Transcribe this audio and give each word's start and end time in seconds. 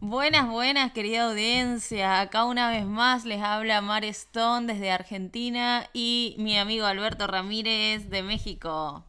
Buenas, 0.00 0.48
buenas, 0.48 0.92
querida 0.92 1.24
audiencia. 1.28 2.20
Acá 2.20 2.44
una 2.44 2.70
vez 2.70 2.86
más 2.86 3.24
les 3.24 3.42
habla 3.42 3.80
Mar 3.80 4.04
Stone 4.04 4.72
desde 4.72 4.92
Argentina 4.92 5.88
y 5.92 6.36
mi 6.38 6.56
amigo 6.56 6.86
Alberto 6.86 7.26
Ramírez 7.26 8.08
de 8.08 8.22
México. 8.22 9.04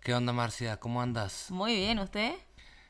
¿Qué 0.00 0.14
onda, 0.14 0.32
Marcia? 0.32 0.78
¿Cómo 0.78 1.02
andas? 1.02 1.50
Muy 1.50 1.74
bien, 1.74 1.98
¿usted? 1.98 2.34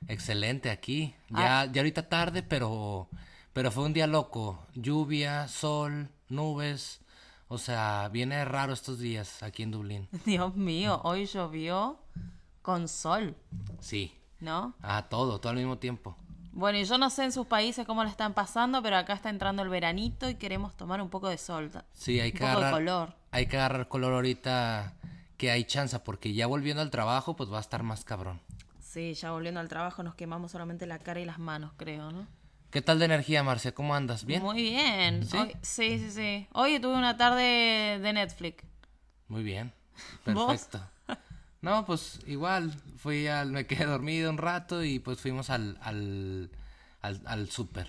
Excelente 0.09 0.71
aquí. 0.71 1.15
Ya, 1.31 1.61
Ah. 1.63 1.67
ya 1.67 1.81
ahorita 1.81 2.09
tarde, 2.09 2.43
pero, 2.43 3.09
pero 3.55 3.71
fue 3.71 3.85
un 3.85 3.95
día 3.95 4.07
loco. 4.07 4.67
Lluvia, 4.75 5.49
sol, 5.49 6.11
nubes. 6.29 7.01
O 7.49 7.57
sea, 7.57 8.09
viene 8.13 8.45
raro 8.45 8.73
estos 8.75 8.99
días 8.99 9.43
aquí 9.43 9.63
en 9.63 9.71
Dublín. 9.71 10.09
Dios 10.27 10.57
mío, 10.57 11.01
hoy 11.05 11.25
llovió 11.25 11.99
con 12.61 12.87
sol, 12.89 13.35
Sí. 13.81 14.13
¿no? 14.41 14.75
Ah, 14.83 15.07
todo, 15.09 15.41
todo 15.41 15.51
al 15.51 15.57
mismo 15.57 15.79
tiempo. 15.79 16.17
Bueno, 16.57 16.79
y 16.79 16.85
yo 16.85 16.99
no 16.99 17.11
sé 17.11 17.25
en 17.25 17.33
sus 17.33 17.47
países 17.49 17.85
cómo 17.85 18.05
la 18.05 18.11
están 18.11 18.33
pasando, 18.33 18.81
pero 18.81 18.97
acá 18.97 19.13
está 19.15 19.29
entrando 19.29 19.63
el 19.63 19.69
veranito 19.69 20.29
y 20.29 20.37
queremos 20.37 20.77
tomar 20.77 21.01
un 21.03 21.11
poco 21.11 21.29
de 21.29 21.37
sol. 21.37 21.69
Sí, 21.93 22.21
hay 22.21 22.29
un 22.29 22.33
que 22.33 22.39
poco 22.39 22.51
de 22.51 22.53
agarrar. 22.57 22.73
color. 22.73 23.15
Hay 23.33 23.47
que 23.47 23.57
agarrar 23.57 23.89
color 23.89 24.13
ahorita 24.13 24.95
que 25.37 25.51
hay 25.51 25.65
chance, 25.65 25.99
porque 25.99 26.33
ya 26.33 26.47
volviendo 26.47 26.81
al 26.81 26.91
trabajo, 26.91 27.35
pues 27.35 27.53
va 27.53 27.59
a 27.59 27.61
estar 27.61 27.83
más 27.83 28.05
cabrón. 28.05 28.41
Sí, 28.81 29.15
ya 29.15 29.33
volviendo 29.33 29.59
al 29.59 29.69
trabajo 29.69 30.05
nos 30.05 30.15
quemamos 30.15 30.53
solamente 30.53 30.87
la 30.87 31.01
cara 31.01 31.19
y 31.19 31.25
las 31.25 31.41
manos, 31.41 31.73
creo, 31.77 32.13
¿no? 32.13 32.29
¿Qué 32.71 32.81
tal 32.83 33.01
de 33.01 33.07
energía, 33.07 33.43
Marcia? 33.43 33.75
¿Cómo 33.75 33.93
andas? 33.97 34.25
¿Bien? 34.25 34.41
Muy 34.41 34.63
bien. 34.63 35.27
¿Sí? 35.27 35.37
Hoy- 35.37 35.57
sí, 35.63 35.99
sí, 35.99 36.11
sí. 36.13 36.47
Hoy 36.53 36.79
tuve 36.79 36.95
una 36.95 37.17
tarde 37.17 37.99
de 38.01 38.13
Netflix. 38.13 38.63
Muy 39.27 39.43
bien. 39.43 39.73
¿Vos? 40.27 40.69
No, 41.65 41.87
pues 41.87 42.21
igual, 42.27 42.73
fui 42.99 43.27
al, 43.27 43.51
me 43.51 43.67
quedé 43.67 43.87
dormido 43.87 44.31
un 44.31 44.37
rato 44.37 44.85
y 44.85 44.99
pues 44.99 45.19
fuimos 45.19 45.49
al, 45.49 45.79
al, 45.81 46.51
al, 47.01 47.21
al 47.25 47.51
súper. 47.51 47.89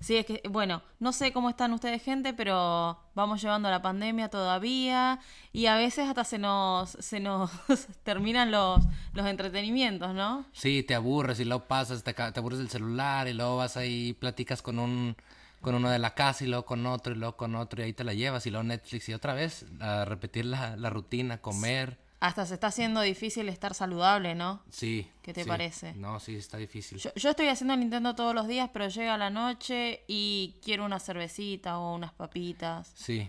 Sí, 0.00 0.16
es 0.16 0.26
que, 0.26 0.42
bueno, 0.50 0.82
no 0.98 1.12
sé 1.12 1.32
cómo 1.32 1.48
están 1.48 1.72
ustedes, 1.72 2.02
gente, 2.02 2.34
pero 2.34 2.98
vamos 3.14 3.40
llevando 3.40 3.70
la 3.70 3.82
pandemia 3.82 4.28
todavía 4.28 5.20
y 5.52 5.66
a 5.66 5.76
veces 5.76 6.08
hasta 6.08 6.24
se 6.24 6.38
nos, 6.38 6.90
se 6.90 7.20
nos 7.20 7.50
terminan 8.02 8.50
los, 8.50 8.84
los 9.12 9.26
entretenimientos, 9.26 10.12
¿no? 10.12 10.44
Sí, 10.52 10.82
te 10.82 10.94
aburres 10.94 11.38
y 11.40 11.44
luego 11.44 11.64
pasas, 11.64 12.02
te, 12.02 12.12
te 12.12 12.22
aburres 12.40 12.58
del 12.58 12.68
celular 12.68 13.28
y 13.28 13.32
luego 13.32 13.56
vas 13.56 13.76
ahí, 13.76 14.12
platicas 14.12 14.60
con 14.60 14.78
un, 14.78 15.16
con 15.60 15.74
uno 15.74 15.88
de 15.88 15.98
la 15.98 16.14
casa 16.14 16.44
y 16.44 16.48
luego 16.48 16.66
con 16.66 16.84
otro 16.84 17.14
y 17.14 17.16
luego 17.16 17.36
con 17.36 17.54
otro 17.54 17.80
y 17.80 17.84
ahí 17.86 17.92
te 17.92 18.04
la 18.04 18.12
llevas 18.12 18.44
y 18.46 18.50
luego 18.50 18.64
Netflix 18.64 19.08
y 19.08 19.14
otra 19.14 19.34
vez 19.34 19.66
a 19.80 20.04
repetir 20.04 20.44
la, 20.46 20.76
la 20.76 20.90
rutina, 20.90 21.38
comer. 21.38 22.03
Hasta 22.24 22.46
se 22.46 22.54
está 22.54 22.68
haciendo 22.68 23.02
difícil 23.02 23.50
estar 23.50 23.74
saludable, 23.74 24.34
¿no? 24.34 24.62
Sí. 24.70 25.10
¿Qué 25.20 25.34
te 25.34 25.42
sí. 25.42 25.48
parece? 25.48 25.92
No, 25.92 26.18
sí, 26.20 26.36
está 26.36 26.56
difícil. 26.56 26.96
Yo, 26.98 27.10
yo 27.14 27.28
estoy 27.28 27.48
haciendo 27.48 27.74
el 27.74 27.80
Nintendo 27.80 28.14
todos 28.14 28.34
los 28.34 28.48
días, 28.48 28.70
pero 28.72 28.88
llega 28.88 29.18
la 29.18 29.28
noche 29.28 30.04
y 30.08 30.54
quiero 30.64 30.86
una 30.86 31.00
cervecita 31.00 31.78
o 31.78 31.94
unas 31.94 32.14
papitas. 32.14 32.90
Sí. 32.96 33.28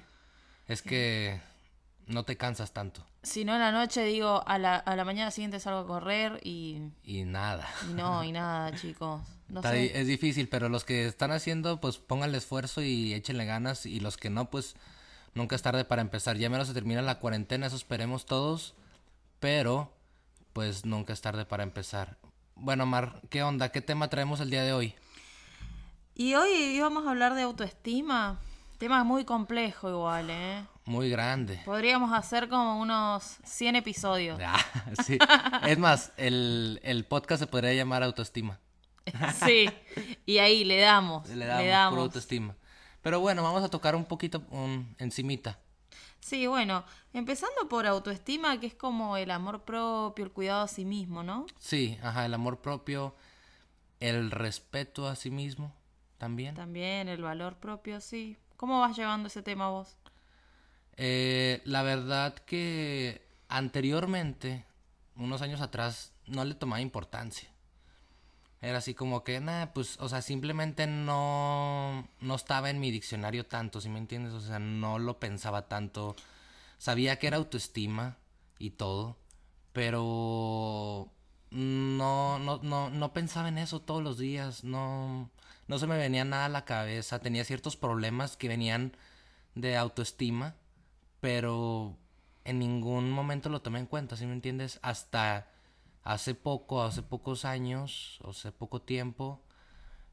Es 0.69 0.81
que 0.81 1.41
no 2.07 2.23
te 2.23 2.37
cansas 2.37 2.71
tanto 2.71 3.05
Si 3.21 3.43
no, 3.43 3.53
en 3.53 3.59
la 3.59 3.71
noche 3.73 4.03
digo, 4.05 4.43
a 4.47 4.57
la, 4.59 4.77
a 4.77 4.95
la 4.95 5.03
mañana 5.03 5.29
siguiente 5.29 5.59
salgo 5.59 5.79
a 5.81 5.87
correr 5.87 6.39
y, 6.43 6.81
y 7.03 7.23
nada. 7.25 7.67
y 7.89 7.93
no, 7.93 8.23
y 8.23 8.31
nada, 8.31 8.73
chicos. 8.79 9.21
No 9.49 9.59
Está 9.59 9.71
sé. 9.71 9.99
Es 9.99 10.07
difícil, 10.07 10.47
pero 10.47 10.69
los 10.69 10.85
que 10.85 11.05
están 11.05 11.31
haciendo, 11.31 11.81
pues 11.81 11.97
pónganle 11.97 12.37
esfuerzo 12.37 12.81
y 12.81 13.13
échenle 13.13 13.43
ganas. 13.43 13.85
Y 13.85 13.99
los 13.99 14.15
que 14.15 14.29
no, 14.29 14.49
pues 14.49 14.75
nunca 15.33 15.57
es 15.57 15.61
tarde 15.61 15.83
para 15.83 16.01
empezar. 16.01 16.37
Ya 16.37 16.49
menos 16.49 16.69
se 16.69 16.73
termina 16.73 17.01
la 17.01 17.19
cuarentena, 17.19 17.67
eso 17.67 17.75
esperemos 17.75 18.25
todos. 18.25 18.73
Pero, 19.45 19.93
pues 20.53 20.85
nunca 20.87 21.13
es 21.13 21.21
tarde 21.21 21.45
para 21.45 21.61
empezar. 21.61 22.17
Bueno, 22.55 22.87
Mar, 22.87 23.21
¿qué 23.29 23.43
onda? 23.43 23.69
¿Qué 23.69 23.79
tema 23.79 24.09
traemos 24.09 24.39
el 24.39 24.49
día 24.49 24.63
de 24.63 24.73
hoy? 24.73 24.95
Y 26.15 26.33
hoy 26.33 26.49
íbamos 26.49 27.05
a 27.05 27.11
hablar 27.11 27.35
de 27.35 27.43
autoestima. 27.43 28.39
Tema 28.79 29.03
muy 29.03 29.23
complejo 29.23 29.87
igual, 29.87 30.31
¿eh? 30.31 30.65
Muy 30.85 31.11
grande. 31.11 31.61
Podríamos 31.63 32.11
hacer 32.11 32.49
como 32.49 32.81
unos 32.81 33.37
100 33.43 33.75
episodios. 33.75 34.39
Ah, 34.43 34.57
sí. 35.05 35.19
Es 35.67 35.77
más, 35.77 36.11
el, 36.17 36.79
el 36.81 37.05
podcast 37.05 37.41
se 37.41 37.45
podría 37.45 37.75
llamar 37.75 38.01
autoestima. 38.01 38.59
Sí. 39.45 39.69
Y 40.25 40.39
ahí 40.39 40.63
le 40.63 40.79
damos. 40.79 41.29
Le 41.29 41.45
damos, 41.45 41.91
pura 41.91 42.01
autoestima. 42.01 42.55
Pero 43.03 43.19
bueno, 43.19 43.43
vamos 43.43 43.63
a 43.63 43.69
tocar 43.69 43.95
un 43.95 44.05
poquito 44.05 44.41
un, 44.49 44.95
encimita. 44.97 45.59
Sí, 46.25 46.47
bueno, 46.47 46.83
empezando 47.13 47.69
por 47.69 47.85
autoestima, 47.85 48.59
que 48.59 48.65
es 48.65 48.73
como 48.73 49.15
el 49.15 49.29
amor 49.29 49.63
propio, 49.63 50.25
el 50.25 50.31
cuidado 50.31 50.63
a 50.63 50.67
sí 50.67 50.83
mismo, 50.83 51.21
¿no? 51.21 51.45
Sí, 51.59 51.99
ajá, 52.01 52.25
el 52.25 52.33
amor 52.33 52.61
propio, 52.61 53.15
el 53.99 54.31
respeto 54.31 55.07
a 55.07 55.15
sí 55.15 55.29
mismo 55.29 55.71
también. 56.17 56.55
También 56.55 57.09
el 57.09 57.21
valor 57.21 57.57
propio, 57.57 58.01
sí. 58.01 58.37
¿Cómo 58.57 58.79
vas 58.79 58.97
llevando 58.97 59.27
ese 59.27 59.43
tema 59.43 59.69
vos? 59.69 59.97
Eh, 60.97 61.61
la 61.63 61.83
verdad 61.83 62.33
que 62.33 63.21
anteriormente, 63.47 64.65
unos 65.17 65.43
años 65.43 65.61
atrás, 65.61 66.11
no 66.25 66.43
le 66.43 66.55
tomaba 66.55 66.81
importancia. 66.81 67.51
Era 68.65 68.79
así 68.79 68.95
como 68.95 69.23
que, 69.23 69.39
nah, 69.39 69.67
pues, 69.67 69.97
o 69.99 70.09
sea, 70.09 70.23
simplemente 70.23 70.87
no, 70.87 72.07
no 72.19 72.35
estaba 72.35 72.71
en 72.71 72.79
mi 72.79 72.89
diccionario 72.89 73.45
tanto, 73.45 73.79
¿sí 73.79 73.89
me 73.89 73.99
entiendes? 73.99 74.33
O 74.33 74.41
sea, 74.41 74.57
no 74.57 74.97
lo 74.97 75.19
pensaba 75.19 75.67
tanto. 75.67 76.15
Sabía 76.79 77.19
que 77.19 77.27
era 77.27 77.37
autoestima 77.37 78.17
y 78.57 78.71
todo, 78.71 79.17
pero 79.71 81.11
no, 81.51 82.39
no, 82.39 82.59
no, 82.63 82.89
no 82.89 83.13
pensaba 83.13 83.49
en 83.49 83.59
eso 83.59 83.81
todos 83.81 84.03
los 84.03 84.17
días, 84.17 84.63
no, 84.63 85.29
no 85.67 85.79
se 85.79 85.85
me 85.87 85.97
venía 85.97 86.25
nada 86.25 86.45
a 86.45 86.49
la 86.49 86.65
cabeza, 86.65 87.19
tenía 87.19 87.45
ciertos 87.45 87.75
problemas 87.77 88.35
que 88.35 88.47
venían 88.47 88.93
de 89.55 89.77
autoestima, 89.77 90.55
pero 91.21 91.95
en 92.45 92.59
ningún 92.59 93.11
momento 93.11 93.49
lo 93.49 93.61
tomé 93.61 93.79
en 93.79 93.85
cuenta, 93.85 94.15
¿sí 94.17 94.25
me 94.25 94.33
entiendes? 94.33 94.79
Hasta 94.81 95.47
hace 96.05 96.35
poco, 96.35 96.83
hace 96.83 97.01
pocos 97.01 97.43
años, 97.43 98.19
o 98.23 98.29
hace 98.29 98.51
poco 98.53 98.81
tiempo, 98.81 99.41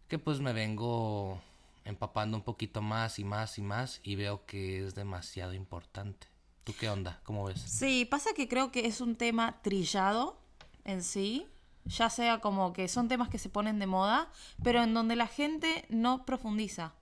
que 0.08 0.18
pues 0.18 0.40
me 0.40 0.52
vengo 0.52 1.40
empapando 1.84 2.36
un 2.36 2.42
poquito 2.42 2.82
más 2.82 3.18
y 3.18 3.24
más 3.24 3.58
y 3.58 3.62
más 3.62 4.00
y 4.02 4.16
veo 4.16 4.44
que 4.46 4.84
es 4.84 4.94
demasiado 4.94 5.52
importante. 5.52 6.26
¿Tú 6.64 6.74
qué 6.78 6.88
onda? 6.88 7.20
¿Cómo 7.24 7.44
ves? 7.44 7.60
Sí, 7.60 8.04
pasa 8.04 8.30
que 8.34 8.48
creo 8.48 8.72
que 8.72 8.86
es 8.86 9.00
un 9.00 9.16
tema 9.16 9.60
trillado 9.62 10.40
en 10.84 11.02
sí, 11.02 11.46
ya 11.84 12.08
sea 12.08 12.38
como 12.40 12.72
que 12.72 12.88
son 12.88 13.08
temas 13.08 13.28
que 13.28 13.38
se 13.38 13.50
ponen 13.50 13.78
de 13.78 13.86
moda, 13.86 14.30
pero 14.62 14.82
en 14.82 14.94
donde 14.94 15.14
la 15.14 15.26
gente 15.26 15.84
no 15.88 16.24
profundiza. 16.24 16.94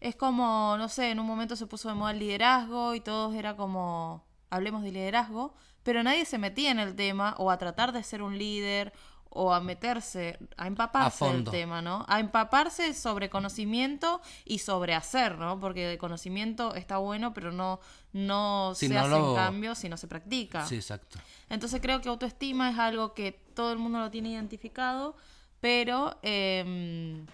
Es 0.00 0.16
como, 0.16 0.76
no 0.78 0.88
sé, 0.88 1.10
en 1.10 1.20
un 1.20 1.26
momento 1.26 1.54
se 1.54 1.66
puso 1.66 1.88
de 1.88 1.94
moda 1.94 2.10
el 2.10 2.18
liderazgo 2.18 2.94
y 2.94 3.00
todos 3.00 3.34
era 3.34 3.56
como, 3.56 4.24
hablemos 4.50 4.82
de 4.82 4.90
liderazgo, 4.90 5.54
pero 5.82 6.02
nadie 6.02 6.24
se 6.24 6.38
metía 6.38 6.70
en 6.70 6.78
el 6.78 6.94
tema 6.94 7.34
o 7.38 7.50
a 7.50 7.58
tratar 7.58 7.92
de 7.92 8.02
ser 8.02 8.22
un 8.22 8.38
líder 8.38 8.92
o 9.34 9.54
a 9.54 9.60
meterse, 9.60 10.38
a 10.58 10.66
empaparse 10.66 11.24
del 11.24 11.34
fondo. 11.36 11.50
tema, 11.50 11.80
¿no? 11.80 12.04
A 12.06 12.20
empaparse 12.20 12.92
sobre 12.92 13.30
conocimiento 13.30 14.20
y 14.44 14.58
sobre 14.58 14.94
hacer, 14.94 15.38
¿no? 15.38 15.58
Porque 15.58 15.90
el 15.92 15.96
conocimiento 15.98 16.74
está 16.74 16.98
bueno, 16.98 17.32
pero 17.32 17.50
no, 17.50 17.80
no 18.12 18.72
Si 18.76 18.88
se 18.88 18.94
no 18.94 19.00
hace 19.00 19.08
lo- 19.10 19.30
en 19.30 19.34
cambio 19.36 19.74
si 19.74 19.88
no 19.88 19.96
se 19.96 20.06
practica. 20.06 20.66
Sí, 20.66 20.74
exacto. 20.76 21.18
Entonces 21.48 21.80
creo 21.80 22.02
que 22.02 22.10
autoestima 22.10 22.68
es 22.70 22.78
algo 22.78 23.14
que 23.14 23.32
todo 23.54 23.72
el 23.72 23.78
mundo 23.78 24.00
lo 24.00 24.10
tiene 24.10 24.28
identificado, 24.30 25.16
pero 25.62 26.18
eh, 26.22 27.24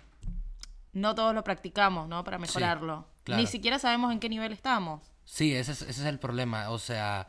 no 0.92 1.14
todos 1.14 1.34
lo 1.34 1.44
practicamos, 1.44 2.08
¿no? 2.08 2.24
Para 2.24 2.38
mejorarlo. 2.38 3.06
claro. 3.24 3.40
Ni 3.40 3.46
siquiera 3.46 3.78
sabemos 3.78 4.12
en 4.12 4.20
qué 4.20 4.28
nivel 4.28 4.52
estamos. 4.52 5.02
Sí, 5.24 5.52
ese 5.54 5.72
es, 5.72 5.82
ese 5.82 5.90
es 6.02 6.06
el 6.06 6.18
problema. 6.18 6.70
O 6.70 6.78
sea, 6.78 7.28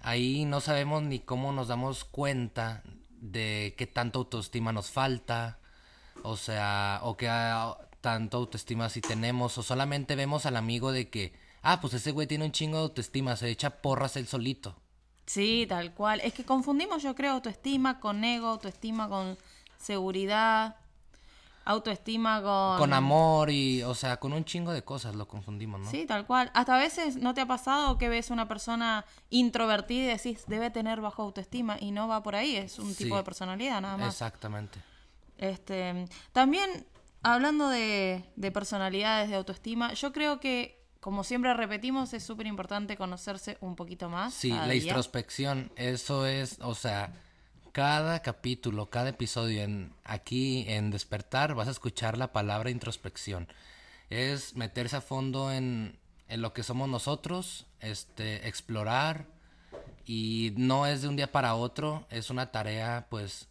ahí 0.00 0.44
no 0.44 0.60
sabemos 0.60 1.02
ni 1.02 1.20
cómo 1.20 1.52
nos 1.52 1.68
damos 1.68 2.04
cuenta 2.04 2.82
de 3.20 3.74
qué 3.76 3.86
tanto 3.86 4.20
autoestima 4.20 4.72
nos 4.72 4.90
falta. 4.90 5.58
O 6.22 6.36
sea, 6.36 7.00
o 7.02 7.16
qué 7.16 7.28
ah, 7.28 7.76
tanto 8.00 8.38
autoestima 8.38 8.88
si 8.88 9.00
tenemos. 9.00 9.56
O 9.58 9.62
solamente 9.62 10.16
vemos 10.16 10.46
al 10.46 10.56
amigo 10.56 10.92
de 10.92 11.08
que, 11.08 11.32
ah, 11.62 11.80
pues 11.80 11.94
ese 11.94 12.10
güey 12.12 12.26
tiene 12.26 12.44
un 12.44 12.52
chingo 12.52 12.78
de 12.78 12.82
autoestima, 12.84 13.36
se 13.36 13.48
echa 13.48 13.80
porras 13.82 14.16
él 14.16 14.26
solito. 14.26 14.76
Sí, 15.26 15.66
tal 15.68 15.94
cual. 15.94 16.20
Es 16.24 16.34
que 16.34 16.44
confundimos, 16.44 17.02
yo 17.02 17.14
creo, 17.14 17.32
autoestima 17.32 18.00
con 18.00 18.24
ego, 18.24 18.48
autoestima 18.48 19.08
con 19.08 19.38
seguridad, 19.78 20.76
autoestima 21.70 22.42
con... 22.42 22.78
Con 22.78 22.92
amor 22.92 23.50
y, 23.50 23.82
o 23.82 23.94
sea, 23.94 24.18
con 24.18 24.32
un 24.32 24.44
chingo 24.44 24.72
de 24.72 24.82
cosas 24.82 25.14
lo 25.14 25.26
confundimos, 25.26 25.80
¿no? 25.80 25.90
Sí, 25.90 26.06
tal 26.06 26.26
cual. 26.26 26.50
Hasta 26.54 26.76
a 26.76 26.78
veces 26.78 27.16
no 27.16 27.32
te 27.34 27.40
ha 27.40 27.46
pasado 27.46 27.96
que 27.98 28.08
ves 28.08 28.30
una 28.30 28.46
persona 28.48 29.04
introvertida 29.30 30.04
y 30.04 30.06
decís, 30.06 30.44
debe 30.46 30.70
tener 30.70 31.00
bajo 31.00 31.22
autoestima 31.22 31.76
y 31.80 31.90
no 31.90 32.08
va 32.08 32.22
por 32.22 32.36
ahí, 32.36 32.56
es 32.56 32.78
un 32.78 32.92
Sí. 32.94 33.04
tipo 33.04 33.16
de 33.16 33.22
personalidad 33.24 33.80
nada 33.80 33.96
más. 33.96 34.08
Exactamente. 34.14 34.78
Este, 35.38 36.06
también, 36.32 36.86
hablando 37.22 37.68
de, 37.68 38.24
de 38.36 38.50
personalidades, 38.52 39.30
de 39.30 39.36
autoestima, 39.36 39.94
yo 39.94 40.12
creo 40.12 40.38
que, 40.40 40.78
como 41.00 41.24
siempre 41.24 41.54
repetimos, 41.54 42.12
es 42.12 42.22
súper 42.22 42.46
importante 42.46 42.96
conocerse 42.96 43.56
un 43.60 43.74
poquito 43.74 44.10
más. 44.10 44.34
Sí, 44.34 44.50
la 44.50 44.66
día. 44.66 44.82
introspección, 44.82 45.72
eso 45.76 46.26
es, 46.26 46.58
o 46.60 46.74
sea, 46.74 47.14
cada 47.72 48.20
capítulo, 48.22 48.90
cada 48.90 49.10
episodio 49.10 49.62
en 49.62 49.92
aquí 50.04 50.64
en 50.68 50.90
Despertar 50.90 51.54
vas 51.54 51.68
a 51.68 51.72
escuchar 51.72 52.18
la 52.18 52.32
palabra 52.32 52.70
introspección. 52.70 53.48
Es 54.10 54.56
meterse 54.56 54.96
a 54.96 55.00
fondo 55.00 55.52
en, 55.52 55.98
en 56.28 56.42
lo 56.42 56.52
que 56.52 56.62
somos 56.62 56.88
nosotros, 56.88 57.66
este, 57.80 58.48
explorar 58.48 59.26
y 60.04 60.52
no 60.56 60.86
es 60.86 61.02
de 61.02 61.08
un 61.08 61.16
día 61.16 61.30
para 61.30 61.54
otro, 61.54 62.06
es 62.10 62.30
una 62.30 62.50
tarea 62.50 63.06
pues 63.08 63.48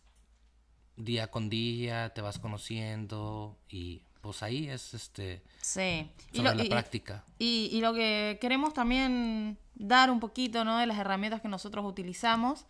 día 0.98 1.32
con 1.32 1.50
día, 1.50 2.10
te 2.14 2.22
vas 2.22 2.40
conociendo 2.40 3.58
y 3.70 4.02
pues 4.22 4.44
ahí 4.44 4.68
es 4.68 4.94
este 4.94 5.42
Sí. 5.62 6.10
sobre 6.34 6.56
la 6.56 6.66
práctica. 6.66 7.24
Y, 7.38 7.70
y 7.72 7.80
lo 7.80 7.94
que 7.94 8.38
queremos 8.42 8.74
también 8.74 9.58
dar 9.76 10.12
un 10.12 10.20
poquito, 10.20 10.66
¿no? 10.66 10.78
De 10.78 10.86
las 10.86 10.98
herramientas 10.98 11.40
que 11.42 11.48
nosotros 11.48 11.86
utilizamos, 11.86 12.66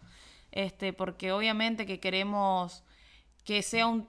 este, 0.51 0.93
porque 0.93 1.31
obviamente 1.31 1.85
que 1.85 1.99
queremos 1.99 2.83
que 3.43 3.61
sea 3.61 3.87
un, 3.87 4.07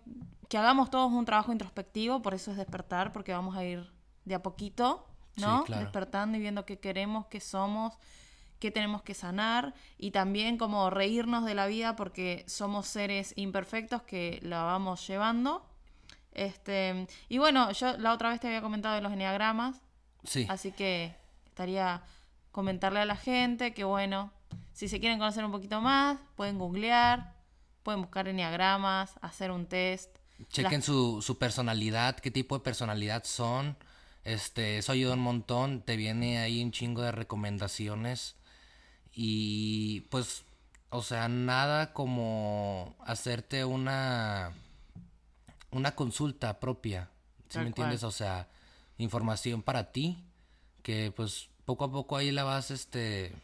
que 0.48 0.58
hagamos 0.58 0.90
todos 0.90 1.12
un 1.12 1.24
trabajo 1.24 1.52
introspectivo, 1.52 2.22
por 2.22 2.34
eso 2.34 2.50
es 2.50 2.56
despertar, 2.56 3.12
porque 3.12 3.32
vamos 3.32 3.56
a 3.56 3.64
ir 3.64 3.92
de 4.24 4.34
a 4.34 4.42
poquito, 4.42 5.06
¿no? 5.36 5.60
Sí, 5.60 5.66
claro. 5.66 5.82
Despertando 5.82 6.36
y 6.36 6.40
viendo 6.40 6.66
qué 6.66 6.78
queremos, 6.78 7.26
qué 7.26 7.40
somos, 7.40 7.94
qué 8.58 8.70
tenemos 8.70 9.02
que 9.02 9.14
sanar 9.14 9.74
y 9.96 10.10
también 10.10 10.58
como 10.58 10.90
reírnos 10.90 11.44
de 11.44 11.54
la 11.54 11.66
vida 11.66 11.96
porque 11.96 12.44
somos 12.46 12.86
seres 12.86 13.32
imperfectos 13.36 14.02
que 14.02 14.38
la 14.42 14.64
vamos 14.64 15.06
llevando. 15.06 15.64
Este, 16.32 17.06
y 17.28 17.38
bueno, 17.38 17.72
yo 17.72 17.96
la 17.96 18.12
otra 18.12 18.30
vez 18.30 18.40
te 18.40 18.48
había 18.48 18.60
comentado 18.60 18.94
de 18.94 19.00
los 19.00 19.12
enneagramas, 19.12 19.80
Sí. 20.24 20.46
Así 20.48 20.72
que 20.72 21.14
estaría 21.46 22.02
comentarle 22.52 23.00
a 23.00 23.04
la 23.04 23.16
gente 23.16 23.72
que, 23.72 23.84
bueno, 23.84 24.32
si 24.72 24.88
se 24.88 25.00
quieren 25.00 25.18
conocer 25.18 25.44
un 25.44 25.52
poquito 25.52 25.80
más, 25.80 26.18
pueden 26.36 26.58
googlear, 26.58 27.34
pueden 27.82 28.02
buscar 28.02 28.28
enneagramas, 28.28 29.12
hacer 29.20 29.50
un 29.50 29.66
test. 29.66 30.16
Chequen 30.48 30.82
su, 30.82 31.20
su 31.22 31.38
personalidad, 31.38 32.16
qué 32.16 32.30
tipo 32.30 32.56
de 32.56 32.64
personalidad 32.64 33.24
son. 33.24 33.76
Este, 34.24 34.78
eso 34.78 34.92
ayuda 34.92 35.14
un 35.14 35.20
montón. 35.20 35.82
Te 35.82 35.96
viene 35.96 36.38
ahí 36.38 36.62
un 36.62 36.72
chingo 36.72 37.02
de 37.02 37.12
recomendaciones. 37.12 38.36
Y 39.12 40.02
pues, 40.10 40.44
o 40.90 41.02
sea, 41.02 41.28
nada 41.28 41.92
como 41.92 42.94
hacerte 43.04 43.64
una 43.64 44.52
una 45.70 45.94
consulta 45.94 46.58
propia. 46.60 47.10
¿Sí 47.48 47.54
Tal 47.54 47.62
me 47.62 47.68
entiendes? 47.68 48.00
cual. 48.00 48.08
O 48.08 48.12
sea, 48.12 48.48
información 48.98 49.62
para 49.62 49.92
ti. 49.92 50.24
Que 50.82 51.12
pues 51.14 51.48
poco 51.64 51.84
a 51.84 51.92
poco 51.92 52.16
ahí 52.16 52.30
la 52.30 52.44
vas 52.44 52.70
este 52.70 53.34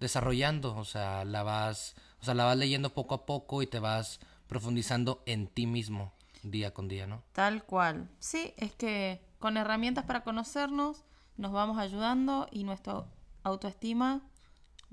desarrollando. 0.00 0.76
O 0.76 0.84
sea, 0.84 1.24
la 1.24 1.42
vas. 1.42 1.94
O 2.20 2.24
sea, 2.24 2.34
la 2.34 2.44
vas 2.44 2.56
leyendo 2.56 2.94
poco 2.94 3.14
a 3.14 3.26
poco 3.26 3.62
y 3.62 3.66
te 3.66 3.78
vas 3.78 4.20
profundizando 4.46 5.22
en 5.26 5.48
ti 5.48 5.66
mismo 5.66 6.12
día 6.42 6.72
con 6.72 6.88
día, 6.88 7.06
¿no? 7.06 7.22
Tal 7.32 7.64
cual. 7.64 8.08
Sí, 8.18 8.54
es 8.56 8.72
que 8.72 9.20
con 9.38 9.56
herramientas 9.56 10.04
para 10.04 10.24
conocernos 10.24 11.04
nos 11.36 11.52
vamos 11.52 11.78
ayudando 11.78 12.48
y 12.50 12.64
nuestra 12.64 13.04
autoestima 13.42 14.22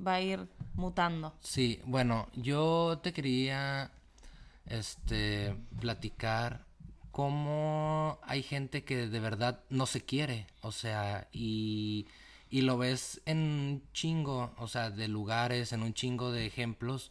va 0.05 0.15
a 0.15 0.21
ir 0.21 0.47
mutando. 0.73 1.33
Sí, 1.41 1.81
bueno, 1.85 2.27
yo 2.33 2.99
te 3.01 3.13
quería 3.13 3.91
este 4.65 5.55
platicar 5.79 6.65
cómo 7.11 8.19
hay 8.23 8.41
gente 8.43 8.83
que 8.83 9.07
de 9.07 9.19
verdad 9.19 9.63
no 9.69 9.85
se 9.85 10.03
quiere, 10.03 10.47
o 10.61 10.71
sea, 10.71 11.27
y, 11.31 12.07
y 12.53 12.61
lo 12.61 12.77
ves 12.77 13.19
en 13.25 13.39
un 13.39 13.83
chingo, 13.93 14.53
o 14.59 14.67
sea, 14.67 14.91
de 14.91 15.07
lugares, 15.07 15.73
en 15.73 15.81
un 15.81 15.95
chingo 15.95 16.31
de 16.31 16.45
ejemplos, 16.45 17.09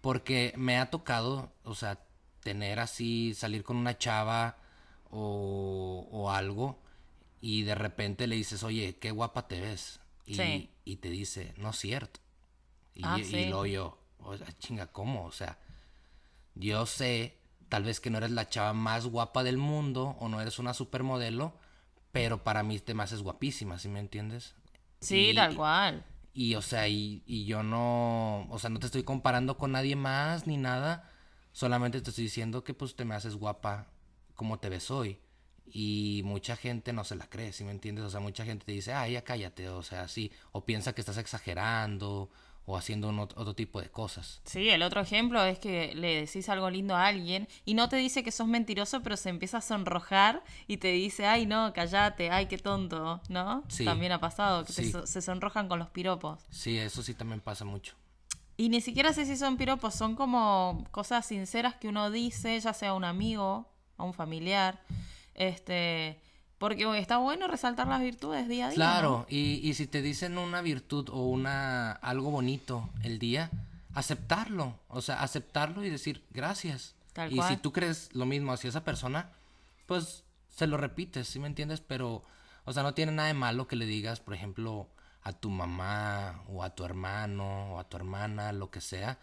porque 0.00 0.54
me 0.56 0.78
ha 0.78 0.90
tocado, 0.90 1.50
o 1.64 1.74
sea, 1.74 1.98
tener 2.40 2.78
así, 2.78 3.34
salir 3.34 3.64
con 3.64 3.76
una 3.76 3.98
chava 3.98 4.56
o, 5.10 6.06
o 6.08 6.30
algo, 6.30 6.78
y 7.40 7.64
de 7.64 7.74
repente 7.74 8.28
le 8.28 8.36
dices, 8.36 8.62
oye, 8.62 8.96
qué 9.00 9.10
guapa 9.10 9.48
te 9.48 9.60
ves, 9.60 9.98
y, 10.24 10.36
Sí. 10.36 10.70
y 10.84 10.96
te 10.98 11.10
dice, 11.10 11.52
no 11.56 11.70
es 11.70 11.76
cierto. 11.80 12.20
Y, 12.94 13.02
Ah, 13.04 13.18
y 13.18 13.24
sí. 13.24 13.44
luego 13.46 13.66
yo, 13.66 13.98
o 14.20 14.36
sea, 14.36 14.56
chinga, 14.60 14.86
¿cómo? 14.86 15.24
O 15.24 15.32
sea, 15.32 15.58
yo 16.54 16.86
sé, 16.86 17.36
tal 17.68 17.82
vez 17.82 17.98
que 17.98 18.08
no 18.08 18.18
eres 18.18 18.30
la 18.30 18.48
chava 18.48 18.72
más 18.72 19.06
guapa 19.06 19.42
del 19.42 19.56
mundo 19.58 20.14
o 20.20 20.28
no 20.28 20.40
eres 20.40 20.60
una 20.60 20.74
supermodelo, 20.74 21.54
pero 22.14 22.44
para 22.44 22.62
mí 22.62 22.78
te 22.78 22.94
me 22.94 23.02
haces 23.02 23.22
guapísima, 23.22 23.78
¿sí 23.78 23.88
me 23.88 23.98
entiendes? 24.00 24.54
Sí, 25.00 25.32
Y- 25.32 25.34
tal 25.34 25.56
cual. 25.56 26.04
Y, 26.32 26.54
o 26.54 26.62
sea, 26.62 26.88
y, 26.88 27.22
y 27.26 27.44
yo 27.44 27.62
no, 27.64 28.46
o 28.50 28.58
sea, 28.58 28.70
no 28.70 28.78
te 28.80 28.86
estoy 28.86 29.02
comparando 29.04 29.58
con 29.58 29.72
nadie 29.72 29.96
más 29.96 30.46
ni 30.46 30.56
nada, 30.56 31.10
solamente 31.52 32.00
te 32.00 32.10
estoy 32.10 32.24
diciendo 32.24 32.64
que 32.64 32.74
pues 32.74 32.96
te 32.96 33.04
me 33.04 33.14
haces 33.14 33.36
guapa 33.36 33.88
como 34.34 34.58
te 34.58 34.68
ves 34.68 34.90
hoy. 34.90 35.18
Y 35.66 36.22
mucha 36.24 36.56
gente 36.56 36.92
no 36.92 37.04
se 37.04 37.16
la 37.16 37.26
cree, 37.28 37.52
¿sí 37.52 37.64
me 37.64 37.72
entiendes? 37.72 38.04
O 38.04 38.10
sea, 38.10 38.20
mucha 38.20 38.44
gente 38.44 38.64
te 38.66 38.72
dice, 38.72 38.92
ah, 38.92 39.08
ya 39.08 39.22
cállate, 39.24 39.68
o 39.68 39.82
sea, 39.82 40.08
sí, 40.08 40.30
o 40.52 40.64
piensa 40.64 40.92
que 40.94 41.00
estás 41.02 41.18
exagerando 41.18 42.30
o 42.66 42.76
haciendo 42.76 43.08
un 43.10 43.18
ot- 43.18 43.34
otro 43.36 43.54
tipo 43.54 43.80
de 43.80 43.90
cosas. 43.90 44.40
Sí, 44.44 44.70
el 44.70 44.82
otro 44.82 45.00
ejemplo 45.02 45.44
es 45.44 45.58
que 45.58 45.94
le 45.94 46.20
decís 46.20 46.48
algo 46.48 46.70
lindo 46.70 46.96
a 46.96 47.06
alguien 47.06 47.46
y 47.64 47.74
no 47.74 47.88
te 47.88 47.96
dice 47.96 48.22
que 48.22 48.30
sos 48.32 48.46
mentiroso, 48.46 49.02
pero 49.02 49.16
se 49.16 49.28
empieza 49.28 49.58
a 49.58 49.60
sonrojar 49.60 50.42
y 50.66 50.78
te 50.78 50.88
dice, 50.92 51.26
ay, 51.26 51.44
no, 51.46 51.72
cállate, 51.74 52.30
ay, 52.30 52.46
qué 52.46 52.56
tonto, 52.58 53.20
¿no? 53.28 53.64
Sí. 53.68 53.84
También 53.84 54.12
ha 54.12 54.20
pasado, 54.20 54.64
que 54.64 54.72
Sí. 54.72 54.92
se 55.04 55.20
sonrojan 55.22 55.68
con 55.68 55.78
los 55.78 55.90
piropos. 55.90 56.40
Sí, 56.50 56.78
eso 56.78 57.02
sí 57.02 57.12
también 57.14 57.40
pasa 57.40 57.64
mucho. 57.64 57.94
Y 58.56 58.68
ni 58.68 58.80
siquiera 58.80 59.12
sé 59.12 59.26
si 59.26 59.36
son 59.36 59.56
piropos, 59.56 59.94
son 59.94 60.14
como 60.16 60.86
cosas 60.92 61.26
sinceras 61.26 61.74
que 61.74 61.88
uno 61.88 62.10
dice, 62.10 62.58
ya 62.60 62.72
sea 62.72 62.90
a 62.90 62.94
un 62.94 63.04
amigo, 63.04 63.68
a 63.96 64.04
un 64.04 64.14
familiar, 64.14 64.80
este, 65.34 66.20
porque 66.64 66.98
está 66.98 67.18
bueno 67.18 67.46
resaltar 67.46 67.86
las 67.88 68.00
virtudes 68.00 68.48
día 68.48 68.64
a 68.64 68.68
día. 68.70 68.74
Claro, 68.74 69.10
¿no? 69.10 69.26
y, 69.28 69.60
y 69.68 69.74
si 69.74 69.86
te 69.86 70.00
dicen 70.00 70.38
una 70.38 70.62
virtud 70.62 71.10
o 71.10 71.26
una 71.26 71.92
algo 71.92 72.30
bonito 72.30 72.88
el 73.02 73.18
día, 73.18 73.50
aceptarlo, 73.92 74.80
o 74.88 75.02
sea, 75.02 75.20
aceptarlo 75.20 75.84
y 75.84 75.90
decir 75.90 76.24
gracias. 76.30 76.94
Tal 77.12 77.30
y 77.30 77.36
cual. 77.36 77.50
si 77.50 77.58
tú 77.58 77.70
crees 77.70 78.08
lo 78.14 78.24
mismo 78.24 78.50
hacia 78.50 78.70
esa 78.70 78.82
persona, 78.82 79.28
pues 79.84 80.24
se 80.48 80.66
lo 80.66 80.78
repites, 80.78 81.28
¿sí 81.28 81.38
me 81.38 81.48
entiendes? 81.48 81.82
Pero, 81.82 82.24
o 82.64 82.72
sea, 82.72 82.82
no 82.82 82.94
tiene 82.94 83.12
nada 83.12 83.28
de 83.28 83.34
malo 83.34 83.68
que 83.68 83.76
le 83.76 83.84
digas, 83.84 84.20
por 84.20 84.32
ejemplo, 84.32 84.88
a 85.20 85.34
tu 85.34 85.50
mamá 85.50 86.44
o 86.48 86.62
a 86.62 86.70
tu 86.74 86.86
hermano 86.86 87.74
o 87.74 87.78
a 87.78 87.86
tu 87.90 87.98
hermana, 87.98 88.52
lo 88.52 88.70
que 88.70 88.80
sea, 88.80 89.18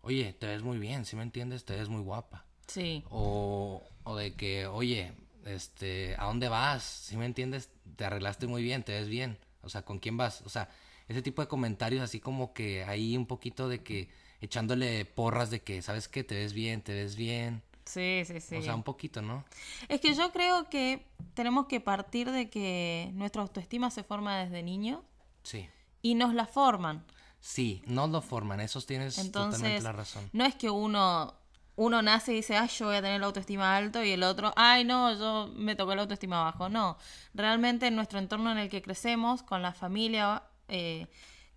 oye, 0.00 0.32
te 0.32 0.46
ves 0.46 0.62
muy 0.62 0.78
bien, 0.78 1.06
¿sí 1.06 1.16
me 1.16 1.24
entiendes? 1.24 1.64
Te 1.64 1.74
ves 1.74 1.88
muy 1.88 2.02
guapa. 2.02 2.44
Sí, 2.68 3.02
O, 3.10 3.82
o 4.04 4.14
de 4.14 4.34
que, 4.34 4.68
oye, 4.68 5.12
este, 5.44 6.14
¿a 6.18 6.24
dónde 6.24 6.48
vas? 6.48 6.82
Si 6.82 7.16
me 7.16 7.26
entiendes, 7.26 7.70
te 7.96 8.04
arreglaste 8.04 8.46
muy 8.46 8.62
bien, 8.62 8.82
te 8.82 8.92
ves 8.92 9.08
bien. 9.08 9.38
O 9.62 9.68
sea, 9.68 9.82
¿con 9.82 9.98
quién 9.98 10.16
vas? 10.16 10.42
O 10.42 10.48
sea, 10.48 10.68
ese 11.08 11.22
tipo 11.22 11.42
de 11.42 11.48
comentarios 11.48 12.02
así 12.02 12.20
como 12.20 12.52
que 12.52 12.84
hay 12.84 13.16
un 13.16 13.26
poquito 13.26 13.68
de 13.68 13.82
que 13.82 14.08
echándole 14.40 15.04
porras 15.04 15.50
de 15.50 15.62
que, 15.62 15.80
¿sabes 15.82 16.08
qué? 16.08 16.24
Te 16.24 16.34
ves 16.34 16.52
bien, 16.52 16.82
te 16.82 16.92
ves 16.92 17.16
bien. 17.16 17.62
sí, 17.84 18.22
sí, 18.26 18.40
sí. 18.40 18.56
O 18.56 18.62
sea, 18.62 18.74
un 18.74 18.82
poquito, 18.82 19.22
¿no? 19.22 19.44
Es 19.88 20.00
que 20.00 20.14
yo 20.14 20.32
creo 20.32 20.68
que 20.70 21.06
tenemos 21.34 21.66
que 21.66 21.80
partir 21.80 22.30
de 22.30 22.48
que 22.50 23.10
nuestra 23.14 23.42
autoestima 23.42 23.90
se 23.90 24.02
forma 24.04 24.38
desde 24.38 24.62
niños 24.62 25.00
Sí. 25.42 25.68
y 26.02 26.14
nos 26.14 26.34
la 26.34 26.46
forman. 26.46 27.04
Sí, 27.40 27.82
no 27.86 28.06
lo 28.06 28.22
forman, 28.22 28.60
esos 28.60 28.86
tienes 28.86 29.16
totalmente 29.16 29.56
Entonces, 29.56 29.82
la 29.82 29.92
razón. 29.92 30.30
no 30.32 30.46
es 30.46 30.54
que 30.54 30.70
uno 30.70 31.34
uno 31.76 32.02
nace 32.02 32.32
y 32.32 32.36
dice, 32.36 32.56
ay, 32.56 32.68
yo 32.68 32.86
voy 32.86 32.96
a 32.96 33.02
tener 33.02 33.20
la 33.20 33.26
autoestima 33.26 33.76
alto 33.76 34.02
y 34.04 34.10
el 34.12 34.22
otro, 34.22 34.52
ay, 34.56 34.84
no, 34.84 35.12
yo 35.18 35.50
me 35.56 35.74
tocó 35.74 35.94
la 35.94 36.02
autoestima 36.02 36.42
bajo. 36.42 36.68
No, 36.68 36.96
realmente 37.34 37.86
en 37.88 37.96
nuestro 37.96 38.18
entorno 38.18 38.52
en 38.52 38.58
el 38.58 38.68
que 38.68 38.80
crecemos, 38.82 39.42
con 39.42 39.60
la 39.62 39.72
familia, 39.72 40.44
eh, 40.68 41.06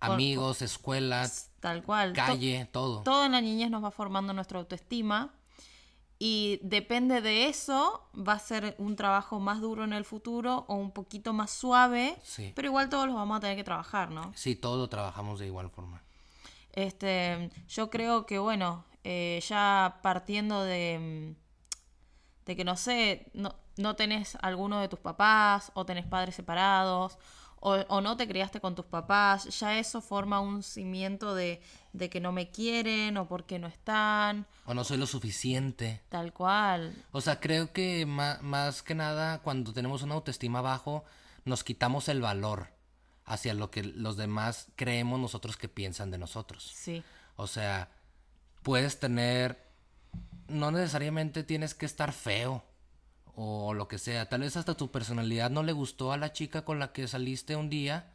Amigos, 0.00 0.62
escuelas, 0.62 1.50
tal 1.60 1.82
cual, 1.82 2.12
to- 2.12 2.16
calle, 2.16 2.68
todo. 2.72 3.02
todo 3.02 3.24
en 3.26 3.32
la 3.32 3.40
niñez 3.40 3.70
nos 3.70 3.82
va 3.82 3.90
formando 3.90 4.32
nuestra 4.32 4.58
autoestima 4.60 5.34
y 6.20 6.58
depende 6.62 7.20
de 7.20 7.46
eso 7.48 8.08
va 8.16 8.32
a 8.34 8.38
ser 8.40 8.74
un 8.78 8.96
trabajo 8.96 9.38
más 9.38 9.60
duro 9.60 9.84
en 9.84 9.92
el 9.92 10.04
futuro 10.04 10.64
o 10.68 10.74
un 10.74 10.90
poquito 10.90 11.32
más 11.32 11.50
suave, 11.52 12.16
Sí. 12.24 12.52
pero 12.56 12.66
igual 12.68 12.88
todos 12.88 13.06
los 13.06 13.14
vamos 13.14 13.36
a 13.36 13.40
tener 13.40 13.56
que 13.56 13.62
trabajar, 13.64 14.10
¿no? 14.10 14.32
Sí, 14.34 14.56
todo 14.56 14.76
lo 14.78 14.88
trabajamos 14.88 15.38
de 15.38 15.46
igual 15.46 15.70
forma. 15.70 16.02
Este, 16.72 17.50
yo 17.68 17.90
creo 17.90 18.26
que 18.26 18.38
bueno, 18.38 18.84
eh, 19.10 19.40
ya 19.48 20.00
partiendo 20.02 20.62
de, 20.62 21.34
mm, 21.34 22.46
de 22.46 22.56
que 22.56 22.64
no 22.64 22.76
sé, 22.76 23.30
no, 23.34 23.54
no 23.76 23.96
tenés 23.96 24.36
alguno 24.42 24.80
de 24.80 24.88
tus 24.88 24.98
papás 25.00 25.70
o 25.74 25.84
tenés 25.86 26.06
padres 26.06 26.34
separados 26.34 27.18
o, 27.60 27.72
o 27.88 28.00
no 28.00 28.16
te 28.16 28.28
criaste 28.28 28.60
con 28.60 28.74
tus 28.74 28.84
papás, 28.86 29.58
ya 29.58 29.78
eso 29.78 30.00
forma 30.00 30.40
un 30.40 30.62
cimiento 30.62 31.34
de, 31.34 31.60
de 31.92 32.08
que 32.08 32.20
no 32.20 32.30
me 32.32 32.50
quieren 32.50 33.16
o 33.16 33.26
porque 33.26 33.58
no 33.58 33.66
están, 33.66 34.46
O 34.64 34.74
no 34.74 34.84
soy 34.84 34.96
lo 34.96 35.06
suficiente. 35.06 36.02
tal 36.08 36.32
cual. 36.32 36.94
O 37.10 37.20
sea, 37.20 37.40
creo 37.40 37.72
que 37.72 38.06
ma- 38.06 38.38
más, 38.42 38.82
que 38.82 38.94
nada 38.94 39.38
cuando 39.42 39.72
tenemos 39.72 40.02
una 40.02 40.14
autoestima 40.14 40.60
bajo, 40.60 41.04
nos 41.44 41.64
quitamos 41.64 42.08
el 42.08 42.20
valor 42.20 42.68
hacia 43.24 43.54
lo 43.54 43.70
que 43.70 43.82
los 43.82 44.16
demás 44.16 44.68
creemos 44.76 45.18
nosotros 45.18 45.56
que 45.56 45.68
piensan 45.68 46.10
de 46.10 46.18
nosotros. 46.18 46.62
Sí, 46.74 47.02
O 47.36 47.46
sea, 47.46 47.90
puedes 48.62 49.00
tener, 49.00 49.58
no 50.48 50.70
necesariamente 50.70 51.44
tienes 51.44 51.74
que 51.74 51.86
estar 51.86 52.12
feo 52.12 52.64
o 53.34 53.72
lo 53.72 53.86
que 53.86 53.98
sea, 53.98 54.28
tal 54.28 54.40
vez 54.40 54.56
hasta 54.56 54.76
tu 54.76 54.90
personalidad 54.90 55.50
no 55.50 55.62
le 55.62 55.72
gustó 55.72 56.12
a 56.12 56.16
la 56.16 56.32
chica 56.32 56.64
con 56.64 56.78
la 56.78 56.92
que 56.92 57.06
saliste 57.06 57.54
un 57.54 57.70
día 57.70 58.12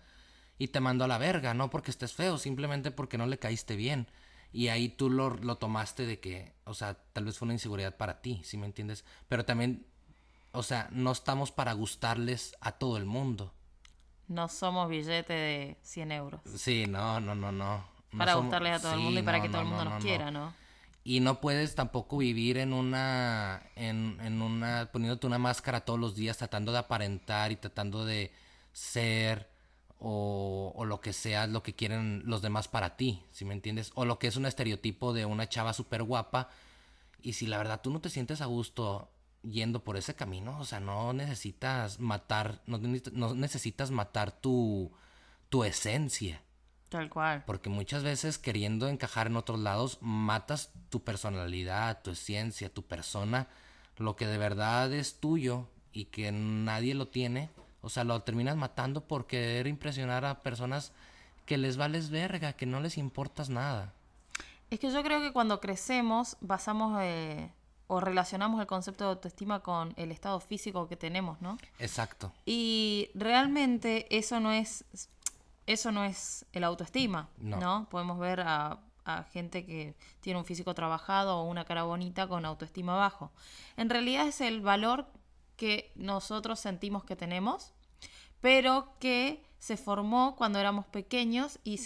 y 0.57 0.67
te 0.67 0.79
mandó 0.79 1.05
a 1.05 1.07
la 1.07 1.17
verga, 1.17 1.53
no 1.53 1.69
porque 1.69 1.91
estés 1.91 2.13
feo, 2.13 2.37
simplemente 2.37 2.91
porque 2.91 3.17
no 3.17 3.25
le 3.25 3.39
caíste 3.39 3.75
bien. 3.75 4.07
Y 4.51 4.67
ahí 4.67 4.89
tú 4.89 5.09
lo, 5.09 5.31
lo 5.31 5.57
tomaste 5.57 6.05
de 6.05 6.19
que, 6.19 6.53
o 6.65 6.73
sea, 6.73 6.95
tal 7.13 7.25
vez 7.25 7.37
fue 7.37 7.47
una 7.47 7.53
inseguridad 7.53 7.97
para 7.97 8.21
ti, 8.21 8.41
¿sí 8.43 8.57
me 8.57 8.67
entiendes? 8.67 9.03
Pero 9.27 9.45
también, 9.45 9.87
o 10.51 10.61
sea, 10.61 10.89
no 10.91 11.11
estamos 11.11 11.51
para 11.51 11.73
gustarles 11.73 12.55
a 12.61 12.73
todo 12.73 12.97
el 12.97 13.05
mundo. 13.05 13.53
No 14.27 14.47
somos 14.47 14.89
billete 14.89 15.33
de 15.33 15.77
100 15.81 16.11
euros. 16.11 16.41
Sí, 16.55 16.85
no, 16.87 17.19
no, 17.19 17.33
no, 17.33 17.51
no. 17.51 17.92
Para 18.17 18.33
somos- 18.33 18.45
gustarles 18.45 18.73
a 18.73 18.79
todo 18.81 18.93
el 18.93 18.99
mundo 18.99 19.19
y 19.19 19.23
para 19.23 19.37
no, 19.37 19.43
que 19.43 19.49
todo 19.49 19.61
el 19.61 19.67
mundo 19.67 19.83
no, 19.83 19.89
nos 19.91 19.99
no, 19.99 20.05
quiera, 20.05 20.31
no. 20.31 20.53
Y 21.05 21.19
no 21.19 21.41
puedes 21.41 21.75
tampoco 21.75 22.17
vivir 22.17 22.57
en 22.57 22.71
una, 22.73 23.61
en, 23.75 24.17
en 24.21 24.41
una, 24.41 24.89
poniéndote 24.91 25.27
una 25.27 25.37
máscara 25.37 25.81
todos 25.81 25.99
los 25.99 26.15
días, 26.15 26.37
tratando 26.37 26.71
de 26.71 26.77
aparentar 26.77 27.51
y 27.51 27.57
tratando 27.57 28.05
de 28.05 28.31
ser 28.71 29.49
o, 29.99 30.71
o 30.75 30.85
lo 30.85 30.99
que 31.01 31.13
sea 31.13 31.47
lo 31.47 31.63
que 31.63 31.73
quieren 31.73 32.23
los 32.25 32.41
demás 32.41 32.67
para 32.67 32.95
ti, 32.97 33.23
¿sí 33.31 33.45
me 33.45 33.53
entiendes? 33.53 33.91
O 33.95 34.05
lo 34.05 34.17
que 34.19 34.27
es 34.27 34.35
un 34.37 34.45
estereotipo 34.45 35.13
de 35.13 35.25
una 35.25 35.47
chava 35.49 35.73
súper 35.73 36.03
guapa. 36.03 36.49
Y 37.21 37.33
si 37.33 37.47
la 37.47 37.57
verdad 37.57 37.81
tú 37.81 37.89
no 37.91 38.01
te 38.01 38.09
sientes 38.09 38.41
a 38.41 38.45
gusto 38.45 39.09
yendo 39.43 39.83
por 39.83 39.97
ese 39.97 40.13
camino, 40.15 40.57
o 40.59 40.65
sea, 40.65 40.79
no 40.79 41.11
necesitas 41.13 41.99
matar, 41.99 42.61
no, 42.65 42.77
no 42.77 43.33
necesitas 43.35 43.91
matar 43.91 44.31
tu, 44.31 44.91
tu 45.49 45.63
esencia. 45.65 46.41
Tal 46.93 47.09
cual. 47.09 47.43
Porque 47.47 47.71
muchas 47.71 48.03
veces 48.03 48.37
queriendo 48.37 48.87
encajar 48.87 49.25
en 49.25 49.35
otros 49.35 49.59
lados, 49.59 49.97
matas 49.99 50.69
tu 50.91 51.03
personalidad, 51.03 52.03
tu 52.03 52.11
esencia, 52.11 52.71
tu 52.71 52.83
persona, 52.83 53.47
lo 53.97 54.15
que 54.15 54.27
de 54.27 54.37
verdad 54.37 54.93
es 54.93 55.19
tuyo 55.19 55.65
y 55.91 56.05
que 56.05 56.31
nadie 56.31 56.93
lo 56.93 57.07
tiene. 57.07 57.49
O 57.81 57.89
sea, 57.89 58.03
lo 58.03 58.21
terminas 58.21 58.57
matando 58.57 59.07
por 59.07 59.25
querer 59.25 59.65
impresionar 59.65 60.23
a 60.23 60.43
personas 60.43 60.91
que 61.47 61.57
les 61.57 61.77
vales 61.77 62.11
verga, 62.11 62.53
que 62.53 62.67
no 62.67 62.79
les 62.79 62.99
importas 62.99 63.49
nada. 63.49 63.91
Es 64.69 64.79
que 64.79 64.91
yo 64.91 65.01
creo 65.01 65.19
que 65.19 65.33
cuando 65.33 65.59
crecemos 65.59 66.37
basamos 66.41 66.99
eh, 67.01 67.49
o 67.87 68.01
relacionamos 68.01 68.61
el 68.61 68.67
concepto 68.67 69.05
de 69.05 69.09
autoestima 69.09 69.61
con 69.61 69.95
el 69.97 70.11
estado 70.11 70.39
físico 70.39 70.87
que 70.87 70.95
tenemos, 70.95 71.41
¿no? 71.41 71.57
Exacto. 71.79 72.31
Y 72.45 73.09
realmente 73.15 74.15
eso 74.15 74.39
no 74.39 74.51
es 74.51 74.85
eso 75.65 75.91
no 75.91 76.03
es 76.03 76.45
el 76.53 76.63
autoestima, 76.63 77.29
No. 77.37 77.59
¿no? 77.59 77.87
Podemos 77.89 78.19
ver 78.19 78.41
a, 78.41 78.79
a 79.05 79.23
gente 79.23 79.65
que 79.65 79.95
tiene 80.21 80.39
un 80.39 80.45
físico 80.45 80.73
trabajado 80.73 81.39
o 81.39 81.49
una 81.49 81.65
cara 81.65 81.83
bonita 81.83 82.27
con 82.27 82.45
autoestima 82.45 82.95
bajo. 82.95 83.31
En 83.77 83.89
realidad 83.89 84.27
es 84.27 84.41
el 84.41 84.61
valor 84.61 85.07
que 85.55 85.91
nosotros 85.95 86.59
sentimos 86.59 87.03
que 87.03 87.15
tenemos, 87.15 87.73
pero 88.41 88.93
que 88.99 89.43
se 89.59 89.77
formó 89.77 90.35
cuando 90.35 90.59
éramos 90.59 90.85
pequeños 90.85 91.59
y, 91.63 91.79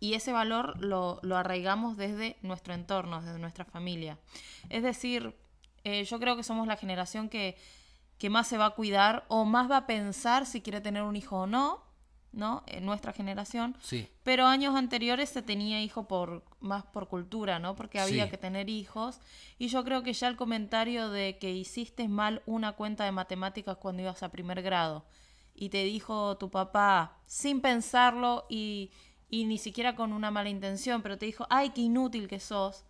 ese 0.00 0.32
valor 0.32 0.80
lo, 0.82 1.20
lo 1.22 1.36
arraigamos 1.36 1.96
desde 1.96 2.36
nuestro 2.42 2.74
entorno, 2.74 3.22
desde 3.22 3.38
nuestra 3.38 3.64
familia. 3.64 4.18
Es 4.68 4.82
decir, 4.82 5.36
eh, 5.84 6.04
yo 6.04 6.18
creo 6.18 6.36
que 6.36 6.42
somos 6.42 6.66
la 6.66 6.76
generación 6.76 7.28
que, 7.28 7.56
que 8.18 8.30
más 8.30 8.48
se 8.48 8.58
va 8.58 8.66
a 8.66 8.70
cuidar 8.70 9.24
o 9.28 9.44
más 9.44 9.70
va 9.70 9.78
a 9.78 9.86
pensar 9.86 10.46
si 10.46 10.60
quiere 10.60 10.80
tener 10.80 11.02
un 11.02 11.14
hijo 11.14 11.42
o 11.42 11.46
no, 11.46 11.84
¿no? 12.32 12.62
En 12.66 12.86
nuestra 12.86 13.12
generación. 13.12 13.76
Sí. 13.80 14.08
Pero 14.22 14.46
años 14.46 14.74
anteriores 14.74 15.28
se 15.28 15.42
tenía 15.42 15.82
hijo 15.82 16.08
por 16.08 16.44
más 16.60 16.84
por 16.84 17.08
cultura, 17.08 17.58
¿no? 17.58 17.74
Porque 17.76 18.00
había 18.00 18.24
Sí. 18.24 18.30
que 18.30 18.38
tener 18.38 18.68
hijos. 18.70 19.20
Y 19.58 19.68
yo 19.68 19.84
creo 19.84 20.02
que 20.02 20.12
ya 20.14 20.28
el 20.28 20.36
comentario 20.36 21.10
de 21.10 21.38
que 21.38 21.50
hiciste 21.52 22.08
mal 22.08 22.42
una 22.46 22.72
cuenta 22.72 23.04
de 23.04 23.12
matemáticas 23.12 23.76
cuando 23.76 24.02
ibas 24.02 24.22
a 24.22 24.30
primer 24.30 24.62
grado 24.62 25.04
y 25.54 25.68
te 25.68 25.84
dijo 25.84 26.38
tu 26.38 26.50
papá 26.50 27.18
sin 27.26 27.60
pensarlo 27.60 28.46
y, 28.48 28.90
y 29.28 29.44
ni 29.44 29.58
siquiera 29.58 29.94
con 29.94 30.12
una 30.14 30.30
mala 30.30 30.48
intención, 30.48 31.02
pero 31.02 31.18
te 31.18 31.26
dijo, 31.26 31.46
ay, 31.50 31.70
qué 31.70 31.82
inútil 31.82 32.28
que 32.28 32.40
sos. 32.40 32.84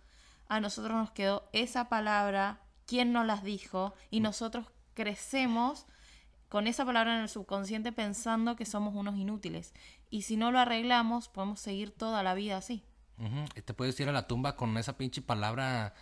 A 0.48 0.60
nosotros 0.60 0.94
nos 0.96 1.10
quedó 1.10 1.48
esa 1.52 1.88
palabra, 1.88 2.60
quién 2.86 3.12
nos 3.12 3.26
las 3.26 3.42
dijo, 3.42 3.94
y 4.10 4.20
nosotros 4.20 4.66
crecemos 4.94 5.86
con 6.52 6.66
esa 6.66 6.84
palabra 6.84 7.14
en 7.16 7.22
el 7.22 7.30
subconsciente 7.30 7.92
pensando 7.92 8.56
que 8.56 8.66
somos 8.66 8.94
unos 8.94 9.16
inútiles. 9.16 9.72
Y 10.10 10.20
si 10.20 10.36
no 10.36 10.52
lo 10.52 10.58
arreglamos, 10.58 11.30
podemos 11.30 11.60
seguir 11.60 11.92
toda 11.92 12.22
la 12.22 12.34
vida 12.34 12.58
así. 12.58 12.84
Y 13.56 13.62
Te 13.62 13.72
puedes 13.72 13.98
ir 14.00 14.10
a 14.10 14.12
la 14.12 14.26
tumba 14.26 14.54
con 14.54 14.76
esa 14.76 14.98
pinche 14.98 15.22
palabra 15.22 15.94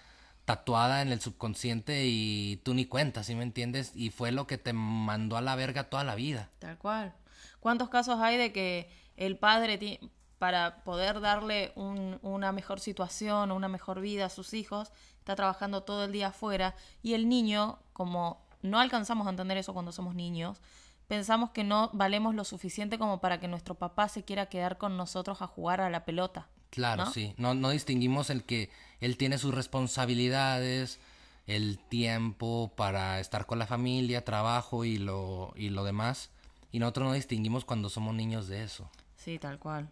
tatuada 0.45 1.03
en 1.03 1.13
el 1.13 1.21
subconsciente 1.21 2.03
y 2.07 2.57
tú 2.65 2.75
ni 2.75 2.85
cuenta, 2.87 3.23
¿sí 3.23 3.37
me 3.37 3.45
entiendes? 3.45 3.93
Y 3.95 4.11
fue 4.11 4.33
lo 4.33 4.49
que 4.49 4.59
te 4.59 4.73
mandó 4.73 5.37
a 5.37 5.41
la 5.41 5.55
verga 5.55 5.85
toda 5.89 6.03
la 6.03 6.17
vida. 6.17 6.51
Tal 6.59 6.77
cual. 6.79 7.15
¿Cuántos 7.61 7.89
casos 7.89 8.19
hay 8.19 8.37
de 8.37 8.53
que 8.53 8.91
el 9.17 9.39
padre, 9.39 10.01
para 10.41 10.83
poder 10.83 11.21
darle 11.21 11.71
un- 11.77 12.19
una 12.23 12.51
mejor 12.51 12.81
situación 12.81 13.53
o 13.53 13.55
una 13.55 13.69
mejor 13.69 14.01
vida 14.01 14.25
a 14.27 14.31
sus 14.31 14.53
hijos, 14.53 14.91
está 15.21 15.37
trabajando 15.37 15.85
todo 15.85 16.07
el 16.07 16.11
día 16.11 16.29
afuera 16.29 16.75
y 17.05 17.15
el 17.15 17.29
niño, 17.29 17.79
como 17.93 18.50
no 18.63 18.81
alcanzamos 18.81 19.27
a 19.27 19.31
entender 19.31 19.57
eso 19.59 19.73
cuando 19.73 19.93
somos 19.93 20.15
niños, 20.15 20.61
pensamos 21.09 21.51
que 21.51 21.65
no 21.65 21.91
valemos 21.93 22.35
lo 22.35 22.45
suficiente 22.45 22.99
como 22.99 23.21
para 23.21 23.41
que 23.41 23.49
nuestro 23.49 23.75
papá 23.75 24.09
se 24.09 24.25
quiera 24.25 24.47
quedar 24.47 24.79
con 24.79 24.97
nosotros 24.97 25.43
a 25.43 25.47
jugar 25.47 25.81
a 25.81 25.91
la 25.91 26.05
pelota. 26.05 26.49
Claro, 26.71 27.07
¿no? 27.07 27.11
sí. 27.11 27.35
No, 27.37 27.55
no 27.55 27.71
distinguimos 27.71 28.31
el 28.31 28.45
que 28.45 28.71
él 29.01 29.17
tiene 29.17 29.39
sus 29.39 29.55
responsabilidades, 29.55 31.01
el 31.47 31.79
tiempo 31.79 32.73
para 32.77 33.19
estar 33.19 33.47
con 33.47 33.59
la 33.59 33.67
familia, 33.67 34.25
trabajo 34.25 34.85
y 34.85 34.99
lo, 34.99 35.53
y 35.57 35.71
lo 35.71 35.85
demás. 35.85 36.31
Y 36.71 36.79
nosotros 36.79 37.09
no 37.09 37.13
distinguimos 37.15 37.65
cuando 37.65 37.89
somos 37.89 38.15
niños 38.15 38.47
de 38.47 38.63
eso. 38.63 38.89
Sí, 39.17 39.39
tal 39.39 39.59
cual. 39.59 39.91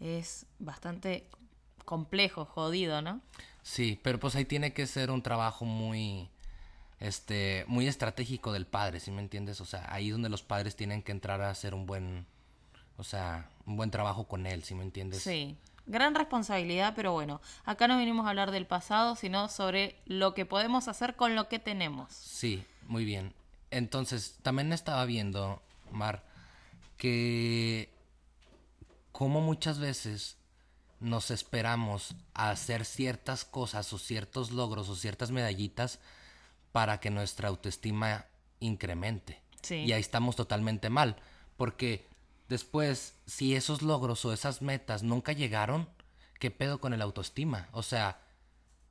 Es 0.00 0.46
bastante 0.58 1.28
complejo, 1.84 2.44
jodido, 2.44 3.00
¿no? 3.00 3.20
Sí, 3.62 4.00
pero 4.02 4.18
pues 4.18 4.34
ahí 4.34 4.44
tiene 4.44 4.72
que 4.72 4.86
ser 4.86 5.10
un 5.10 5.22
trabajo 5.22 5.64
muy, 5.64 6.28
este, 7.00 7.64
muy 7.68 7.86
estratégico 7.86 8.52
del 8.52 8.66
padre, 8.66 9.00
¿sí 9.00 9.10
me 9.10 9.22
entiendes? 9.22 9.60
O 9.60 9.64
sea, 9.64 9.86
ahí 9.92 10.08
es 10.08 10.12
donde 10.12 10.28
los 10.28 10.42
padres 10.42 10.76
tienen 10.76 11.02
que 11.02 11.12
entrar 11.12 11.40
a 11.40 11.50
hacer 11.50 11.74
un 11.74 11.86
buen, 11.86 12.26
o 12.96 13.04
sea, 13.04 13.50
un 13.66 13.76
buen 13.76 13.90
trabajo 13.90 14.26
con 14.26 14.46
él, 14.46 14.64
¿sí 14.64 14.74
me 14.74 14.82
entiendes? 14.82 15.22
Sí, 15.22 15.56
gran 15.86 16.14
responsabilidad, 16.14 16.94
pero 16.96 17.12
bueno, 17.12 17.40
acá 17.64 17.88
no 17.88 17.98
vinimos 17.98 18.26
a 18.26 18.30
hablar 18.30 18.50
del 18.50 18.66
pasado, 18.66 19.16
sino 19.16 19.48
sobre 19.48 19.96
lo 20.06 20.34
que 20.34 20.44
podemos 20.44 20.88
hacer 20.88 21.16
con 21.16 21.34
lo 21.34 21.48
que 21.48 21.58
tenemos. 21.58 22.12
Sí, 22.12 22.64
muy 22.86 23.04
bien. 23.04 23.34
Entonces, 23.70 24.38
también 24.42 24.72
estaba 24.72 25.04
viendo, 25.04 25.62
Mar, 25.90 26.24
que 26.96 27.92
como 29.12 29.40
muchas 29.40 29.78
veces 29.78 30.36
nos 31.00 31.30
esperamos 31.30 32.16
a 32.34 32.50
hacer 32.50 32.84
ciertas 32.84 33.44
cosas 33.44 33.92
o 33.92 33.98
ciertos 33.98 34.50
logros 34.50 34.88
o 34.88 34.96
ciertas 34.96 35.30
medallitas 35.30 36.00
para 36.72 37.00
que 37.00 37.10
nuestra 37.10 37.48
autoestima 37.48 38.26
incremente. 38.60 39.40
Sí. 39.62 39.76
Y 39.76 39.92
ahí 39.92 40.00
estamos 40.00 40.36
totalmente 40.36 40.90
mal, 40.90 41.16
porque 41.56 42.06
después, 42.48 43.14
si 43.26 43.54
esos 43.54 43.82
logros 43.82 44.24
o 44.24 44.32
esas 44.32 44.62
metas 44.62 45.02
nunca 45.02 45.32
llegaron, 45.32 45.88
¿qué 46.38 46.50
pedo 46.50 46.80
con 46.80 46.92
el 46.94 47.02
autoestima? 47.02 47.68
O 47.72 47.82
sea, 47.82 48.20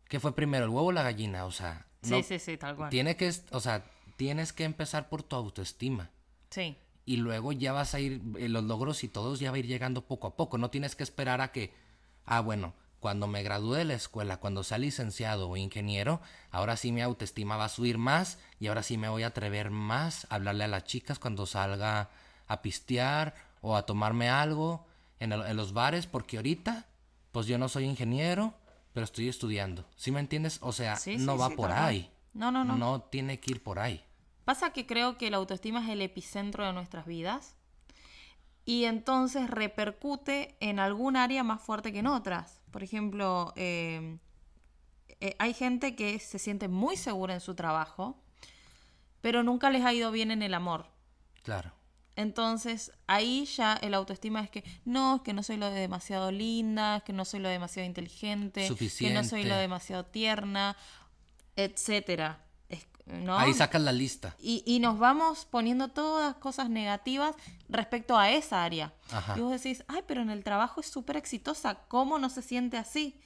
¿qué 0.07 0.19
fue 0.19 0.35
primero, 0.35 0.65
el 0.65 0.69
huevo 0.71 0.87
o 0.87 0.91
la 0.91 1.03
gallina? 1.03 1.45
O 1.45 1.51
sea, 1.51 1.85
Sí, 2.01 2.11
no- 2.11 2.23
sí, 2.23 2.39
sí, 2.39 2.57
tal 2.57 2.75
cual. 2.75 2.89
tiene 2.89 3.15
que, 3.17 3.31
o 3.51 3.59
sea, 3.59 3.85
tienes 4.17 4.53
que 4.53 4.63
empezar 4.63 5.09
por 5.09 5.23
tu 5.23 5.35
autoestima. 5.35 6.09
Sí, 6.49 6.77
Y 7.09 7.15
luego 7.17 7.53
ya 7.53 7.71
vas 7.71 7.93
a 7.93 8.01
ir, 8.01 8.21
eh, 8.37 8.49
los 8.49 8.65
logros 8.65 9.01
y 9.05 9.07
todos 9.07 9.39
ya 9.39 9.49
va 9.51 9.55
a 9.55 9.59
ir 9.59 9.65
llegando 9.67 10.05
poco 10.05 10.27
a 10.27 10.35
poco. 10.35 10.57
No 10.57 10.69
tienes 10.69 10.93
que 10.93 11.03
esperar 11.03 11.39
a 11.39 11.53
que, 11.53 11.73
ah, 12.25 12.41
bueno, 12.41 12.73
cuando 12.99 13.27
me 13.27 13.43
gradúe 13.43 13.73
de 13.75 13.85
la 13.85 13.93
escuela, 13.93 14.37
cuando 14.37 14.63
sea 14.63 14.77
licenciado 14.77 15.49
o 15.49 15.57
ingeniero, 15.57 16.19
ahora 16.51 16.75
sí 16.77 16.91
mi 16.91 17.01
autoestima 17.01 17.55
va 17.57 17.65
a 17.65 17.69
subir 17.69 17.97
más 17.97 18.39
y 18.59 18.67
ahora 18.67 18.83
sí 18.83 18.97
me 18.97 19.09
voy 19.09 19.23
a 19.23 19.27
atrever 19.27 19.69
más 19.69 20.25
a 20.29 20.35
hablarle 20.35 20.63
a 20.63 20.67
las 20.67 20.83
chicas 20.85 21.19
cuando 21.19 21.45
salga 21.45 22.09
a 22.47 22.61
pistear 22.61 23.35
o 23.61 23.75
a 23.75 23.85
tomarme 23.85 24.29
algo 24.29 24.85
en, 25.19 25.31
el- 25.31 25.45
en 25.45 25.57
los 25.57 25.73
bares, 25.73 26.07
porque 26.07 26.37
ahorita, 26.37 26.85
pues 27.31 27.45
yo 27.47 27.57
no 27.57 27.69
soy 27.69 27.83
ingeniero, 27.85 28.53
pero 28.93 29.03
estoy 29.03 29.29
estudiando. 29.29 29.85
¿Sí 29.95 30.11
me 30.11 30.19
entiendes? 30.19 30.59
O 30.61 30.71
sea, 30.71 30.95
Sí, 30.95 31.17
no 31.17 31.33
sí, 31.33 31.39
va 31.39 31.47
sí, 31.49 31.55
por 31.55 31.71
ahí. 31.71 32.09
No, 32.33 32.51
no, 32.51 32.63
no. 32.63 32.77
No 32.77 33.01
tiene 33.01 33.39
que 33.39 33.51
ir 33.51 33.63
por 33.63 33.79
ahí. 33.79 34.03
Pasa 34.45 34.71
que 34.71 34.85
creo 34.87 35.17
que 35.17 35.29
la 35.29 35.37
autoestima 35.37 35.83
es 35.83 35.89
el 35.89 36.01
epicentro 36.01 36.65
de 36.65 36.73
nuestras 36.73 37.05
vidas 37.05 37.55
y 38.65 38.85
entonces 38.85 39.49
repercute 39.49 40.55
en 40.59 40.79
algún 40.79 41.15
área 41.15 41.43
más 41.43 41.61
fuerte 41.61 41.91
que 41.91 41.99
en 41.99 42.07
otras. 42.07 42.56
Por 42.71 42.83
ejemplo, 42.83 43.53
eh, 43.55 44.17
eh, 45.19 45.35
hay 45.39 45.53
gente 45.53 45.95
que 45.95 46.19
se 46.19 46.39
siente 46.39 46.67
muy 46.67 46.97
segura 46.97 47.33
en 47.33 47.41
su 47.41 47.55
trabajo, 47.55 48.17
pero 49.21 49.43
nunca 49.43 49.69
les 49.69 49.83
ha 49.83 49.93
ido 49.93 50.11
bien 50.11 50.31
en 50.31 50.41
el 50.41 50.53
amor. 50.53 50.87
Claro. 51.43 51.73
Entonces, 52.15 52.91
ahí 53.05 53.45
ya 53.45 53.75
el 53.75 53.93
autoestima 53.93 54.41
es 54.41 54.49
que 54.49 54.63
no, 54.85 55.17
es 55.17 55.21
que 55.21 55.33
no 55.33 55.43
soy 55.43 55.57
lo 55.57 55.69
de 55.69 55.79
demasiado 55.79 56.31
linda, 56.31 56.97
es 56.97 57.03
que 57.03 57.13
no 57.13 57.25
soy 57.25 57.39
lo 57.39 57.49
demasiado 57.49 57.85
inteligente, 57.85 58.67
que 58.97 59.11
no 59.11 59.23
soy 59.23 59.43
lo 59.43 59.55
demasiado 59.55 60.03
tierna, 60.05 60.75
etcétera. 61.55 62.39
¿No? 63.07 63.37
Ahí 63.37 63.53
sacas 63.53 63.81
la 63.81 63.91
lista. 63.91 64.35
Y, 64.39 64.63
y 64.65 64.79
nos 64.79 64.99
vamos 64.99 65.45
poniendo 65.45 65.87
todas 65.89 66.35
cosas 66.35 66.69
negativas 66.69 67.35
respecto 67.69 68.17
a 68.17 68.31
esa 68.31 68.63
área. 68.63 68.93
Ajá. 69.11 69.35
Y 69.37 69.41
vos 69.41 69.51
decís, 69.51 69.83
ay, 69.87 70.01
pero 70.07 70.21
en 70.21 70.29
el 70.29 70.43
trabajo 70.43 70.81
es 70.81 70.87
súper 70.89 71.17
exitosa, 71.17 71.75
¿cómo 71.87 72.19
no 72.19 72.29
se 72.29 72.41
siente 72.41 72.77
así? 72.77 73.19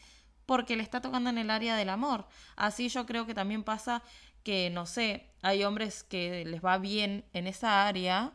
Porque 0.46 0.76
le 0.76 0.84
está 0.84 1.02
tocando 1.02 1.30
en 1.30 1.38
el 1.38 1.50
área 1.50 1.76
del 1.76 1.90
amor. 1.90 2.28
Así 2.56 2.90
yo 2.90 3.06
creo 3.06 3.26
que 3.26 3.34
también 3.34 3.64
pasa 3.64 4.04
que, 4.44 4.70
no 4.70 4.86
sé, 4.86 5.30
hay 5.42 5.64
hombres 5.64 6.04
que 6.04 6.46
les 6.46 6.64
va 6.64 6.78
bien 6.78 7.26
en 7.34 7.48
esa 7.48 7.88
área, 7.88 8.34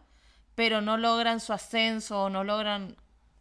pero 0.55 0.81
no 0.81 0.97
logran 0.97 1.41
su 1.41 1.53
ascenso, 1.53 2.31
no 2.31 2.45
logran 2.45 2.97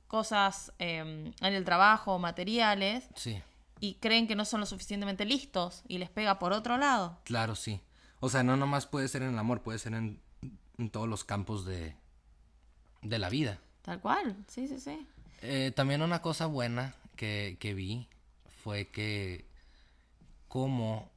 cosas 0.07 0.71
eh, 0.79 0.97
en 1.41 1.53
el 1.53 1.63
trabajo, 1.65 2.19
materiales, 2.19 3.07
Sí, 3.15 3.41
y 3.79 3.95
creen 3.95 4.27
que 4.27 4.35
no 4.35 4.45
son 4.45 4.61
lo 4.61 4.65
suficientemente 4.65 5.25
listos 5.25 5.83
y 5.87 5.97
les 5.97 6.09
pega 6.09 6.39
por 6.39 6.53
otro 6.53 6.77
lado. 6.77 7.19
claro, 7.23 7.55
sí. 7.55 7.81
O 8.19 8.29
sea, 8.29 8.43
no 8.43 8.57
nomás 8.57 8.85
puede 8.85 9.07
ser 9.07 9.21
en 9.21 9.33
el 9.33 9.39
amor, 9.39 9.61
puede 9.61 9.79
ser 9.79 9.93
en, 9.93 10.19
en 10.77 10.89
todos 10.89 11.07
los 11.07 11.23
campos 11.23 11.65
de, 11.65 11.95
de 13.01 13.19
la 13.19 13.29
vida. 13.29 13.59
Tal 13.81 13.99
cual, 13.99 14.35
sí, 14.47 14.67
sí, 14.67 14.79
sí. 14.79 15.07
Eh, 15.41 15.71
también 15.75 16.01
una 16.01 16.21
cosa 16.21 16.47
buena 16.47 16.95
que, 17.15 17.57
que 17.59 17.73
vi 17.73 18.07
fue 18.63 18.87
que 18.87 19.45
como 20.47 21.11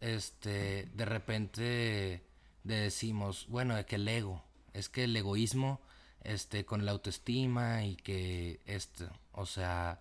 este 0.00 0.88
de 0.94 1.04
repente 1.04 2.22
decimos, 2.64 3.46
bueno, 3.48 3.84
que 3.86 3.96
el 3.96 4.08
ego, 4.08 4.42
es 4.72 4.88
que 4.88 5.04
el 5.04 5.16
egoísmo 5.16 5.80
este 6.24 6.64
con 6.64 6.84
la 6.84 6.92
autoestima 6.92 7.84
y 7.84 7.96
que 7.96 8.60
este, 8.66 9.06
o 9.32 9.46
sea, 9.46 10.00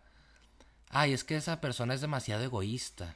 ay, 0.89 1.13
es 1.13 1.23
que 1.23 1.35
esa 1.35 1.61
persona 1.61 1.93
es 1.93 2.01
demasiado 2.01 2.43
egoísta 2.43 3.15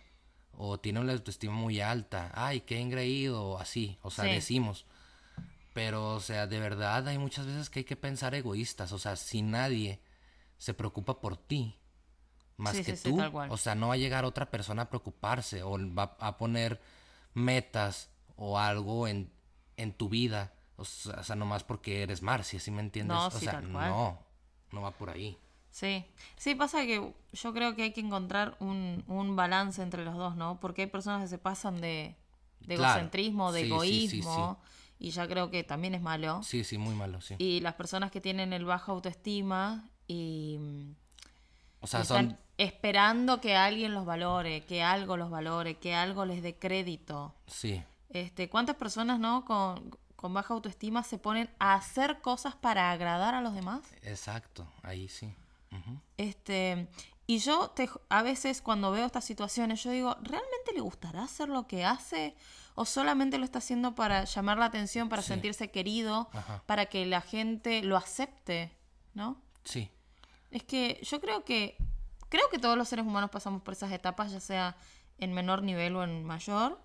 o 0.61 0.77
tiene 0.77 0.99
una 0.99 1.13
autoestima 1.13 1.53
muy 1.53 1.79
alta, 1.79 2.31
ay, 2.35 2.61
qué 2.61 2.79
engreído 2.81 3.41
o 3.43 3.59
así, 3.59 3.97
o 4.01 4.11
sea, 4.11 4.25
Sí. 4.25 4.31
decimos. 4.31 4.85
Pero, 5.73 6.15
o 6.15 6.19
sea, 6.19 6.47
de 6.47 6.59
verdad 6.59 7.07
hay 7.07 7.17
muchas 7.17 7.45
veces 7.45 7.69
que 7.69 7.79
hay 7.79 7.85
que 7.85 7.95
pensar 7.95 8.35
egoístas. 8.35 8.91
O 8.91 8.99
sea, 8.99 9.15
si 9.15 9.41
nadie 9.41 10.01
se 10.57 10.73
preocupa 10.73 11.21
por 11.21 11.37
ti 11.37 11.77
más 12.57 12.75
Sí, 12.75 12.83
que 12.83 12.95
sí, 12.97 13.09
tú, 13.09 13.17
o 13.49 13.57
sea, 13.57 13.75
no 13.75 13.87
va 13.87 13.93
a 13.93 13.97
llegar 13.97 14.25
otra 14.25 14.51
persona 14.51 14.81
a 14.83 14.89
preocuparse 14.89 15.63
o 15.63 15.77
va 15.95 16.17
a 16.19 16.37
poner 16.37 16.81
metas 17.33 18.09
o 18.35 18.59
algo 18.59 19.07
en, 19.07 19.31
en 19.77 19.93
tu 19.93 20.09
vida. 20.09 20.51
O 20.75 20.83
sea, 20.83 21.35
nomás 21.37 21.63
porque 21.63 22.03
eres 22.03 22.21
Marcia, 22.21 22.59
¿sí 22.59 22.71
me 22.71 22.81
entiendes? 22.81 23.15
O 23.17 23.31
sea, 23.39 23.61
no, 23.89 24.19
no 24.71 24.81
va 24.81 24.91
por 24.91 25.09
ahí. 25.09 25.37
Sí, 25.71 26.05
sí, 26.35 26.55
pasa 26.55 26.81
que 26.85 27.13
yo 27.31 27.53
creo 27.53 27.75
que 27.75 27.83
hay 27.83 27.91
que 27.93 28.01
encontrar 28.01 28.55
un, 28.59 29.03
un 29.07 29.35
balance 29.35 29.81
entre 29.81 30.03
los 30.03 30.15
dos, 30.15 30.35
¿no? 30.35 30.59
Porque 30.59 30.81
hay 30.83 30.87
personas 30.87 31.21
que 31.21 31.27
se 31.27 31.37
pasan 31.37 31.79
de, 31.79 32.15
de 32.61 32.75
Claro. 32.75 32.91
egocentrismo, 32.91 33.51
de 33.51 33.61
Sí, 33.61 33.65
sí, 33.67 33.69
sí, 33.69 33.73
egoísmo, 34.21 34.59
y 34.97 35.11
ya 35.11 35.27
creo 35.27 35.49
que 35.51 35.63
también 35.63 35.93
es 35.95 36.01
malo. 36.01 36.41
Sí, 36.43 36.63
sí, 36.63 36.77
muy 36.77 36.95
malo, 36.95 37.21
sí. 37.21 37.35
Y 37.37 37.59
las 37.61 37.75
personas 37.75 38.11
que 38.11 38.19
tienen 38.19 38.51
el 38.51 38.65
baja 38.65 38.91
autoestima 38.91 39.87
y, 40.07 40.57
mm, 40.59 40.95
O 41.81 41.87
sea, 41.87 42.01
y 42.01 42.05
son... 42.05 42.25
están 42.25 42.39
esperando 42.57 43.39
que 43.39 43.55
alguien 43.55 43.93
los 43.93 44.05
valore, 44.05 44.65
que 44.65 44.83
algo 44.83 45.15
los 45.17 45.29
valore, 45.29 45.75
que 45.77 45.93
algo 45.95 46.25
les 46.25 46.41
dé 46.41 46.57
crédito. 46.57 47.33
Sí, 47.47 47.81
Este, 48.09 48.49
¿Cuántas 48.49 48.75
personas, 48.75 49.19
no, 49.19 49.45
con, 49.45 49.95
con 50.15 50.33
baja 50.33 50.53
autoestima 50.55 51.03
se 51.03 51.19
ponen 51.19 51.49
a 51.59 51.75
hacer 51.75 52.19
cosas 52.21 52.55
para 52.55 52.91
agradar 52.91 53.35
a 53.35 53.41
los 53.41 53.53
demás? 53.53 53.81
exacto, 54.01 54.67
ahí 54.81 55.07
sí. 55.07 55.33
Este, 56.17 56.89
y 57.27 57.39
yo 57.39 57.69
te, 57.69 57.89
a 58.09 58.23
veces 58.23 58.61
cuando 58.61 58.91
veo 58.91 59.05
estas 59.05 59.23
situaciones, 59.23 59.83
yo 59.83 59.91
digo, 59.91 60.15
¿realmente 60.21 60.73
le 60.73 60.81
gustará 60.81 61.23
hacer 61.23 61.47
lo 61.49 61.67
que 61.67 61.85
hace? 61.85 62.35
¿O 62.75 62.85
solamente 62.85 63.37
lo 63.37 63.45
está 63.45 63.59
haciendo 63.59 63.93
para 63.95 64.23
llamar 64.23 64.57
la 64.57 64.65
atención, 64.65 65.09
para 65.09 65.21
Sí. 65.21 65.29
sentirse 65.29 65.69
querido, 65.71 66.29
Ajá. 66.33 66.63
para 66.65 66.87
que 66.87 67.05
la 67.05 67.21
gente 67.21 67.81
lo 67.83 67.97
acepte? 67.97 68.71
¿No? 69.13 69.41
Sí, 69.63 69.89
Es 70.51 70.63
que 70.63 70.99
yo 71.03 71.21
creo 71.21 71.43
que, 71.45 71.77
creo 72.29 72.49
que 72.49 72.57
todos 72.57 72.75
los 72.77 72.87
seres 72.89 73.05
humanos 73.05 73.29
pasamos 73.29 73.61
por 73.61 73.73
esas 73.75 73.91
etapas, 73.91 74.31
ya 74.31 74.39
sea 74.39 74.75
en 75.19 75.33
menor 75.33 75.61
nivel 75.61 75.95
o 75.95 76.03
en 76.03 76.23
mayor. 76.23 76.79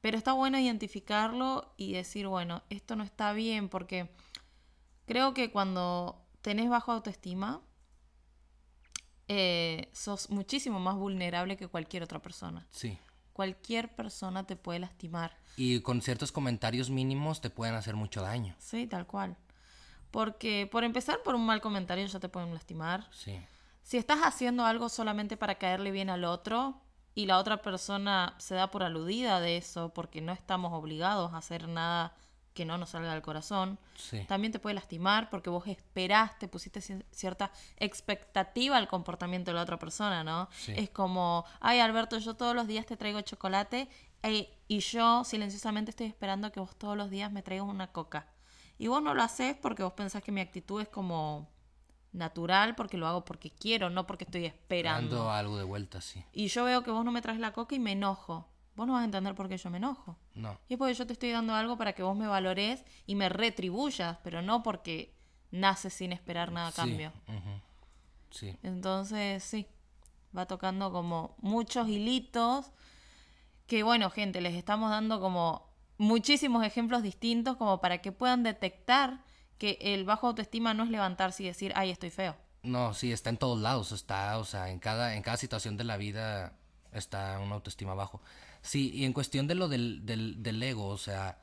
Pero 0.00 0.18
está 0.18 0.32
bueno 0.32 0.58
identificarlo 0.58 1.72
y 1.76 1.92
decir, 1.92 2.26
bueno, 2.26 2.62
esto 2.70 2.96
no 2.96 3.04
está 3.04 3.32
bien 3.32 3.68
porque 3.68 4.10
creo 5.06 5.34
que 5.34 5.50
cuando 5.52 6.20
tenés 6.42 6.68
bajo 6.68 6.90
autoestima, 6.92 7.60
eh, 9.28 9.88
sos 9.92 10.30
muchísimo 10.30 10.80
más 10.80 10.96
vulnerable 10.96 11.56
que 11.56 11.68
cualquier 11.68 12.02
otra 12.02 12.20
persona. 12.20 12.66
sí. 12.70 12.98
Cualquier 13.32 13.92
persona 13.96 14.46
te 14.46 14.54
puede 14.54 14.78
lastimar. 14.78 15.36
Y 15.56 15.80
con 15.80 16.00
ciertos 16.02 16.30
comentarios 16.30 16.88
mínimos 16.88 17.40
te 17.40 17.50
pueden 17.50 17.74
hacer 17.74 17.96
mucho 17.96 18.22
daño. 18.22 18.54
Sí, 18.60 18.86
tal 18.86 19.08
cual. 19.08 19.36
Porque 20.12 20.68
por 20.70 20.84
empezar 20.84 21.20
por 21.24 21.34
un 21.34 21.44
mal 21.44 21.60
comentario 21.60 22.06
ya 22.06 22.20
te 22.20 22.28
pueden 22.28 22.54
lastimar. 22.54 23.08
Sí. 23.10 23.44
Si 23.82 23.96
estás 23.96 24.20
haciendo 24.20 24.64
algo 24.64 24.88
solamente 24.88 25.36
para 25.36 25.56
caerle 25.56 25.90
bien 25.90 26.10
al 26.10 26.22
otro 26.22 26.80
y 27.16 27.26
la 27.26 27.38
otra 27.38 27.60
persona 27.60 28.36
se 28.38 28.54
da 28.54 28.70
por 28.70 28.84
aludida 28.84 29.40
de 29.40 29.56
eso 29.56 29.92
porque 29.92 30.20
no 30.20 30.32
estamos 30.32 30.72
obligados 30.72 31.32
a 31.32 31.38
hacer 31.38 31.66
nada 31.66 32.14
que 32.54 32.64
no 32.64 32.78
nos 32.78 32.90
salga 32.90 33.12
del 33.12 33.20
corazón, 33.22 33.78
Sí. 33.96 34.24
también 34.28 34.52
te 34.52 34.58
puede 34.60 34.74
lastimar 34.74 35.28
porque 35.28 35.50
vos 35.50 35.66
esperaste, 35.66 36.48
pusiste 36.48 36.80
ci- 36.80 37.04
cierta 37.10 37.50
expectativa 37.76 38.76
al 38.76 38.88
comportamiento 38.88 39.50
de 39.50 39.56
la 39.56 39.62
otra 39.62 39.78
persona, 39.78 40.24
¿no? 40.24 40.48
Sí. 40.52 40.72
Es 40.76 40.88
como, 40.90 41.44
ay 41.60 41.80
Alberto, 41.80 42.16
yo 42.18 42.34
todos 42.34 42.54
los 42.54 42.66
días 42.66 42.86
te 42.86 42.96
traigo 42.96 43.20
chocolate 43.22 43.88
eh, 44.22 44.48
y 44.68 44.78
yo 44.78 45.24
silenciosamente 45.24 45.90
estoy 45.90 46.06
esperando 46.06 46.50
que 46.52 46.60
vos 46.60 46.74
todos 46.76 46.96
los 46.96 47.10
días 47.10 47.30
me 47.32 47.42
traigas 47.42 47.66
una 47.66 47.88
coca. 47.92 48.28
Y 48.78 48.86
vos 48.88 49.02
no 49.02 49.14
lo 49.14 49.22
haces 49.22 49.56
porque 49.60 49.82
vos 49.82 49.92
pensás 49.92 50.22
que 50.22 50.32
mi 50.32 50.40
actitud 50.40 50.80
es 50.80 50.88
como 50.88 51.48
natural, 52.12 52.74
porque 52.76 52.96
lo 52.96 53.06
hago 53.06 53.24
porque 53.24 53.50
quiero, 53.50 53.90
no 53.90 54.06
porque 54.06 54.24
estoy 54.24 54.46
esperando. 54.46 55.16
Dando 55.16 55.30
algo 55.32 55.58
de 55.58 55.64
vuelta, 55.64 56.00
sí. 56.00 56.24
Y 56.32 56.46
yo 56.48 56.64
veo 56.64 56.82
que 56.84 56.90
vos 56.90 57.04
no 57.04 57.10
me 57.12 57.20
traes 57.22 57.40
la 57.40 57.52
coca 57.52 57.74
y 57.74 57.78
me 57.80 57.92
enojo. 57.92 58.48
Vos 58.76 58.86
no 58.86 58.94
vas 58.94 59.02
a 59.02 59.04
entender 59.04 59.34
por 59.34 59.48
qué 59.48 59.56
yo 59.56 59.70
me 59.70 59.76
enojo. 59.76 60.16
No. 60.34 60.58
Y 60.68 60.74
es 60.74 60.78
porque 60.78 60.94
yo 60.94 61.06
te 61.06 61.12
estoy 61.12 61.30
dando 61.30 61.54
algo 61.54 61.76
para 61.76 61.92
que 61.92 62.02
vos 62.02 62.16
me 62.16 62.26
valores 62.26 62.84
y 63.06 63.14
me 63.14 63.28
retribuyas, 63.28 64.18
pero 64.24 64.42
no 64.42 64.62
porque 64.62 65.14
naces 65.50 65.94
sin 65.94 66.12
esperar 66.12 66.50
nada 66.50 66.68
a 66.68 66.72
Sí, 66.72 66.76
cambio. 66.76 67.12
Sí. 68.30 68.56
Entonces, 68.64 69.44
sí, 69.44 69.68
va 70.36 70.46
tocando 70.46 70.90
como 70.92 71.36
muchos 71.40 71.88
hilitos 71.88 72.72
que, 73.66 73.82
bueno, 73.82 74.10
gente, 74.10 74.40
les 74.40 74.54
estamos 74.54 74.90
dando 74.90 75.20
como 75.20 75.72
muchísimos 75.96 76.64
ejemplos 76.64 77.02
distintos 77.02 77.56
como 77.56 77.80
para 77.80 77.98
que 77.98 78.10
puedan 78.12 78.42
detectar 78.42 79.24
que 79.58 79.78
el 79.80 80.04
bajo 80.04 80.26
autoestima 80.26 80.74
no 80.74 80.82
es 80.82 80.90
levantarse 80.90 81.44
y 81.44 81.46
decir, 81.46 81.72
ay, 81.76 81.90
estoy 81.90 82.10
feo. 82.10 82.36
No, 82.64 82.94
sí, 82.94 83.12
está 83.12 83.30
en 83.30 83.36
todos 83.36 83.60
lados, 83.60 83.92
está, 83.92 84.38
o 84.38 84.44
sea, 84.44 84.70
en 84.70 84.80
cada, 84.80 85.14
en 85.14 85.22
cada 85.22 85.36
situación 85.36 85.76
de 85.76 85.84
la 85.84 85.96
vida 85.96 86.54
está 86.92 87.38
una 87.38 87.54
autoestima 87.54 87.94
bajo. 87.94 88.20
Sí, 88.64 88.90
y 88.92 89.04
en 89.04 89.12
cuestión 89.12 89.46
de 89.46 89.54
lo 89.54 89.68
del, 89.68 90.04
del, 90.06 90.42
del 90.42 90.60
ego, 90.62 90.88
o 90.88 90.98
sea, 90.98 91.38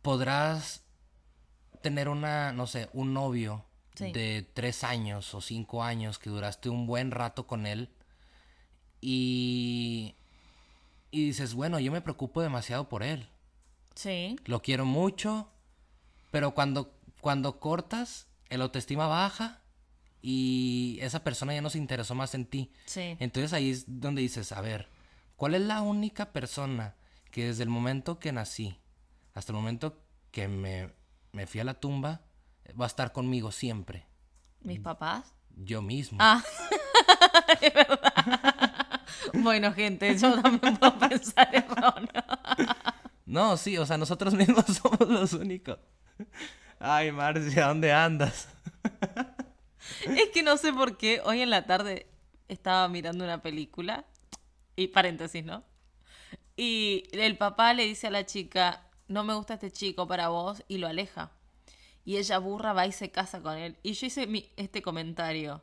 podrás 0.00 0.82
tener 1.82 2.08
una, 2.08 2.52
no 2.52 2.66
sé, 2.66 2.88
un 2.92 3.12
novio 3.14 3.64
Sí. 3.94 4.10
de 4.12 4.48
tres 4.54 4.82
años 4.84 5.34
o 5.34 5.42
cinco 5.42 5.84
años 5.84 6.18
que 6.18 6.30
duraste 6.30 6.70
un 6.70 6.86
buen 6.86 7.10
rato 7.10 7.46
con 7.46 7.66
él 7.66 7.90
y, 9.00 10.14
y 11.10 11.26
dices, 11.26 11.54
bueno, 11.54 11.78
yo 11.78 11.92
me 11.92 12.00
preocupo 12.00 12.40
demasiado 12.40 12.88
por 12.88 13.02
él. 13.02 13.28
Sí, 13.94 14.36
Lo 14.46 14.62
quiero 14.62 14.86
mucho, 14.86 15.50
pero 16.30 16.54
cuando, 16.54 16.94
cuando 17.20 17.60
cortas, 17.60 18.26
el 18.48 18.62
autoestima 18.62 19.06
baja 19.06 19.60
y 20.22 20.98
esa 21.02 21.22
persona 21.22 21.52
ya 21.54 21.60
no 21.60 21.68
se 21.68 21.78
interesó 21.78 22.14
más 22.14 22.34
en 22.34 22.46
ti. 22.46 22.72
sí. 22.86 23.16
Entonces 23.20 23.52
ahí 23.52 23.70
es 23.70 23.84
donde 23.86 24.22
dices, 24.22 24.52
a 24.52 24.60
ver, 24.62 24.88
¿cuál 25.42 25.56
es 25.56 25.62
la 25.62 25.82
única 25.82 26.26
persona 26.26 26.94
que 27.32 27.46
desde 27.46 27.64
el 27.64 27.68
momento 27.68 28.20
que 28.20 28.30
nací 28.30 28.78
hasta 29.34 29.50
el 29.50 29.56
momento 29.56 29.98
que 30.30 30.46
me, 30.46 30.92
me 31.32 31.48
fui 31.48 31.58
a 31.58 31.64
la 31.64 31.74
tumba 31.74 32.20
va 32.80 32.84
a 32.84 32.86
estar 32.86 33.10
conmigo 33.10 33.50
siempre? 33.50 34.06
Mis 34.60 34.78
papás. 34.78 35.34
Yo 35.56 35.82
mismo. 35.82 36.18
Ah, 36.20 36.44
es 37.60 37.74
verdad. 37.74 39.02
bueno, 39.34 39.72
gente, 39.72 40.16
yo 40.16 40.40
también 40.40 40.76
puedo 40.76 40.96
pensar 41.00 41.66
¿no? 41.76 41.94
No, 43.26 43.56
sí, 43.56 43.76
o 43.78 43.84
sea, 43.84 43.98
nosotros 43.98 44.34
mismos 44.34 44.64
somos 44.80 45.08
los 45.08 45.32
únicos. 45.32 45.76
Ay, 46.78 47.10
Marcia, 47.10 47.66
¿dónde 47.66 47.92
andas? 47.92 48.46
Es 50.04 50.28
que 50.32 50.44
no 50.44 50.56
sé 50.56 50.72
por 50.72 50.96
qué 50.96 51.20
hoy 51.24 51.40
en 51.40 51.50
la 51.50 51.66
tarde 51.66 52.06
estaba 52.46 52.86
mirando 52.86 53.24
una 53.24 53.42
película 53.42 54.06
y 54.76 54.88
paréntesis, 54.88 55.44
¿no? 55.44 55.64
Y 56.56 57.04
el 57.12 57.36
papá 57.38 57.72
le 57.74 57.84
dice 57.84 58.06
a 58.08 58.10
la 58.10 58.26
chica, 58.26 58.86
no 59.08 59.24
me 59.24 59.34
gusta 59.34 59.54
este 59.54 59.70
chico 59.70 60.06
para 60.06 60.28
vos 60.28 60.62
y 60.68 60.78
lo 60.78 60.86
aleja. 60.88 61.32
y 62.04 62.16
ella 62.16 62.38
burra 62.38 62.72
va 62.72 62.84
y 62.84 62.90
se 62.92 63.12
casa 63.12 63.40
con 63.42 63.56
él. 63.56 63.78
Y 63.84 63.92
yo 63.92 64.06
hice 64.08 64.26
mi- 64.26 64.50
este 64.56 64.82
comentario. 64.82 65.62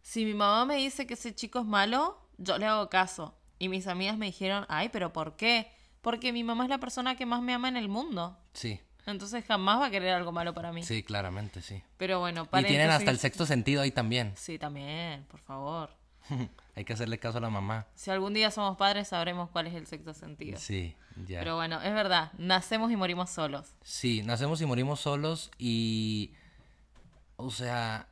Si 0.00 0.24
mi 0.24 0.32
mamá 0.32 0.64
me 0.64 0.76
dice 0.76 1.08
que 1.08 1.14
ese 1.14 1.34
chico 1.34 1.58
es 1.58 1.64
malo, 1.64 2.24
yo 2.38 2.56
le 2.56 2.66
hago 2.66 2.88
caso. 2.88 3.36
Y 3.58 3.68
mis 3.68 3.88
amigas 3.88 4.16
me 4.16 4.26
dijeron, 4.26 4.64
ay, 4.68 4.90
pero 4.90 5.12
¿por 5.12 5.34
qué? 5.34 5.72
Porque 6.00 6.32
mi 6.32 6.44
mamá 6.44 6.62
es 6.64 6.70
la 6.70 6.78
persona 6.78 7.16
que 7.16 7.26
más 7.26 7.42
me 7.42 7.52
ama 7.52 7.68
en 7.68 7.76
el 7.76 7.88
mundo. 7.88 8.38
Sí, 8.52 8.80
Entonces 9.06 9.44
jamás 9.44 9.80
va 9.80 9.86
a 9.86 9.90
querer 9.90 10.10
algo 10.14 10.30
malo 10.30 10.54
para 10.54 10.72
mí. 10.72 10.84
sí, 10.84 11.02
claramente, 11.02 11.60
sí. 11.62 11.82
Pero 11.96 12.20
bueno, 12.20 12.44
Y 12.52 12.62
tienen 12.64 12.90
hasta 12.90 13.10
el 13.10 13.18
sexto 13.18 13.44
sentido 13.44 13.82
ahí 13.82 13.90
también. 13.90 14.34
Sí, 14.36 14.60
también, 14.60 15.24
por 15.24 15.40
favor. 15.40 15.90
Hay 16.74 16.84
que 16.84 16.94
hacerle 16.94 17.18
caso 17.18 17.38
a 17.38 17.40
la 17.42 17.50
mamá. 17.50 17.86
Si 17.94 18.10
algún 18.10 18.32
día 18.32 18.50
somos 18.50 18.76
padres 18.78 19.08
sabremos 19.08 19.50
cuál 19.50 19.66
es 19.66 19.74
el 19.74 19.86
sexto 19.86 20.14
sentido. 20.14 20.58
Sí, 20.58 20.96
ya. 21.26 21.40
Pero 21.40 21.56
bueno, 21.56 21.82
es 21.82 21.92
verdad, 21.92 22.32
nacemos 22.38 22.90
y 22.90 22.96
morimos 22.96 23.28
solos. 23.30 23.74
Sí, 23.82 24.22
nacemos 24.22 24.60
y 24.62 24.66
morimos 24.66 25.00
solos 25.00 25.50
y... 25.58 26.32
O 27.36 27.50
sea, 27.50 28.08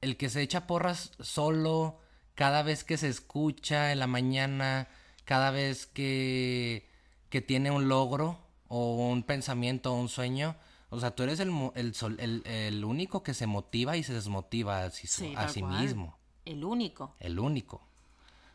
el 0.00 0.16
que 0.16 0.28
se 0.28 0.42
echa 0.42 0.66
porras 0.66 1.12
solo, 1.20 2.00
cada 2.34 2.62
vez 2.62 2.84
que 2.84 2.96
se 2.96 3.08
escucha 3.08 3.92
en 3.92 4.00
la 4.00 4.06
mañana, 4.06 4.88
cada 5.24 5.50
vez 5.50 5.86
que, 5.86 6.88
que 7.30 7.40
tiene 7.40 7.70
un 7.70 7.88
logro 7.88 8.38
o 8.68 9.08
un 9.08 9.22
pensamiento 9.22 9.92
o 9.92 9.96
un 10.00 10.08
sueño, 10.08 10.56
o 10.90 10.98
sea, 11.00 11.14
tú 11.14 11.22
eres 11.22 11.38
el, 11.40 11.50
el, 11.76 11.94
sol- 11.94 12.16
el, 12.18 12.42
el 12.46 12.84
único 12.84 13.22
que 13.22 13.34
se 13.34 13.46
motiva 13.46 13.96
y 13.96 14.02
se 14.02 14.12
desmotiva 14.14 14.82
a 14.82 14.90
sí, 14.90 15.06
Sí, 15.06 15.34
a 15.36 15.48
sí 15.48 15.60
cual. 15.60 15.80
mismo. 15.80 16.18
El 16.44 16.64
único. 16.64 17.14
El 17.20 17.38
único. 17.38 17.85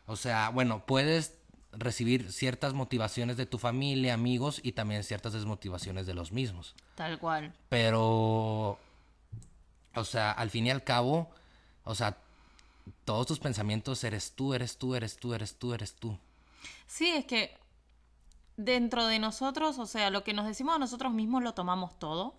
O 0.06 0.16
sea, 0.16 0.50
bueno, 0.50 0.84
puedes 0.86 1.38
recibir 1.72 2.32
ciertas 2.32 2.74
motivaciones 2.74 3.36
de 3.36 3.46
tu 3.46 3.58
familia, 3.58 4.14
amigos 4.14 4.60
y 4.62 4.72
también 4.72 5.04
ciertas 5.04 5.32
desmotivaciones 5.32 6.06
de 6.06 6.14
los 6.14 6.32
mismos. 6.32 6.74
Tal 6.94 7.18
cual. 7.18 7.54
Pero, 7.68 8.78
o 9.94 10.04
sea, 10.04 10.32
al 10.32 10.50
fin 10.50 10.66
y 10.66 10.70
al 10.70 10.84
cabo, 10.84 11.30
o 11.84 11.94
sea, 11.94 12.18
todos 13.04 13.26
tus 13.26 13.38
pensamientos 13.38 14.04
eres 14.04 14.32
tú, 14.32 14.54
eres 14.54 14.76
tú, 14.76 14.94
eres 14.94 15.16
tú, 15.16 15.34
eres 15.34 15.54
tú, 15.56 15.74
eres 15.74 15.94
tú. 15.94 16.18
Sí, 16.86 17.08
es 17.10 17.24
que 17.24 17.56
dentro 18.56 19.06
de 19.06 19.18
nosotros, 19.18 19.78
o 19.78 19.86
sea, 19.86 20.10
lo 20.10 20.24
que 20.24 20.34
nos 20.34 20.46
decimos 20.46 20.76
a 20.76 20.78
nosotros 20.78 21.12
mismos 21.12 21.42
lo 21.42 21.54
tomamos 21.54 21.98
todo. 21.98 22.34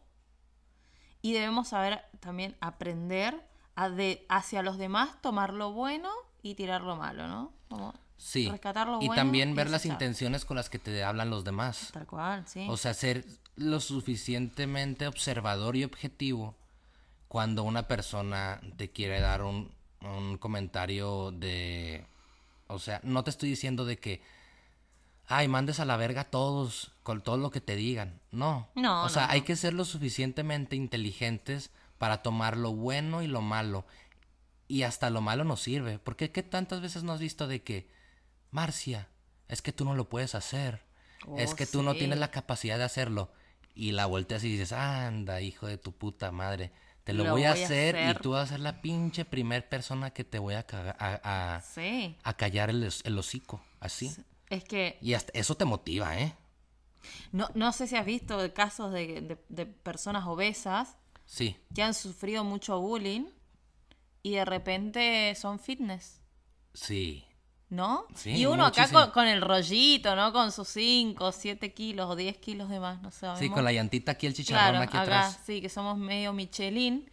Y 1.22 1.34
debemos 1.34 1.70
saber 1.70 2.04
también 2.20 2.56
aprender 2.60 3.48
a 3.76 3.90
de, 3.90 4.26
hacia 4.30 4.62
los 4.62 4.78
demás 4.78 5.22
tomar 5.22 5.54
lo 5.54 5.72
bueno 5.72 6.10
y 6.44 6.54
tirar 6.56 6.82
lo 6.82 6.96
malo, 6.96 7.28
¿no? 7.28 7.52
Como 7.70 7.94
Sí. 8.18 8.48
rescatar 8.50 8.88
lo 8.88 9.02
y 9.02 9.08
bueno 9.08 9.16
también 9.16 9.56
ver 9.56 9.70
las 9.70 9.86
intenciones 9.86 10.46
con 10.46 10.56
las 10.56 10.70
que 10.70 10.78
te 10.80 11.04
hablan 11.04 11.30
los 11.30 11.44
demás. 11.44 11.90
Tal 11.92 12.06
cual, 12.06 12.48
sí. 12.48 12.68
O 12.70 12.78
sea, 12.78 12.94
ser 12.94 13.26
lo 13.56 13.80
suficientemente 13.80 15.08
observador 15.08 15.76
y 15.76 15.84
objetivo 15.84 16.56
cuando 17.28 17.64
una 17.64 17.88
persona 17.88 18.62
te 18.78 18.92
quiere 18.92 19.20
dar 19.20 19.42
un, 19.42 19.72
un 20.02 20.38
comentario 20.38 21.32
de... 21.32 22.06
O 22.68 22.80
sea, 22.80 23.00
no 23.04 23.24
te 23.24 23.30
estoy 23.32 23.50
diciendo 23.50 23.86
de 23.86 23.98
que... 23.98 24.22
Ay, 25.28 25.48
mandes 25.48 25.80
a 25.80 25.86
la 25.86 25.96
verga 25.98 26.22
a 26.22 26.30
todos 26.30 26.92
con 27.02 27.22
todo 27.22 27.38
lo 27.38 27.50
que 27.50 27.62
te 27.62 27.76
digan. 27.76 28.20
No. 28.32 28.68
No, 28.76 29.04
O 29.04 29.10
sea, 29.10 29.28
no, 29.28 29.34
hay 29.34 29.42
que 29.42 29.56
ser 29.56 29.74
lo 29.74 29.86
suficientemente 29.86 30.76
inteligentes 30.76 31.72
para 31.98 32.22
tomar 32.22 32.58
lo 32.58 32.74
bueno 32.74 33.22
y 33.22 33.28
lo 33.28 33.42
malo. 33.42 33.86
Y 34.68 34.84
hasta 34.84 35.10
lo 35.10 35.22
malo 35.22 35.44
nos 35.44 35.62
sirve. 35.62 36.00
Porque 36.00 36.32
¿qué 36.32 36.44
tantas 36.44 36.82
veces 36.82 37.04
no 37.04 37.14
has 37.14 37.20
visto 37.20 37.48
de 37.48 37.62
que, 37.64 37.90
Marcia, 38.52 39.08
es 39.48 39.62
que 39.62 39.72
tú 39.74 39.86
no 39.86 39.96
lo 39.96 40.10
puedes 40.10 40.36
hacer? 40.36 40.82
es 41.38 41.54
Oh, 41.54 41.56
que 41.56 41.66
tú 41.66 41.84
no 41.84 41.94
tienes 41.96 42.20
la 42.20 42.32
capacidad 42.32 42.78
de 42.78 42.84
hacerlo. 42.84 43.32
Y 43.76 43.92
la 43.94 44.06
volteas 44.08 44.44
y 44.44 44.50
dices, 44.52 44.72
anda, 44.74 45.40
hijo 45.42 45.68
de 45.68 45.78
tu 45.78 45.92
puta 45.94 46.32
madre. 46.32 46.72
Te 47.06 47.14
lo, 47.14 47.24
Lo 47.24 47.32
voy, 47.32 47.44
a 47.46 47.54
voy 47.54 47.64
hacer, 47.64 47.96
y 47.96 48.00
hacer". 48.00 48.20
tú 48.22 48.32
vas 48.32 48.44
a 48.50 48.52
ser 48.54 48.60
la 48.62 48.82
pinche 48.82 49.26
primer 49.26 49.68
persona 49.68 50.12
que 50.12 50.24
te 50.24 50.40
voy 50.40 50.54
a, 50.56 50.66
caga- 50.68 50.96
a, 51.00 51.56
a- 51.56 51.62
Sí. 51.62 52.16
a 52.24 52.34
callar 52.38 52.70
el, 52.70 52.90
el 53.04 53.18
hocico. 53.18 53.62
Así. 53.80 54.16
Es 54.50 54.64
que 54.64 54.98
Y 55.02 55.14
hasta 55.14 55.32
eso 55.38 55.56
te 55.56 55.66
motiva, 55.66 56.18
¿eh? 56.20 56.34
no, 57.34 57.50
no 57.56 57.72
sé 57.74 57.88
si 57.88 57.96
has 57.98 58.06
visto 58.06 58.54
casos 58.54 58.94
de, 58.94 59.22
de- 59.22 59.38
de 59.50 59.66
personas 59.66 60.26
obesas 60.26 60.96
Sí. 61.26 61.58
que 61.76 61.82
han 61.84 61.94
sufrido 61.94 62.44
mucho 62.44 62.80
bullying 62.80 63.26
y 64.24 64.32
de 64.32 64.46
repente 64.46 65.36
son 65.36 65.60
fitness. 65.60 66.22
Sí. 66.74 67.24
¿No? 67.70 68.06
Sí, 68.16 68.32
y 68.36 68.46
uno 68.46 68.66
acá 68.68 68.88
con, 68.88 69.10
con 69.12 69.28
el 69.28 69.42
rollito, 69.42 70.16
¿no? 70.16 70.32
Con 70.32 70.52
sus 70.52 70.68
5, 70.70 71.32
7 71.32 71.74
kilos 71.74 72.08
o 72.10 72.16
10 72.16 72.38
kilos 72.38 72.70
de 72.70 72.80
más, 72.80 73.02
no 73.02 73.10
sabemos. 73.10 73.40
Sí, 73.40 73.50
con 73.50 73.64
la 73.64 73.72
llantita 73.72 74.12
aquí, 74.12 74.28
el 74.28 74.34
chicharrón 74.36 74.72
Claro, 74.74 74.84
aquí 74.84 74.98
acá 74.98 75.02
atrás. 75.02 75.40
sí, 75.46 75.60
que 75.60 75.70
somos 75.70 75.98
medio 75.98 76.34
Michelin. 76.34 77.10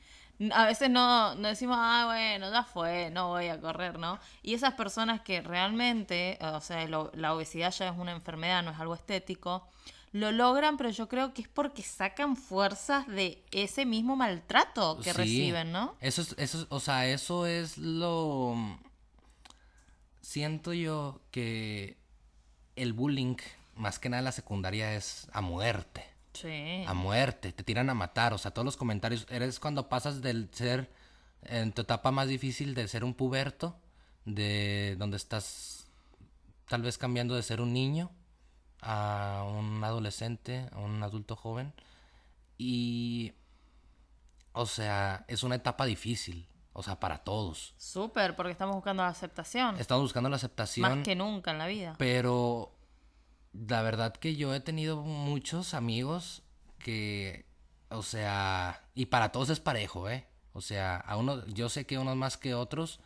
A 0.53 0.67
veces 0.67 0.89
no, 0.91 1.35
no 1.35 1.49
decimos, 1.49 1.77
ah, 1.79 2.05
bueno, 2.07 2.51
ya 2.51 2.63
fue, 2.63 3.11
no 3.11 3.29
voy 3.29 3.49
a 3.49 3.59
correr, 3.61 3.99
¿no? 3.99 4.19
Y 4.43 4.53
esas 4.55 4.75
personas 4.75 5.21
que 5.23 5.41
realmente, 5.41 6.39
o 6.41 6.61
sea, 6.61 6.87
lo- 6.89 7.11
la 7.15 7.35
obesidad 7.35 7.73
ya 7.73 7.89
es 7.89 7.97
una 7.99 8.13
enfermedad, 8.13 8.63
no 8.63 8.71
es 8.71 8.79
algo 8.81 8.95
estético, 8.95 9.67
lo 10.13 10.33
logran, 10.33 10.77
pero 10.77 10.91
yo 10.91 11.09
creo 11.09 11.33
que 11.35 11.43
es 11.43 11.49
porque 11.49 11.83
sacan 11.83 12.37
fuerzas 12.37 13.07
de 13.07 13.45
ese 13.53 13.87
mismo 13.87 14.17
maltrato 14.17 14.99
que 14.99 15.13
Sí. 15.13 15.17
reciben, 15.17 15.71
¿no? 15.73 15.95
Eso 16.01 16.23
es, 16.23 16.35
eso 16.39 16.63
es- 16.63 16.67
o 16.71 16.81
sea, 16.81 17.07
eso 17.07 17.47
es 17.47 17.79
lo... 17.79 18.57
Siento 20.21 20.73
yo 20.73 21.21
que 21.31 21.97
el 22.77 22.93
bullying, 22.93 23.37
más 23.75 23.99
que 23.99 24.09
nada 24.09 24.19
en 24.21 24.25
la 24.27 24.33
secundaria, 24.33 24.95
es 24.95 25.29
a 25.33 25.41
muerte. 25.41 26.05
Sí. 26.35 26.85
A 26.87 26.95
muerte, 26.95 27.53
te 27.53 27.63
tiran 27.65 27.91
a 27.91 27.95
matar, 27.95 28.33
o 28.35 28.39
sea, 28.39 28.51
todos 28.53 28.65
los 28.65 28.77
comentarios, 28.77 29.27
eres 29.31 29.59
cuando 29.59 29.89
pasas 29.89 30.23
del 30.23 30.49
ser, 30.53 30.91
en 31.43 31.73
tu 31.73 31.83
etapa 31.83 32.11
más 32.11 32.29
difícil 32.29 32.75
de 32.75 32.87
ser 32.87 33.03
un 33.03 33.15
puberto, 33.15 33.77
de 34.27 34.95
donde 34.99 35.17
estás 35.17 35.87
tal 36.69 36.83
vez 36.83 36.99
cambiando 36.99 37.35
de 37.35 37.43
ser 37.43 37.61
un 37.61 37.73
niño 37.73 38.11
a 38.83 39.45
un 39.47 39.83
adolescente, 39.85 40.69
a 40.73 40.79
un 40.79 41.03
adulto 41.03 41.37
joven, 41.37 41.73
y, 42.59 43.33
o 44.53 44.67
sea, 44.67 45.25
es 45.29 45.43
una 45.43 45.55
etapa 45.55 45.87
difícil, 45.87 46.47
o 46.73 46.83
sea, 46.83 47.01
para 47.01 47.19
todos. 47.25 47.75
Súper, 47.79 48.37
porque 48.37 48.53
estamos 48.53 48.75
buscando 48.75 49.03
la 49.03 49.09
aceptación. 49.09 49.79
Estamos 49.79 50.05
buscando 50.05 50.29
la 50.29 50.37
aceptación. 50.37 50.97
Más 50.97 51.05
que 51.05 51.17
nunca 51.17 51.51
en 51.51 51.59
la 51.59 51.67
vida. 51.67 51.95
Pero 51.99 52.73
la 53.53 53.83
verdad 53.83 54.13
que 54.13 54.37
yo 54.37 54.55
he 54.55 54.61
tenido 54.61 55.03
muchos 55.03 55.75
amigos 55.75 56.43
que, 56.79 57.47
o 57.89 58.03
sea, 58.03 58.85
y 58.95 59.07
para 59.07 59.33
todos 59.33 59.51
es 59.51 59.61
parejo, 59.61 60.09
¿eh? 60.09 60.27
O 60.53 60.61
sea, 60.61 60.97
a 60.97 61.17
uno, 61.17 61.47
yo 61.47 61.69
sé 61.69 61.87
que 61.87 61.99
unos 61.99 62.17
más 62.17 62.37
que 62.37 62.55
otros, 62.55 63.01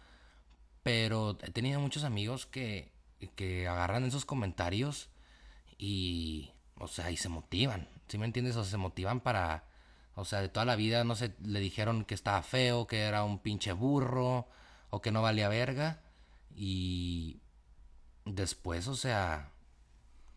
pero 0.83 1.39
he 1.43 1.51
tenido 1.51 1.81
muchos 1.81 2.05
amigos 2.05 2.47
que, 2.47 2.93
que 3.37 3.69
agarran 3.69 4.05
esos 4.05 4.25
comentarios 4.25 5.11
y, 5.79 6.53
o 6.77 6.89
sea, 6.89 7.11
y 7.11 7.17
se 7.17 7.29
motivan, 7.29 7.89
¿sí 8.09 8.19
me 8.19 8.27
entiendes? 8.27 8.57
O 8.57 8.63
sea, 8.63 8.71
se 8.73 8.77
motivan 8.77 9.21
para, 9.21 9.65
o 10.15 10.25
sea, 10.25 10.41
de 10.41 10.49
toda 10.49 10.67
la 10.67 10.77
vida, 10.77 11.05
no 11.05 11.17
sé, 11.17 11.35
le 11.43 11.61
dijeron 11.61 12.05
que 12.05 12.15
estaba 12.15 12.43
feo, 12.43 12.87
que 12.87 13.01
era 13.01 13.25
un 13.25 13.39
pinche 13.39 13.73
burro, 13.73 14.49
o 14.91 15.01
que 15.03 15.11
no 15.11 15.23
valía 15.23 15.49
verga, 15.49 16.01
y 16.55 17.41
después, 18.25 18.87
o 18.89 18.97
sea, 18.97 19.51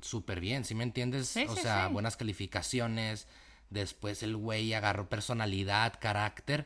súper 0.02 0.39
bien, 0.39 0.65
¿sí 0.65 0.76
me 0.76 0.84
entiendes? 0.84 1.28
Sí, 1.28 1.45
o 1.47 1.56
sí, 1.56 1.62
sea, 1.62 1.88
sí. 1.88 1.93
buenas 1.93 2.17
calificaciones, 2.17 3.28
después 3.69 4.23
el 4.23 4.36
güey 4.36 4.73
agarró 4.73 5.10
personalidad, 5.10 6.00
carácter, 6.00 6.65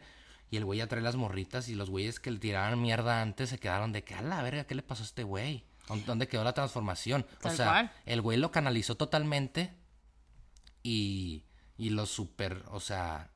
y 0.49 0.57
el 0.57 0.65
güey 0.65 0.81
atrae 0.81 1.01
las 1.01 1.15
morritas 1.15 1.69
y 1.69 1.75
los 1.75 1.89
güeyes 1.89 2.19
que 2.19 2.31
le 2.31 2.39
tiraban 2.39 2.81
mierda 2.81 3.21
antes 3.21 3.49
se 3.49 3.57
quedaron 3.59 3.93
de 3.93 4.03
que, 4.03 4.15
a 4.15 4.21
la 4.21 4.41
verga, 4.43 4.65
¿qué 4.65 4.75
le 4.75 4.83
pasó 4.83 5.03
a 5.03 5.05
este 5.05 5.23
güey? 5.23 5.65
¿Dó- 5.87 5.95
¿Dónde 6.05 6.27
quedó 6.27 6.43
la 6.43 6.53
transformación? 6.53 7.25
Tal 7.41 7.53
o 7.53 7.55
sea, 7.55 7.65
cual. 7.67 7.91
el 8.05 8.21
güey 8.21 8.37
lo 8.37 8.51
canalizó 8.51 8.95
totalmente 8.95 9.73
y, 10.83 11.43
y 11.77 11.89
lo 11.91 12.05
super, 12.05 12.63
o 12.71 12.79
sea, 12.79 13.31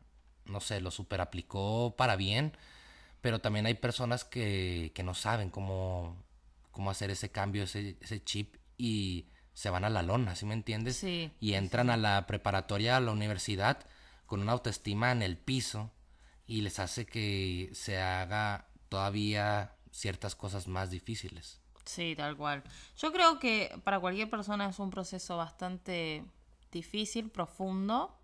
no 0.46 0.62
sé, 0.62 0.82
lo 0.82 0.92
super 0.92 1.22
aplicó 1.22 1.96
para 1.98 2.16
bien, 2.16 2.56
pero 3.22 3.40
también 3.40 3.66
hay 3.66 3.74
personas 3.76 4.24
que, 4.26 4.92
que 4.96 5.04
no 5.04 5.14
saben 5.14 5.50
cómo, 5.50 6.24
cómo 6.72 6.92
hacer 6.92 7.10
ese 7.12 7.32
cambio, 7.32 7.64
ese, 7.64 7.98
ese 8.02 8.24
chip 8.24 8.56
y 8.78 9.28
se 9.54 9.70
van 9.70 9.86
a 9.86 9.90
la 9.90 10.02
lona, 10.04 10.36
¿sí 10.36 10.46
me 10.46 10.54
entiendes? 10.54 10.98
Sí, 10.98 11.32
Y 11.40 11.54
entran 11.54 11.90
a 11.90 11.98
la 11.98 12.28
preparatoria, 12.28 12.98
a 12.98 13.00
la 13.00 13.12
universidad, 13.12 13.86
con 14.26 14.42
una 14.42 14.52
autoestima 14.52 15.12
en 15.12 15.22
el 15.22 15.38
piso 15.38 15.92
y 16.48 16.62
les 16.62 16.80
hace 16.80 17.06
que 17.06 17.70
se 17.74 18.00
haga 18.02 18.68
todavía 18.90 19.76
ciertas 19.92 20.36
cosas 20.36 20.68
más 20.68 20.92
difíciles. 20.92 21.62
Sí, 21.86 22.16
tal 22.16 22.36
cual. 22.36 22.64
Yo 22.98 23.12
creo 23.14 23.40
que 23.40 23.80
para 23.84 24.00
cualquier 24.00 24.30
persona 24.30 24.68
es 24.70 24.80
un 24.80 24.90
proceso 24.90 25.38
bastante 25.38 26.26
difícil, 26.72 27.30
profundo. 27.30 28.18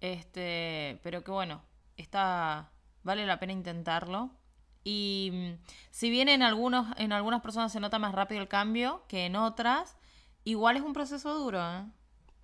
Este, 0.00 0.98
pero 1.02 1.22
que 1.22 1.30
bueno, 1.30 1.62
está 1.96 2.70
vale 3.02 3.26
la 3.26 3.38
pena 3.38 3.52
intentarlo. 3.52 4.30
Y 4.82 5.30
mm, 5.32 5.52
si 5.90 6.10
bien 6.10 6.28
en 6.28 6.42
algunos 6.42 6.86
en 6.98 7.12
algunas 7.12 7.40
personas 7.40 7.72
se 7.72 7.80
nota 7.80 7.98
más 7.98 8.14
rápido 8.14 8.40
el 8.40 8.48
cambio 8.48 9.04
que 9.08 9.26
en 9.26 9.36
otras, 9.36 9.96
igual 10.42 10.76
es 10.76 10.82
un 10.82 10.92
proceso 10.92 11.34
duro, 11.34 11.60
¿eh? 11.62 11.84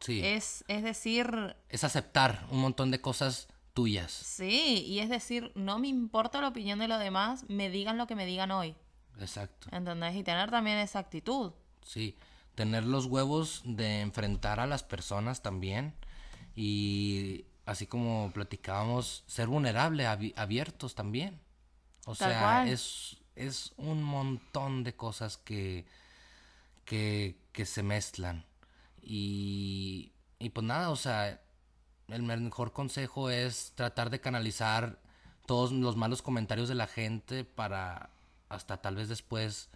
Sí. 0.00 0.20
Es 0.24 0.64
es 0.68 0.82
decir, 0.82 1.56
es 1.68 1.84
aceptar 1.84 2.46
un 2.50 2.60
montón 2.60 2.90
de 2.90 3.00
cosas 3.00 3.48
tuyas. 3.74 4.10
Sí, 4.10 4.84
y 4.86 5.00
es 5.00 5.10
decir, 5.10 5.52
no 5.54 5.78
me 5.78 5.88
importa 5.88 6.40
la 6.40 6.48
opinión 6.48 6.78
de 6.78 6.88
los 6.88 6.98
demás, 6.98 7.44
me 7.48 7.68
digan 7.68 7.98
lo 7.98 8.06
que 8.06 8.16
me 8.16 8.26
digan 8.26 8.50
hoy. 8.50 8.76
Exacto. 9.18 9.68
¿Entendés? 9.72 10.14
Y 10.16 10.22
tener 10.22 10.50
también 10.50 10.78
esa 10.78 10.98
actitud. 10.98 11.52
Sí, 11.84 12.16
tener 12.54 12.84
los 12.84 13.06
huevos 13.06 13.62
de 13.64 14.00
enfrentar 14.00 14.60
a 14.60 14.66
las 14.66 14.82
personas 14.82 15.42
también 15.42 15.94
y 16.54 17.44
así 17.66 17.86
como 17.86 18.30
platicábamos, 18.32 19.24
ser 19.26 19.48
vulnerable, 19.48 20.06
abi- 20.06 20.34
abiertos 20.36 20.94
también. 20.94 21.40
O 22.06 22.14
Tal 22.14 22.30
sea, 22.30 22.40
cual. 22.40 22.68
es, 22.68 23.16
es 23.36 23.72
un 23.76 24.02
montón 24.02 24.84
de 24.84 24.94
cosas 24.96 25.36
que, 25.36 25.84
que, 26.84 27.36
que 27.52 27.66
se 27.66 27.82
mezclan. 27.82 28.44
Y, 29.02 30.12
y 30.38 30.50
pues 30.50 30.64
nada, 30.66 30.90
o 30.90 30.96
sea, 30.96 31.40
el 32.08 32.22
mejor 32.22 32.72
consejo 32.72 33.30
es 33.30 33.72
tratar 33.74 34.10
de 34.10 34.20
canalizar 34.20 34.98
todos 35.46 35.72
los 35.72 35.96
malos 35.96 36.22
comentarios 36.22 36.68
de 36.68 36.74
la 36.74 36.86
gente 36.86 37.44
para 37.44 38.10
hasta 38.50 38.76
tal 38.76 38.96
vez 38.96 39.08
después 39.08 39.70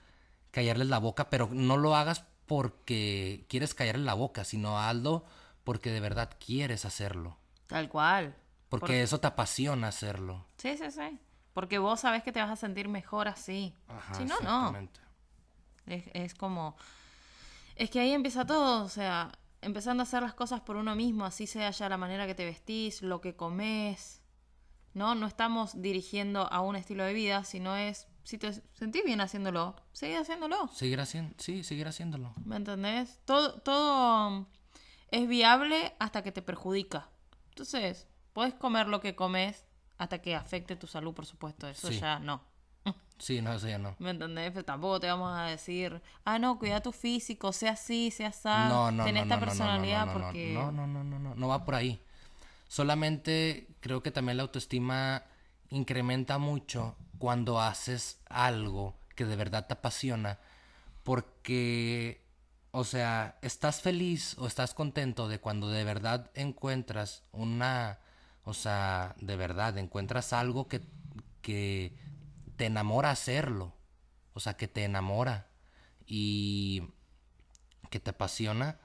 callarles 0.50 0.88
la 0.88 0.98
boca, 0.98 1.30
pero 1.30 1.48
no 1.50 1.78
lo 1.78 1.96
hagas 1.96 2.24
porque 2.46 3.46
quieres 3.48 3.72
callarle 3.74 4.04
la 4.04 4.14
boca, 4.14 4.44
sino 4.44 4.78
hazlo 4.78 5.24
porque 5.64 5.90
de 5.90 6.00
verdad 6.00 6.30
quieres 6.44 6.84
hacerlo. 6.84 7.38
Tal 7.66 7.88
cual. 7.88 8.36
Porque 8.68 8.86
Por- 8.86 8.94
eso 8.96 9.20
te 9.20 9.26
apasiona 9.28 9.88
hacerlo. 9.88 10.44
Sí, 10.58 10.76
sí, 10.76 10.90
sí. 10.90 11.18
Porque 11.54 11.78
vos 11.78 12.00
sabés 12.00 12.22
que 12.22 12.32
te 12.32 12.40
vas 12.40 12.50
a 12.50 12.56
sentir 12.56 12.88
mejor 12.88 13.28
así. 13.28 13.74
Ajá, 13.88 14.14
si 14.14 14.24
no, 14.24 14.38
no. 14.40 14.76
Es, 15.86 16.04
es 16.12 16.34
como... 16.34 16.76
Es 17.76 17.90
que 17.90 18.00
ahí 18.00 18.12
empieza 18.12 18.44
todo, 18.44 18.84
o 18.84 18.88
sea, 18.88 19.32
empezando 19.60 20.02
a 20.02 20.04
hacer 20.04 20.22
las 20.22 20.34
cosas 20.34 20.60
por 20.60 20.76
uno 20.76 20.94
mismo, 20.94 21.24
así 21.24 21.46
sea 21.46 21.70
ya 21.70 21.88
la 21.88 21.96
manera 21.96 22.26
que 22.26 22.34
te 22.34 22.44
vestís, 22.44 23.02
lo 23.02 23.20
que 23.20 23.34
comes, 23.34 24.20
¿no? 24.92 25.14
No 25.14 25.26
estamos 25.26 25.80
dirigiendo 25.80 26.52
a 26.52 26.60
un 26.60 26.76
estilo 26.76 27.04
de 27.04 27.14
vida, 27.14 27.42
sino 27.44 27.76
es, 27.76 28.06
si 28.24 28.38
te 28.38 28.52
sentís 28.72 29.04
bien 29.04 29.20
haciéndolo, 29.20 29.76
seguí 29.92 30.14
haciéndolo, 30.14 30.68
Seguir 30.68 31.00
haciendo, 31.00 31.34
sí, 31.38 31.62
seguir 31.62 31.86
haciéndolo. 31.86 32.32
¿me 32.44 32.56
entendés? 32.56 33.20
Todo, 33.24 33.60
todo 33.60 34.46
es 35.10 35.28
viable 35.28 35.94
hasta 35.98 36.22
que 36.22 36.32
te 36.32 36.42
perjudica. 36.42 37.08
Entonces, 37.50 38.08
puedes 38.32 38.54
comer 38.54 38.88
lo 38.88 39.00
que 39.00 39.14
comes 39.14 39.64
hasta 39.98 40.20
que 40.20 40.34
afecte 40.34 40.74
tu 40.74 40.86
salud, 40.88 41.14
por 41.14 41.26
supuesto, 41.26 41.68
eso 41.68 41.88
Sí. 41.88 42.00
ya 42.00 42.18
no. 42.18 42.42
Sí, 43.18 43.40
no, 43.40 43.52
eso 43.52 43.68
ya 43.68 43.78
no. 43.78 43.94
¿Me 44.00 44.10
entendés? 44.10 44.50
Pero 44.50 44.64
tampoco 44.64 44.98
te 44.98 45.06
vamos 45.06 45.32
a 45.38 45.44
decir, 45.44 46.02
ah, 46.24 46.38
no, 46.40 46.58
cuida 46.58 46.80
tu 46.82 46.90
físico, 46.90 47.52
sea 47.52 47.72
así, 47.72 48.10
sea 48.10 48.28
así, 48.28 48.48
No, 48.48 48.90
no, 48.90 49.04
ten 49.04 49.14
no, 49.14 49.20
esta 49.22 49.38
personalidad 49.38 50.06
no, 50.06 50.12
no, 50.12 50.18
no, 50.18 50.24
porque... 50.24 50.52
No, 50.52 50.72
no, 50.72 50.86
no, 50.88 51.04
no, 51.04 51.18
no, 51.20 51.34
no 51.36 51.48
va 51.48 51.64
por 51.64 51.76
ahí. 51.76 52.00
Solamente 52.68 53.68
creo 53.80 54.02
que 54.02 54.10
también 54.10 54.36
la 54.38 54.42
autoestima 54.42 55.22
incrementa 55.70 56.38
mucho 56.38 56.96
cuando 57.18 57.60
haces 57.60 58.20
algo 58.28 58.96
que 59.14 59.24
de 59.24 59.36
verdad 59.36 59.66
te 59.66 59.74
apasiona, 59.74 60.38
porque, 61.02 62.26
o 62.70 62.84
sea, 62.84 63.38
estás 63.42 63.80
feliz 63.80 64.36
o 64.38 64.46
estás 64.46 64.74
contento 64.74 65.28
de 65.28 65.40
cuando 65.40 65.68
de 65.68 65.84
verdad 65.84 66.30
encuentras 66.34 67.24
una, 67.32 68.00
o 68.44 68.54
sea, 68.54 69.14
de 69.20 69.36
verdad 69.36 69.78
encuentras 69.78 70.32
algo 70.32 70.68
que, 70.68 70.82
que 71.42 71.96
te 72.56 72.66
enamora 72.66 73.10
hacerlo, 73.10 73.74
o 74.32 74.40
sea, 74.40 74.56
que 74.56 74.68
te 74.68 74.84
enamora 74.84 75.48
y 76.06 76.82
que 77.90 78.00
te 78.00 78.10
apasiona, 78.10 78.78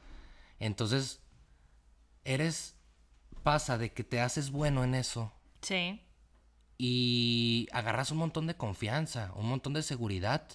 entonces 0.60 1.22
eres, 2.24 2.76
pasa 3.44 3.78
de 3.78 3.94
que 3.94 4.04
te 4.04 4.22
haces 4.22 4.52
bueno 4.52 4.84
en 4.84 4.94
eso 4.94 5.34
Sí, 5.62 6.02
y 6.82 7.68
agarras 7.74 8.10
un 8.10 8.18
montón 8.20 8.48
de 8.48 8.56
confianza, 8.56 9.34
un 9.36 9.48
montón 9.50 9.74
de 9.74 9.84
seguridad 9.84 10.48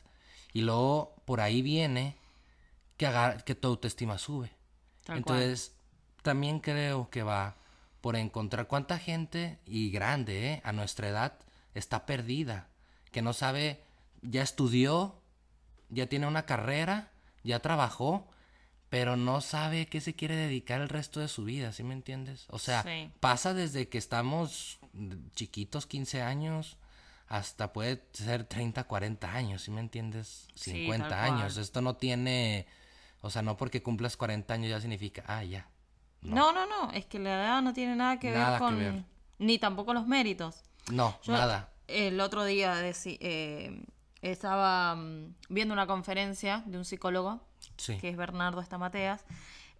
y 0.55 0.63
luego 0.63 1.15
por 1.27 1.43
ahí 1.43 1.61
viene 1.61 2.17
que, 2.97 3.09
que 3.45 3.55
tu 3.55 3.69
autoestima 3.69 4.17
sube. 4.17 4.51
tal 5.05 5.19
Entonces, 5.19 5.75
también 6.23 6.61
creo 6.61 7.11
que 7.11 7.23
va 7.23 7.57
por 8.01 8.17
encontrar 8.17 8.67
cuánta 8.69 8.99
gente 8.99 9.59
y 9.67 9.91
grande, 9.91 10.53
¿eh? 10.53 10.63
a 10.65 10.73
nuestra 10.73 11.09
edad, 11.09 11.39
está 11.75 12.07
perdida, 12.07 12.69
que 13.13 13.21
no 13.21 13.35
sabe, 13.35 13.83
ya 14.23 14.43
estudió, 14.43 15.21
ya 15.91 16.07
tiene 16.07 16.27
una 16.27 16.47
carrera, 16.47 17.13
ya 17.43 17.61
trabajó, 17.61 18.27
pero 18.89 19.17
no 19.17 19.43
sabe 19.43 19.87
qué 19.87 20.01
se 20.01 20.15
quiere 20.15 20.37
dedicar 20.37 20.81
el 20.81 20.89
resto 20.89 21.21
de 21.21 21.29
su 21.29 21.45
vida, 21.45 21.73
¿sí 21.73 21.83
me 21.83 21.93
entiendes? 21.95 22.47
O 22.49 22.59
sea, 22.59 22.83
Sí. 22.83 23.11
pasa 23.21 23.53
desde 23.53 23.89
que 23.89 23.99
estamos 23.99 24.79
chiquitos, 25.35 25.87
15 25.87 26.23
años, 26.23 26.77
hasta 27.29 27.73
puede 27.73 28.05
ser 28.13 28.45
30, 28.45 28.85
40 28.85 29.33
años, 29.33 29.63
¿sí 29.63 29.71
me 29.71 29.81
entiendes? 29.81 30.49
Sí, 30.55 30.73
50 30.73 31.09
tal 31.09 31.19
años. 31.19 31.55
cual. 31.55 31.63
Esto 31.65 31.81
no 31.81 31.97
tiene, 31.97 32.67
o 33.21 33.31
sea, 33.31 33.43
no 33.43 33.57
porque 33.57 33.83
cumplas 33.83 34.17
40 34.17 34.53
años 34.55 34.71
ya 34.71 34.81
significa, 34.81 35.25
ah, 35.27 35.43
ya. 35.45 35.69
No. 36.23 36.53
no, 36.53 36.67
no, 36.67 36.91
es 36.93 37.05
que 37.07 37.19
la 37.19 37.35
edad 37.35 37.63
no 37.63 37.73
tiene 37.75 37.97
nada 37.97 38.19
que 38.19 38.31
Nada 38.31 38.51
ver 38.51 38.59
que 38.59 38.65
con... 38.65 38.79
ver. 38.79 39.05
Ni 39.39 39.59
tampoco 39.59 39.93
los 39.93 40.07
méritos. 40.07 40.63
No, 40.91 41.19
Yo 41.23 41.33
nada. 41.33 41.71
El 41.87 42.21
otro 42.21 42.45
día 42.45 42.81
eh, 42.83 43.83
estaba 44.23 44.95
mm, 44.97 45.35
viendo 45.51 45.75
una 45.75 45.87
conferencia 45.87 46.63
de 46.67 46.79
un 46.79 46.85
psicólogo 46.85 47.47
Sí. 47.77 47.99
que 47.99 48.09
es 48.11 48.17
Bernardo 48.17 48.61
Estamateas. 48.61 49.25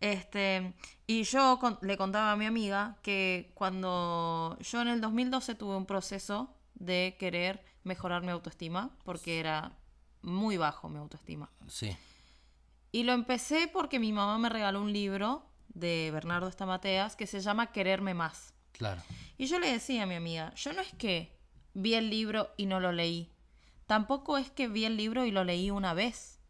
Este, 0.05 0.75
y 1.07 1.23
yo 1.25 1.59
con- 1.59 1.79
le 1.81 1.97
contaba 1.97 2.33
a 2.33 2.37
mi 2.37 2.45
amiga 2.47 2.99
que 3.03 3.51
cuando 3.55 4.57
yo 4.61 4.83
en 4.83 4.89
el 4.89 5.01
2012 5.01 5.55
tuve 5.55 5.77
un 5.77 5.87
proceso 5.87 6.55
de 6.75 7.17
querer 7.19 7.65
mejorar 7.85 8.23
mi 8.23 8.31
autoestima, 8.31 8.91
porque 9.05 9.41
era 9.41 9.79
muy 10.23 10.57
bajo 10.57 10.89
mi 10.89 10.99
autoestima. 10.99 11.51
Sí. 11.69 11.97
Y 12.93 13.03
lo 13.05 13.13
empecé 13.13 13.69
porque 13.73 13.99
mi 13.99 14.13
mamá 14.13 14.39
me 14.39 14.49
regaló 14.49 14.81
un 14.83 14.93
libro 14.93 15.47
de 15.69 16.11
Bernardo 16.13 16.49
Estamateas 16.49 17.17
que 17.17 17.27
se 17.27 17.41
llama 17.41 17.73
Quererme 17.73 18.15
más. 18.15 18.53
Claro. 18.73 19.03
Y 19.39 19.47
yo 19.47 19.59
le 19.59 19.71
decía 19.73 20.03
a 20.03 20.07
mi 20.07 20.15
amiga, 20.17 20.53
yo 20.55 20.73
no 20.73 20.81
es 20.83 20.93
que 20.95 21.37
vi 21.73 21.95
el 21.95 22.11
libro 22.11 22.51
y 22.57 22.67
no 22.67 22.79
lo 22.79 22.93
leí. 22.93 23.33
Tampoco 23.87 24.37
es 24.39 24.51
que 24.51 24.69
vi 24.69 24.85
el 24.85 24.97
libro 24.97 25.25
y 25.25 25.31
lo 25.31 25.45
leí 25.45 25.71
una 25.71 25.95
vez. 25.95 26.41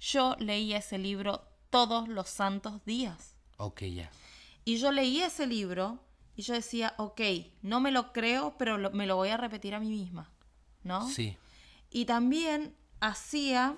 Yo 0.00 0.36
leí 0.38 0.74
ese 0.74 0.98
libro 0.98 1.48
todos 1.74 2.08
los 2.08 2.28
santos 2.28 2.84
días. 2.84 3.34
Ok, 3.56 3.82
ya. 3.82 4.08
Y 4.64 4.76
yo 4.78 4.92
leí 4.92 5.20
ese 5.20 5.46
libro 5.46 5.98
y 6.36 6.42
yo 6.42 6.54
decía, 6.54 6.94
ok, 6.98 7.20
no 7.62 7.80
me 7.80 7.90
lo 7.90 8.12
creo, 8.12 8.54
pero 8.58 8.78
lo- 8.78 8.92
me 8.92 9.06
lo 9.06 9.16
voy 9.16 9.30
a 9.30 9.36
repetir 9.36 9.74
a 9.74 9.80
mí 9.80 9.88
misma. 9.88 10.30
¿No? 10.84 11.08
Sí. 11.08 11.36
Y 11.90 12.04
también 12.04 12.76
hacía, 13.00 13.76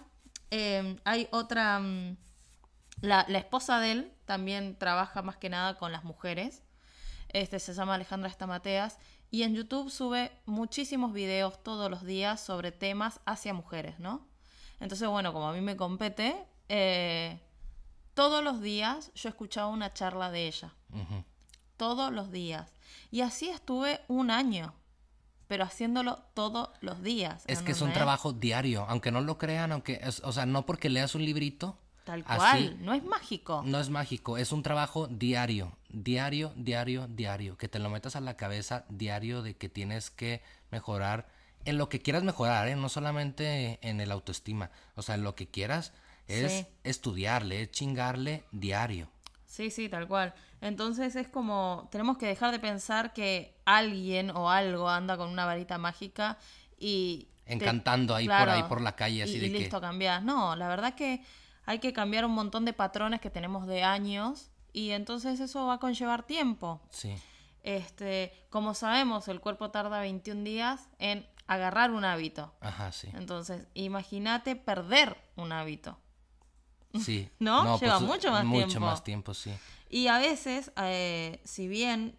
eh, 0.50 0.96
hay 1.04 1.28
otra, 1.30 1.78
mm, 1.78 2.16
la, 3.00 3.24
la 3.28 3.38
esposa 3.38 3.80
de 3.80 3.92
él 3.92 4.12
también 4.26 4.76
trabaja 4.76 5.22
más 5.22 5.36
que 5.38 5.48
nada 5.48 5.78
con 5.78 5.90
las 5.92 6.04
mujeres, 6.04 6.62
este 7.28 7.58
se 7.60 7.72
llama 7.74 7.94
Alejandra 7.94 8.28
Estamateas, 8.28 8.98
y 9.30 9.42
en 9.42 9.54
YouTube 9.54 9.90
sube 9.90 10.32
muchísimos 10.46 11.12
videos 11.12 11.62
todos 11.62 11.90
los 11.90 12.04
días 12.04 12.40
sobre 12.40 12.72
temas 12.72 13.20
hacia 13.24 13.54
mujeres, 13.54 13.98
¿no? 13.98 14.26
Entonces, 14.80 15.08
bueno, 15.08 15.32
como 15.32 15.48
a 15.48 15.52
mí 15.52 15.60
me 15.60 15.76
compete, 15.76 16.36
eh, 16.68 17.40
todos 18.16 18.42
los 18.42 18.60
días 18.62 19.12
yo 19.14 19.28
escuchaba 19.28 19.68
una 19.68 19.92
charla 19.92 20.30
de 20.30 20.48
ella 20.48 20.72
todos 21.76 22.10
los 22.12 22.32
días. 22.32 22.72
Y 23.10 23.20
así 23.20 23.48
estuve 23.50 24.00
un 24.08 24.30
año, 24.30 24.72
pero 25.46 25.62
haciéndolo 25.64 26.16
todos 26.32 26.70
los 26.80 27.02
días. 27.02 27.44
Es 27.46 27.60
que 27.60 27.72
es 27.72 27.82
un 27.82 27.92
trabajo 27.92 28.32
diario, 28.32 28.86
aunque 28.88 29.10
no 29.10 29.20
lo 29.20 29.36
crean, 29.36 29.70
aunque, 29.72 30.00
es- 30.02 30.22
o 30.24 30.32
sea, 30.32 30.46
no 30.46 30.64
porque 30.64 30.88
leas 30.88 31.14
un 31.14 31.24
librito, 31.24 31.78
Tal 32.04 32.24
así, 32.26 32.38
cual, 32.38 32.84
no 32.84 32.94
es 32.94 33.04
mágico. 33.04 33.62
no 33.66 33.78
es 33.78 33.90
mágico, 33.90 34.38
es 34.38 34.52
un 34.52 34.62
trabajo 34.62 35.06
diario, 35.08 35.76
diario, 35.90 36.52
diario, 36.56 37.08
diario, 37.08 37.58
que 37.58 37.68
te 37.68 37.78
lo 37.78 37.90
metas 37.90 38.16
a 38.16 38.20
la 38.22 38.36
cabeza 38.38 38.86
diario 38.88 39.42
de 39.42 39.54
que 39.56 39.68
tienes 39.68 40.10
que 40.10 40.42
mejorar 40.70 41.28
en 41.66 41.76
lo 41.78 41.88
que 41.90 42.00
quieras 42.00 42.22
mejorar, 42.22 42.68
¿eh? 42.68 42.76
no 42.76 42.88
solamente 42.88 43.78
en 43.82 44.00
el 44.00 44.12
autoestima, 44.12 44.70
o 44.94 45.02
sea, 45.02 45.16
en 45.16 45.24
lo 45.24 45.34
que 45.34 45.48
quieras 45.48 45.92
es 46.28 46.52
Sí. 46.52 46.66
estudiarle, 46.84 47.62
es 47.62 47.70
chingarle 47.70 48.44
diario. 48.52 49.08
Sí, 49.44 49.70
sí, 49.70 49.88
tal 49.88 50.06
cual. 50.08 50.34
Entonces 50.60 51.16
es 51.16 51.28
como, 51.28 51.88
tenemos 51.90 52.18
que 52.18 52.26
dejar 52.26 52.50
de 52.52 52.58
pensar 52.58 53.12
que 53.12 53.56
alguien 53.64 54.30
o 54.30 54.50
algo 54.50 54.88
anda 54.88 55.16
con 55.16 55.28
una 55.30 55.44
varita 55.44 55.78
mágica 55.78 56.38
y... 56.78 57.28
te- 57.44 57.52
Encantando 57.54 58.14
ahí 58.14 58.26
por 58.26 58.48
ahí 58.48 58.62
por 58.64 58.80
la 58.80 58.96
calle, 58.96 59.22
así 59.22 59.36
y, 59.36 59.38
de 59.40 59.46
y 59.46 59.52
que- 59.52 59.58
listo, 59.60 59.80
cambiás. 59.80 60.22
No, 60.22 60.56
la 60.56 60.68
verdad 60.68 60.94
que 60.94 61.22
hay 61.64 61.78
que 61.78 61.92
cambiar 61.92 62.24
un 62.24 62.32
montón 62.32 62.64
de 62.64 62.72
patrones 62.72 63.20
que 63.20 63.30
tenemos 63.30 63.66
de 63.66 63.82
años 63.84 64.50
y 64.72 64.90
entonces 64.90 65.38
eso 65.40 65.66
va 65.66 65.74
a 65.74 65.78
conllevar 65.78 66.24
tiempo. 66.24 66.80
Sí, 66.90 67.14
Este, 67.62 68.32
como 68.50 68.74
sabemos, 68.74 69.26
el 69.28 69.40
cuerpo 69.40 69.70
tarda 69.70 70.00
21 70.00 70.44
días 70.44 70.88
en 70.98 71.26
agarrar 71.46 71.90
un 71.92 72.04
hábito. 72.04 72.52
ajá, 72.60 72.92
sí. 72.92 73.08
Entonces, 73.14 73.66
imagínate 73.74 74.56
perder 74.56 75.16
un 75.36 75.52
hábito. 75.52 75.98
Sí. 77.04 77.28
¿No? 77.38 77.78
Lleva 77.78 77.98
pues, 77.98 78.08
mucho 78.10 78.30
más 78.30 78.44
mucho 78.44 78.66
tiempo. 78.66 78.86
más 78.86 79.04
tiempo, 79.04 79.34
sí. 79.34 79.52
Y 79.90 80.08
a 80.08 80.18
veces, 80.18 80.72
eh, 80.76 81.40
si 81.44 81.68
bien 81.68 82.16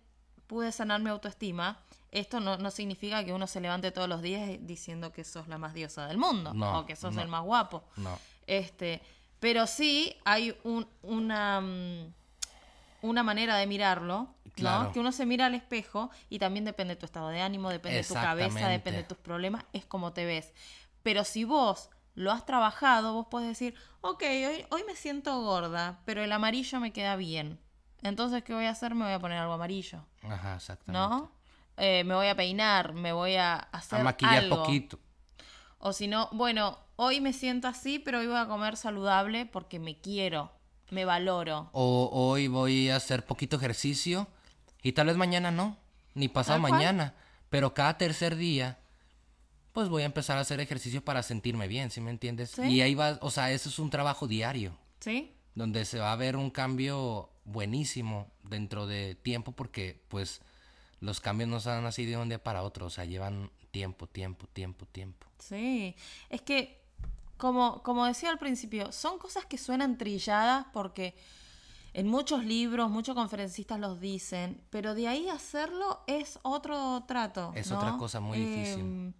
pude 0.48 0.72
sanar 0.72 1.02
mi 1.02 1.10
autoestima, 1.10 1.80
esto 2.12 2.40
no, 2.40 2.58
no 2.58 2.72
significa 2.72 3.24
que 3.26 3.34
uno 3.34 3.48
se 3.48 3.60
levante 3.60 3.92
todos 3.92 4.08
los 4.08 4.22
días 4.22 4.50
diciendo 4.62 5.12
que 5.12 5.24
sos 5.26 5.48
la 5.50 5.58
más 5.58 5.74
diosa 5.74 6.08
del 6.08 6.18
mundo 6.18 6.54
No, 6.54 6.80
o 6.80 6.86
que 6.86 6.96
sos 6.96 7.13
no. 7.13 7.22
el 7.22 7.28
más 7.28 7.44
guapo. 7.44 7.84
No. 7.98 8.18
Este, 8.48 9.02
pero 9.42 9.68
sí 9.68 10.16
hay 10.24 10.58
un- 10.63 10.88
una, 11.04 11.60
mm, 11.60 12.13
una 13.02 13.24
manera 13.24 13.58
de 13.58 13.68
mirarlo, 13.68 14.30
Claro. 14.54 14.86
¿no? 14.86 14.92
Que 14.94 15.00
uno 15.00 15.12
se 15.12 15.26
mira 15.26 15.46
al 15.48 15.54
espejo 15.54 16.10
y 16.30 16.40
también 16.40 16.66
depende 16.66 16.96
de 16.96 17.00
tu 17.00 17.06
estado 17.06 17.28
de 17.28 17.42
ánimo, 17.42 17.70
depende 17.70 17.98
de 18.00 18.04
tu 18.08 18.13
cabeza, 18.16 18.70
depende 18.70 19.02
de 19.02 19.08
tus 19.08 19.18
problemas, 19.18 19.66
es 19.74 19.86
como 19.86 20.13
te 20.13 20.26
ves. 20.26 20.54
Pero 21.04 21.24
si 21.26 21.44
vos 21.44 21.90
lo 22.17 22.32
has 22.32 22.47
trabajado, 22.47 23.13
vos 23.13 23.27
podés 23.27 23.47
decir, 23.47 23.75
ok, 24.01 24.23
hoy, 24.23 24.65
hoy 24.71 24.84
me 24.88 24.95
siento 24.95 25.39
gorda, 25.39 25.99
pero 26.03 26.23
el 26.23 26.32
amarillo 26.32 26.80
me 26.80 26.91
queda 26.91 27.15
bien. 27.15 27.60
Entonces, 28.01 28.43
¿qué 28.43 28.56
voy 28.56 28.65
a 28.65 28.71
hacer? 28.71 28.95
Me 28.95 29.06
voy 29.06 29.13
a 29.13 29.19
poner 29.19 29.38
algo 29.38 29.53
amarillo, 29.53 30.03
Ajá, 30.23 30.56
exactamente. 30.56 31.08
¿no? 31.08 31.32
Eh, 31.77 32.03
me 32.06 32.15
voy 32.15 32.25
a 32.25 32.36
peinar, 32.36 32.93
me 32.93 33.13
voy 33.13 33.36
a 33.36 33.56
hacer 33.58 34.01
A 34.01 34.03
maquillar 34.03 34.45
algo. 34.45 34.63
poquito. 34.63 34.97
O 35.77 35.93
si 35.93 36.08
no, 36.08 36.27
bueno, 36.32 36.80
hoy 36.95 37.21
me 37.21 37.34
siento 37.34 37.67
así, 37.67 37.99
pero 37.99 38.17
hoy 38.17 38.25
voy 38.25 38.38
a 38.38 38.47
comer 38.47 38.77
saludable 38.77 39.45
porque 39.45 39.77
me 39.77 39.99
quiero, 40.01 40.51
me 40.89 41.06
valoro. 41.06 41.69
O 41.71 42.10
hoy 42.12 42.47
voy 42.47 42.89
a 42.89 42.95
hacer 42.95 43.27
poquito 43.27 43.58
ejercicio 43.58 44.27
y 44.82 44.93
tal 44.93 45.06
vez 45.06 45.17
mañana 45.17 45.51
no, 45.51 45.77
ni 46.15 46.30
pasado 46.30 46.58
mañana, 46.58 47.13
pero 47.51 47.75
cada 47.75 47.95
tercer 47.99 48.38
día 48.38 48.80
pues 49.78 49.90
voy 49.90 50.02
a 50.02 50.08
empezar 50.08 50.40
a 50.40 50.42
hacer 50.42 50.60
ejercicio 50.60 51.06
para 51.06 51.22
sentirme 51.22 51.68
bien, 51.68 51.92
¿sí 51.92 52.02
me 52.02 52.10
entiendes? 52.10 52.50
Sí. 52.50 52.63
Y 52.63 52.82
ahí 52.82 52.96
va, 52.96 53.20
o 53.22 53.30
sea, 53.30 53.52
eso 53.52 53.70
es 53.70 53.78
un 53.78 53.92
trabajo 53.92 54.26
diario, 54.26 54.76
¿Sí? 55.02 55.36
donde 55.54 55.86
se 55.86 56.00
va 56.00 56.12
a 56.12 56.16
ver 56.16 56.36
un 56.36 56.50
cambio 56.50 57.30
buenísimo 57.46 58.32
dentro 58.42 58.88
de 58.88 59.13
tiempo 59.13 59.52
porque 59.52 60.02
pues 60.08 60.42
los 61.00 61.20
cambios 61.20 61.48
no 61.48 61.60
se 61.60 61.70
dan 61.70 61.86
así 61.86 62.06
de 62.06 62.18
un 62.18 62.28
día 62.28 62.42
para 62.42 62.63
otro, 62.63 62.88
o 62.88 62.90
sea, 62.90 63.06
llevan 63.06 63.52
tiempo, 63.70 64.08
tiempo, 64.08 64.48
tiempo, 64.48 64.88
tiempo. 64.88 65.28
Sí. 65.38 65.96
Es 66.32 66.42
que, 66.42 66.82
como, 67.38 67.84
como 67.84 68.08
decía 68.08 68.32
al 68.32 68.40
principio, 68.40 68.92
son 68.92 69.20
cosas 69.20 69.46
que 69.46 69.60
suenan 69.60 70.00
trilladas 70.00 70.66
porque 70.74 71.13
en 71.94 72.08
muchos 72.08 72.44
libros, 72.44 72.90
muchos 72.90 73.16
conferencistas 73.16 73.80
los 73.80 74.00
dicen, 74.00 74.60
pero 74.72 74.96
de 74.96 75.08
ahí 75.08 75.30
hacerlo 75.30 76.02
es 76.08 76.40
otro 76.42 77.04
trato. 77.08 77.52
Es 77.56 77.70
¿no? 77.70 77.78
otra 77.78 77.96
cosa 77.98 78.20
muy 78.20 78.40
difícil. 78.40 79.13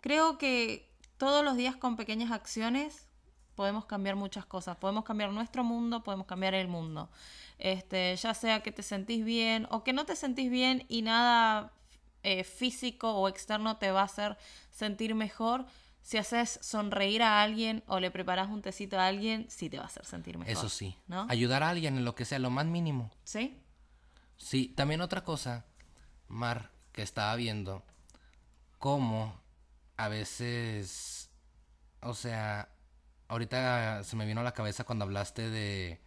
Creo 0.00 0.38
que 0.38 0.90
todos 1.16 1.44
los 1.44 1.56
días 1.56 1.76
con 1.76 1.96
pequeñas 1.96 2.30
acciones 2.30 3.06
podemos 3.54 3.84
cambiar 3.84 4.16
muchas 4.16 4.46
cosas. 4.46 4.76
Podemos 4.78 5.04
cambiar 5.04 5.32
nuestro 5.32 5.64
mundo, 5.64 6.02
podemos 6.02 6.26
cambiar 6.26 6.54
el 6.54 6.68
mundo. 6.68 7.10
Este, 7.58 8.16
ya 8.16 8.32
sea 8.32 8.62
que 8.62 8.72
te 8.72 8.82
sentís 8.82 9.24
bien 9.24 9.66
o 9.70 9.84
que 9.84 9.92
no 9.92 10.06
te 10.06 10.16
sentís 10.16 10.50
bien 10.50 10.86
y 10.88 11.02
nada 11.02 11.72
eh, 12.22 12.44
físico 12.44 13.12
o 13.12 13.28
externo 13.28 13.76
te 13.76 13.90
va 13.90 14.00
a 14.00 14.04
hacer 14.04 14.38
sentir 14.70 15.14
mejor. 15.14 15.66
Si 16.00 16.16
haces 16.16 16.58
sonreír 16.62 17.22
a 17.22 17.42
alguien 17.42 17.82
o 17.86 18.00
le 18.00 18.10
preparas 18.10 18.48
un 18.48 18.62
tecito 18.62 18.98
a 18.98 19.06
alguien, 19.06 19.46
sí 19.50 19.68
te 19.68 19.76
va 19.76 19.82
a 19.82 19.86
hacer 19.88 20.06
sentir 20.06 20.38
mejor. 20.38 20.50
Eso 20.50 20.70
sí, 20.70 20.96
¿No? 21.06 21.26
ayudar 21.28 21.62
a 21.62 21.68
alguien 21.68 21.98
en 21.98 22.06
lo 22.06 22.14
que 22.14 22.24
sea, 22.24 22.38
lo 22.38 22.48
más 22.48 22.64
mínimo. 22.64 23.10
¿Sí? 23.24 23.60
Sí, 24.38 24.68
también 24.68 25.02
otra 25.02 25.22
cosa, 25.22 25.66
Mar, 26.28 26.70
que 26.92 27.02
estaba 27.02 27.36
viendo, 27.36 27.84
cómo 28.78 29.38
a 30.04 30.08
veces, 30.08 31.30
o 32.02 32.14
sea, 32.14 32.68
ahorita 33.28 34.02
se 34.04 34.16
me 34.16 34.26
vino 34.26 34.40
a 34.40 34.44
la 34.44 34.52
cabeza 34.54 34.84
cuando 34.84 35.04
hablaste 35.04 35.50
de, 35.50 36.00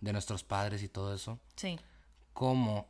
de 0.00 0.12
nuestros 0.12 0.44
padres 0.44 0.82
y 0.82 0.88
todo 0.88 1.14
eso, 1.14 1.38
Sí. 1.56 1.78
cómo, 2.32 2.88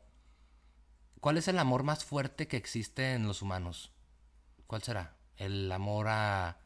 ¿cuál 1.21 1.37
es 1.39 1.49
el 1.49 1.59
amor 1.59 1.83
más 1.83 2.05
fuerte 2.05 2.47
que 2.49 2.57
existe 2.57 3.15
en 3.15 3.27
los 3.27 3.43
humanos? 3.43 3.93
¿Cuál 4.67 4.83
será? 4.83 5.17
El 5.37 5.71
amor 5.73 6.07
a, 6.09 6.59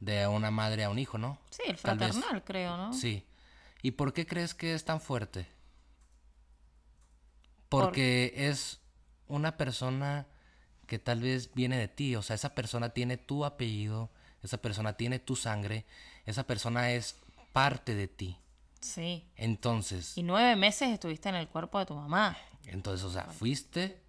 de 0.00 0.26
una 0.26 0.50
madre 0.50 0.84
a 0.84 0.90
un 0.90 0.98
hijo, 0.98 1.18
¿no? 1.18 1.38
Sí, 1.50 1.62
el 1.66 1.76
fraternal, 1.76 2.44
creo, 2.44 2.76
¿no? 2.76 2.92
Sí. 2.92 3.26
¿Y 3.82 3.92
por 3.92 4.12
qué 4.12 4.26
crees 4.26 4.54
que 4.54 4.74
es 4.74 4.84
tan 4.84 5.00
fuerte? 5.00 5.48
Por- 7.68 7.84
Porque 7.86 8.32
es 8.36 8.80
una 9.26 9.56
persona 9.56 10.26
que 10.92 10.98
tal 10.98 11.22
vez 11.22 11.54
viene 11.54 11.78
de 11.78 11.88
ti, 11.88 12.16
o 12.16 12.20
sea, 12.20 12.36
esa 12.36 12.54
persona 12.54 12.90
tiene 12.90 13.16
tu 13.16 13.46
apellido, 13.46 14.10
esa 14.42 14.58
persona 14.58 14.92
tiene 14.92 15.18
tu 15.18 15.36
sangre, 15.36 15.86
esa 16.26 16.42
persona 16.46 16.90
es 16.90 17.16
parte 17.54 17.94
de 17.94 18.08
ti. 18.08 18.36
Sí. 18.82 19.24
Entonces, 19.36 20.18
Y 20.18 20.22
nueve 20.22 20.54
meses 20.54 20.90
estuviste 20.90 21.30
en 21.30 21.36
el 21.36 21.48
cuerpo 21.48 21.78
de 21.78 21.86
tu 21.86 21.94
mamá. 21.94 22.36
entonces, 22.66 23.06
o 23.06 23.10
sea, 23.10 23.24
fuiste 23.24 24.02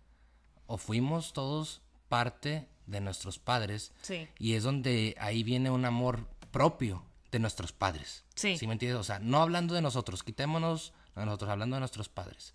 o 0.68 0.78
fuimos 0.78 1.32
todos 1.32 1.80
parte 2.10 2.68
de 2.86 3.00
nuestros 3.00 3.40
padres 3.40 3.94
Sí. 4.02 4.28
y 4.38 4.56
es 4.56 4.64
donde 4.64 5.16
ahí 5.22 5.42
viene 5.44 5.72
un 5.72 5.86
amor 5.86 6.28
propio 6.52 7.06
de 7.32 7.40
nuestros 7.40 7.72
padres. 7.72 8.26
Sí. 8.36 8.58
me 8.68 8.74
entiendes? 8.74 9.00
O 9.00 9.06
sea, 9.06 9.20
no 9.20 9.42
hablando 9.42 9.74
de 9.74 9.82
nosotros, 9.82 10.22
quitémonos 10.22 10.92
de 11.16 11.24
nosotros, 11.26 11.50
hablando 11.50 11.78
de 11.78 11.80
nuestros 11.80 12.10
padres. 12.10 12.54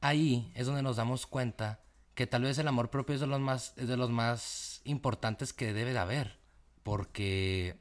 Ahí 0.00 0.50
es 0.54 0.64
donde 0.66 0.80
nos 0.82 0.96
damos 0.96 1.26
cuenta 1.26 1.80
que 2.16 2.26
tal 2.26 2.42
vez 2.42 2.58
el 2.58 2.66
amor 2.66 2.90
propio 2.90 3.14
es 3.14 3.20
de 3.20 3.26
los 3.28 3.38
más, 3.40 3.74
es 3.76 3.86
de 3.88 3.96
los 3.96 4.10
más 4.10 4.80
importantes 4.84 5.52
que 5.52 5.72
debe 5.72 5.92
de 5.92 5.98
haber. 5.98 6.40
Porque, 6.82 7.78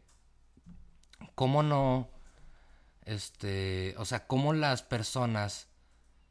¿cómo 1.36 1.64
no? 1.64 2.10
Este, 3.06 3.96
o 3.98 4.06
sea, 4.06 4.28
cómo 4.28 4.54
las 4.54 4.84
personas 4.84 5.68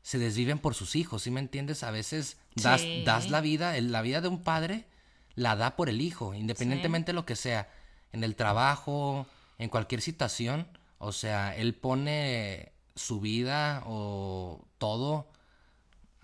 se 0.02 0.18
desviven 0.18 0.58
por 0.58 0.74
sus 0.74 0.96
hijos, 0.96 1.22
¿sí 1.22 1.30
me 1.30 1.40
entiendes? 1.40 1.82
A 1.82 1.90
veces 1.90 2.36
das, 2.54 2.82
Sí. 2.82 3.04
das 3.06 3.30
la 3.30 3.40
vida, 3.40 3.80
la 3.80 4.02
vida 4.02 4.20
de 4.20 4.28
un 4.28 4.42
padre 4.42 4.86
la 5.34 5.56
da 5.56 5.74
por 5.74 5.88
el 5.88 6.00
hijo, 6.02 6.34
independientemente 6.34 7.12
de 7.12 7.14
lo 7.14 7.24
que 7.24 7.36
sea, 7.36 7.68
en 8.12 8.22
el 8.22 8.36
trabajo, 8.36 9.26
en 9.58 9.70
cualquier 9.70 10.02
situación, 10.02 10.68
o 10.98 11.10
sea, 11.10 11.56
él 11.56 11.74
pone 11.74 12.72
su 12.94 13.20
vida 13.20 13.82
o 13.86 14.64
todo 14.78 15.26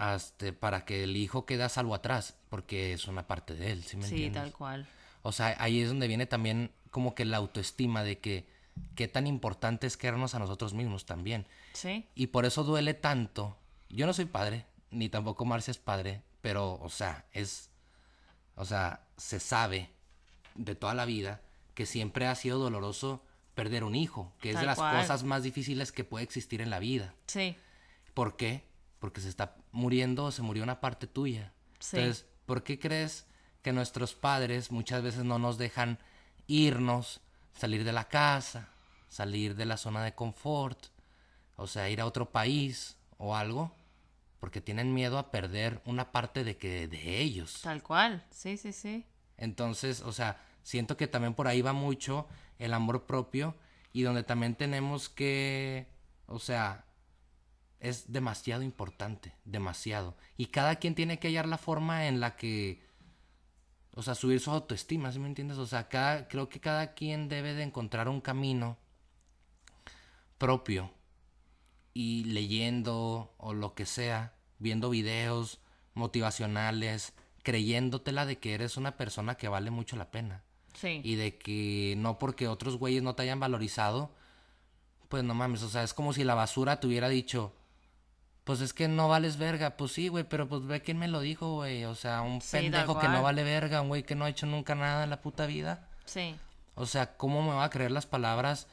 hasta 0.01 0.53
para 0.53 0.85
que 0.85 1.05
el 1.05 1.17
hijo 1.17 1.47
quede 1.47 1.63
a 1.63 1.69
salvo 1.69 1.95
atrás, 1.95 2.37
porque 2.49 2.93
es 2.95 3.07
una 3.07 3.27
parte 3.27 3.55
de 3.55 3.71
él, 3.73 3.85
¿sí 3.85 3.97
me 3.97 4.05
Sí, 4.05 4.15
entiendes? 4.15 4.43
tal 4.43 4.53
cual. 4.53 4.87
O 5.23 5.33
sea, 5.33 5.55
ahí 5.59 5.81
es 5.81 5.89
donde 5.89 6.09
viene 6.09 6.27
también 6.27 6.73
como 6.91 7.15
que 7.15 7.25
la 7.25 7.37
autoestima 7.37 8.03
de 8.03 8.19
que 8.19 8.47
qué 8.95 9.09
tan 9.09 9.27
importante 9.27 9.87
es 9.87 9.97
querernos 9.97 10.35
a 10.35 10.39
nosotros 10.39 10.73
mismos 10.75 11.05
también. 11.05 11.47
Sí. 11.75 12.07
Y 12.15 12.29
por 12.29 12.47
eso 12.47 12.65
duele 12.65 12.95
tanto. 12.95 13.59
Yo 13.91 14.07
no 14.07 14.13
soy 14.13 14.25
padre, 14.25 14.65
ni 14.91 15.09
tampoco 15.09 15.45
Marcia 15.45 15.71
es 15.73 15.79
padre, 15.79 16.23
pero, 16.41 16.79
o 16.81 16.89
sea, 16.89 17.27
es. 17.33 17.69
O 18.57 18.65
sea, 18.65 19.07
se 19.17 19.39
sabe 19.41 19.91
de 20.55 20.75
toda 20.75 20.95
la 20.95 21.05
vida 21.05 21.43
que 21.75 21.87
siempre 21.87 22.27
ha 22.27 22.35
sido 22.35 22.59
doloroso 22.59 23.23
perder 23.55 23.85
un 23.85 23.95
hijo, 23.95 24.33
que 24.41 24.51
es 24.51 24.61
de 24.61 24.67
las 24.67 24.79
cual. 24.79 24.97
cosas 24.97 25.25
más 25.25 25.43
difíciles 25.43 25.93
que 25.93 26.05
puede 26.05 26.25
existir 26.25 26.61
en 26.63 26.71
la 26.71 26.79
vida. 26.79 27.15
Sí. 27.27 27.57
¿Por 28.15 28.37
qué? 28.37 28.65
Porque 29.01 29.21
se 29.21 29.29
está 29.29 29.57
muriendo 29.73 30.27
o 30.27 30.31
se 30.31 30.43
murió 30.43 30.63
una 30.63 30.81
parte 30.81 31.09
tuya. 31.09 31.53
Sí. 31.81 31.97
Entonces, 31.97 32.27
¿por 32.47 32.63
qué 32.63 32.79
crees 32.79 33.27
que 33.63 33.73
nuestros 33.73 34.15
padres 34.15 34.71
muchas 34.71 35.03
veces 35.03 35.25
no 35.25 35.41
nos 35.41 35.59
dejan 35.59 35.99
irnos, 36.47 37.21
salir 37.53 37.83
de 37.83 37.93
la 37.93 38.09
casa, 38.09 38.69
salir 39.09 39.57
de 39.57 39.67
la 39.67 39.77
zona 39.77 40.05
de 40.05 40.15
confort, 40.15 40.87
o 41.57 41.67
sea, 41.67 41.91
ir 41.91 42.01
a 42.01 42.07
otro 42.07 42.31
país 42.31 42.97
o 43.19 43.35
algo? 43.35 43.75
Porque 44.39 44.61
tienen 44.61 44.95
miedo 44.95 45.19
a 45.19 45.31
perder 45.31 45.83
una 45.85 46.13
parte 46.13 46.45
de 46.45 46.57
que 46.57 46.87
de 46.87 47.19
ellos. 47.19 47.61
Tal 47.63 47.83
cual. 47.83 48.25
Sí, 48.31 48.57
sí, 48.57 48.73
sí. 48.73 49.05
Entonces, 49.37 50.03
o 50.03 50.13
sea, 50.13 50.41
siento 50.63 50.97
que 50.97 51.07
también 51.07 51.35
por 51.35 51.49
ahí 51.49 51.63
va 51.63 51.73
mucho 51.73 52.29
el 52.59 52.75
amor 52.75 53.07
propio 53.07 53.57
y 53.93 54.03
donde 54.03 54.23
también 54.23 54.55
tenemos 54.55 55.09
que, 55.09 55.89
o 56.27 56.39
sea, 56.39 56.85
es 57.81 58.12
demasiado 58.12 58.62
importante, 58.62 59.35
demasiado. 59.45 60.16
Y 60.37 60.47
cada 60.47 60.77
quien 60.77 60.95
tiene 60.95 61.19
que 61.19 61.29
hallar 61.29 61.49
la 61.49 61.59
forma 61.59 62.07
en 62.07 62.21
la 62.21 62.37
que, 62.37 62.83
o 63.95 64.03
sea, 64.03 64.14
subir 64.14 64.40
su 64.40 64.51
autoestima, 64.51 65.11
¿sí 65.11 65.19
me 65.19 65.29
entiendes? 65.29 65.59
O 65.59 65.66
sea, 65.66 65.88
cada, 65.88 66.29
creo 66.29 66.49
que 66.49 66.61
cada 66.61 66.95
quien 66.95 67.28
debe 67.28 67.55
de 67.55 67.62
encontrar 67.62 68.09
un 68.09 68.20
camino 68.20 68.76
propio 70.39 70.93
y 71.95 72.24
leyendo 72.24 73.35
o 73.39 73.55
lo 73.55 73.74
que 73.74 73.87
sea, 73.87 74.35
viendo 74.59 74.91
videos 74.91 75.61
motivacionales, 75.95 77.14
creyéndotela 77.43 78.26
de 78.26 78.39
que 78.39 78.55
eres 78.55 78.76
una 78.76 78.97
persona 78.97 79.37
que 79.37 79.49
vale 79.49 79.70
mucho 79.70 79.97
la 79.97 80.11
pena. 80.11 80.45
Sí. 80.74 81.01
Y 81.03 81.16
de 81.16 81.37
que 81.39 81.95
no 81.97 82.18
porque 82.18 82.47
otros 82.47 82.76
güeyes 82.76 83.03
no 83.03 83.14
te 83.14 83.22
hayan 83.22 83.41
valorizado, 83.41 84.14
pues 85.09 85.24
no 85.24 85.35
mames, 85.35 85.62
o 85.62 85.68
sea, 85.68 85.83
es 85.83 85.95
como 85.95 86.12
si 86.12 86.24
la 86.24 86.35
basura 86.35 86.78
te 86.78 86.87
hubiera 86.87 87.09
dicho, 87.09 87.53
pues 88.51 88.62
es 88.62 88.72
que 88.72 88.88
no 88.88 89.07
vales 89.07 89.36
verga, 89.36 89.76
pues 89.76 89.92
sí, 89.92 90.09
güey, 90.09 90.24
pero 90.24 90.48
pues 90.48 90.66
ve 90.66 90.82
quién 90.82 90.98
me 90.98 91.07
lo 91.07 91.20
dijo, 91.20 91.55
güey, 91.55 91.84
o 91.84 91.94
sea, 91.94 92.22
un 92.22 92.40
Sí, 92.40 92.57
pendejo 92.57 92.98
que 92.98 93.07
no 93.07 93.22
vale 93.22 93.44
verga, 93.44 93.80
un 93.80 93.86
güey 93.86 94.03
que 94.03 94.16
no 94.16 94.24
ha 94.24 94.28
hecho 94.28 94.44
nunca 94.44 94.74
nada 94.74 95.05
en 95.05 95.11
la 95.11 95.20
puta 95.20 95.46
vida. 95.46 95.86
Sí. 96.05 96.34
O 96.74 96.84
sea, 96.84 97.16
¿cómo 97.16 97.42
me 97.42 97.55
va 97.55 97.62
a 97.62 97.70
creer 97.70 97.92
las 97.92 98.07
palabras 98.07 98.66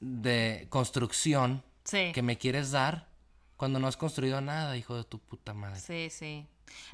de 0.00 0.68
construcción 0.70 1.62
Sí. 1.84 2.12
que 2.14 2.22
me 2.22 2.38
quieres 2.38 2.70
dar 2.70 3.08
Cuando 3.58 3.78
no 3.78 3.88
has 3.88 3.98
construido 3.98 4.40
nada, 4.40 4.74
hijo 4.78 4.96
de 4.96 5.04
tu 5.04 5.18
puta 5.18 5.52
madre. 5.52 5.78
Sí, 5.78 6.08
sí. 6.08 6.46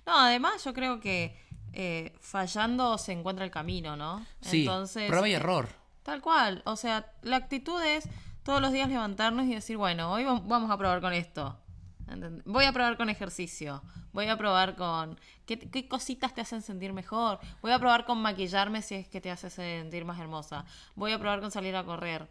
No, 0.06 0.18
además 0.18 0.64
yo 0.64 0.74
creo 0.74 0.98
que 0.98 1.38
eh, 1.74 2.12
fallando 2.20 2.98
se 2.98 3.12
encuentra 3.12 3.44
el 3.44 3.52
camino, 3.52 3.94
¿no? 3.96 4.26
Sí, 4.40 4.62
Entonces, 4.62 5.06
prueba 5.06 5.28
y 5.28 5.34
eh, 5.34 5.36
error. 5.36 5.68
Tal 6.02 6.20
cual. 6.20 6.62
O 6.66 6.74
sea, 6.74 7.12
la 7.22 7.36
actitud 7.36 7.80
es 7.84 8.08
todos 8.44 8.60
los 8.60 8.72
días 8.72 8.88
levantarnos 8.88 9.46
y 9.46 9.54
decir, 9.54 9.76
bueno, 9.76 10.12
hoy 10.12 10.24
vam- 10.24 10.42
vamos 10.46 10.70
a 10.70 10.76
probar 10.78 11.00
con 11.00 11.12
esto. 11.12 11.58
¿Entend- 12.06 12.42
Voy 12.44 12.66
a 12.66 12.72
probar 12.72 12.96
con 12.96 13.08
ejercicio. 13.08 13.82
Voy 14.12 14.26
a 14.28 14.36
probar 14.36 14.76
con 14.76 15.18
¿qué, 15.46 15.58
qué 15.58 15.88
cositas 15.88 16.34
te 16.34 16.40
hacen 16.42 16.62
sentir 16.62 16.92
mejor. 16.92 17.40
Voy 17.62 17.72
a 17.72 17.78
probar 17.78 18.04
con 18.04 18.20
maquillarme 18.20 18.82
si 18.82 18.94
es 18.96 19.08
que 19.08 19.20
te 19.20 19.30
hace 19.30 19.50
sentir 19.50 20.04
más 20.04 20.20
hermosa. 20.20 20.64
Voy 20.94 21.12
a 21.12 21.18
probar 21.18 21.40
con 21.40 21.50
salir 21.50 21.74
a 21.74 21.84
correr. 21.84 22.28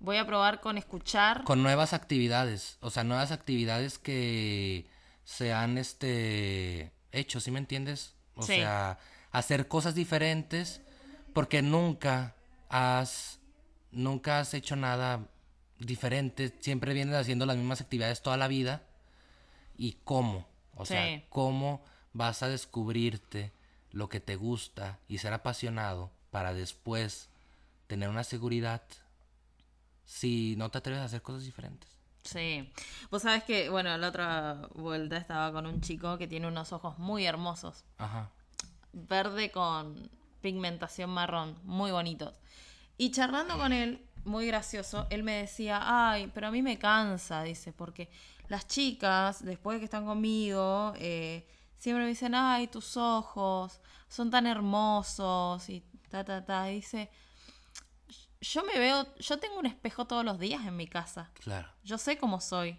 Voy 0.00 0.18
a 0.18 0.26
probar 0.26 0.60
con 0.60 0.76
escuchar. 0.76 1.42
Con 1.44 1.62
nuevas 1.62 1.92
actividades. 1.94 2.76
O 2.80 2.90
sea, 2.90 3.02
nuevas 3.04 3.32
actividades 3.32 3.98
que 3.98 4.86
se 5.24 5.52
han 5.54 5.78
este 5.78 6.92
hecho, 7.10 7.40
¿sí 7.40 7.50
me 7.50 7.58
entiendes? 7.58 8.14
O 8.36 8.42
Sí. 8.42 8.56
sea, 8.56 8.98
hacer 9.32 9.66
cosas 9.68 9.94
diferentes 9.94 10.82
porque 11.32 11.62
nunca 11.62 12.34
has 12.68 13.40
nunca 13.90 14.40
has 14.40 14.52
hecho 14.54 14.74
nada 14.76 15.20
diferente, 15.78 16.54
siempre 16.60 16.94
vienes 16.94 17.16
haciendo 17.16 17.46
las 17.46 17.56
mismas 17.56 17.80
actividades 17.80 18.22
toda 18.22 18.36
la 18.36 18.48
vida. 18.48 18.82
¿Y 19.76 19.98
cómo? 20.04 20.46
O 20.76 20.84
sea. 20.86 21.22
¿cómo 21.28 21.84
vas 22.12 22.42
a 22.42 22.48
descubrirte 22.48 23.52
lo 23.90 24.08
que 24.08 24.20
te 24.20 24.36
gusta 24.36 24.98
y 25.08 25.18
ser 25.18 25.32
apasionado 25.32 26.10
para 26.30 26.52
después 26.54 27.28
tener 27.86 28.08
una 28.08 28.24
seguridad 28.24 28.82
si 30.04 30.54
no 30.56 30.70
te 30.70 30.78
atreves 30.78 31.00
a 31.00 31.04
hacer 31.04 31.22
cosas 31.22 31.44
diferentes? 31.44 31.90
Sí. 32.22 32.70
Vos 33.10 33.22
sabés 33.22 33.44
que, 33.44 33.68
bueno, 33.68 33.96
la 33.98 34.08
otra 34.08 34.68
vuelta 34.74 35.16
estaba 35.16 35.52
con 35.52 35.66
un 35.66 35.80
chico 35.80 36.16
que 36.18 36.26
tiene 36.26 36.48
unos 36.48 36.72
ojos 36.72 36.98
muy 36.98 37.26
hermosos. 37.26 37.84
Ajá. 37.98 38.30
verde 38.92 39.50
con 39.50 40.08
pigmentación 40.40 41.10
marrón, 41.10 41.58
muy 41.64 41.90
bonitos. 41.90 42.34
Y 42.96 43.10
charlando 43.10 43.58
con 43.58 43.72
él, 43.72 44.00
muy 44.24 44.46
gracioso, 44.46 45.06
él 45.10 45.22
me 45.22 45.32
decía, 45.42 45.80
ay, 45.82 46.30
pero 46.34 46.48
a 46.48 46.50
mí 46.50 46.62
me 46.62 46.78
cansa, 46.78 47.42
dice, 47.42 47.72
porque 47.72 48.10
las 48.48 48.66
chicas, 48.66 49.44
después 49.44 49.76
de 49.76 49.80
que 49.80 49.84
están 49.84 50.06
conmigo, 50.06 50.92
eh, 50.96 51.46
siempre 51.76 52.04
me 52.04 52.10
dicen, 52.10 52.34
ay, 52.34 52.66
tus 52.66 52.96
ojos 52.96 53.80
son 54.08 54.30
tan 54.30 54.46
hermosos 54.46 55.68
y 55.68 55.82
ta, 56.08 56.24
ta, 56.24 56.44
ta. 56.44 56.70
Y 56.70 56.76
dice, 56.76 57.10
yo 58.40 58.64
me 58.64 58.78
veo, 58.78 59.06
yo 59.16 59.38
tengo 59.38 59.58
un 59.58 59.66
espejo 59.66 60.06
todos 60.06 60.24
los 60.24 60.38
días 60.38 60.64
en 60.66 60.76
mi 60.76 60.86
casa. 60.86 61.30
Claro. 61.34 61.68
Yo 61.82 61.98
sé 61.98 62.18
cómo 62.18 62.40
soy. 62.40 62.78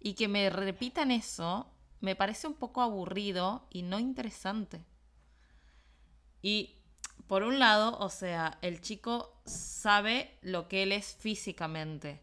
Y 0.00 0.14
que 0.14 0.26
me 0.26 0.50
repitan 0.50 1.10
eso 1.10 1.72
me 2.02 2.16
parece 2.16 2.48
un 2.48 2.54
poco 2.54 2.82
aburrido 2.82 3.66
y 3.70 3.82
no 3.82 3.98
interesante. 3.98 4.84
Y 6.42 6.81
por 7.32 7.44
un 7.44 7.58
lado, 7.58 7.96
o 7.98 8.10
sea, 8.10 8.58
el 8.60 8.82
chico 8.82 9.40
sabe 9.46 10.36
lo 10.42 10.68
que 10.68 10.82
él 10.82 10.92
es 10.92 11.14
físicamente, 11.14 12.20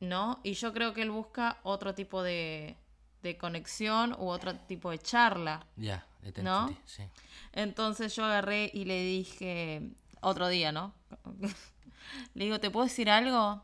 ¿no? 0.00 0.40
Y 0.42 0.54
yo 0.54 0.72
creo 0.72 0.92
que 0.92 1.02
él 1.02 1.12
busca 1.12 1.60
otro 1.62 1.94
tipo 1.94 2.24
de, 2.24 2.76
de 3.22 3.38
conexión 3.38 4.12
u 4.18 4.30
otro 4.30 4.56
tipo 4.56 4.90
de 4.90 4.98
charla. 4.98 5.64
Ya, 5.76 6.04
te 6.32 6.42
¿No? 6.42 6.76
sí. 6.86 7.04
Entonces 7.52 8.16
yo 8.16 8.24
agarré 8.24 8.68
y 8.74 8.84
le 8.84 9.00
dije, 9.00 9.92
otro 10.22 10.48
día, 10.48 10.72
¿no? 10.72 10.92
le 12.34 12.46
digo, 12.46 12.58
¿te 12.58 12.72
puedo 12.72 12.86
decir 12.86 13.08
algo? 13.08 13.62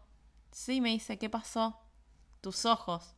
Sí, 0.52 0.80
me 0.80 0.90
dice, 0.90 1.18
¿qué 1.18 1.28
pasó? 1.28 1.76
Tus 2.40 2.66
ojos. 2.66 3.16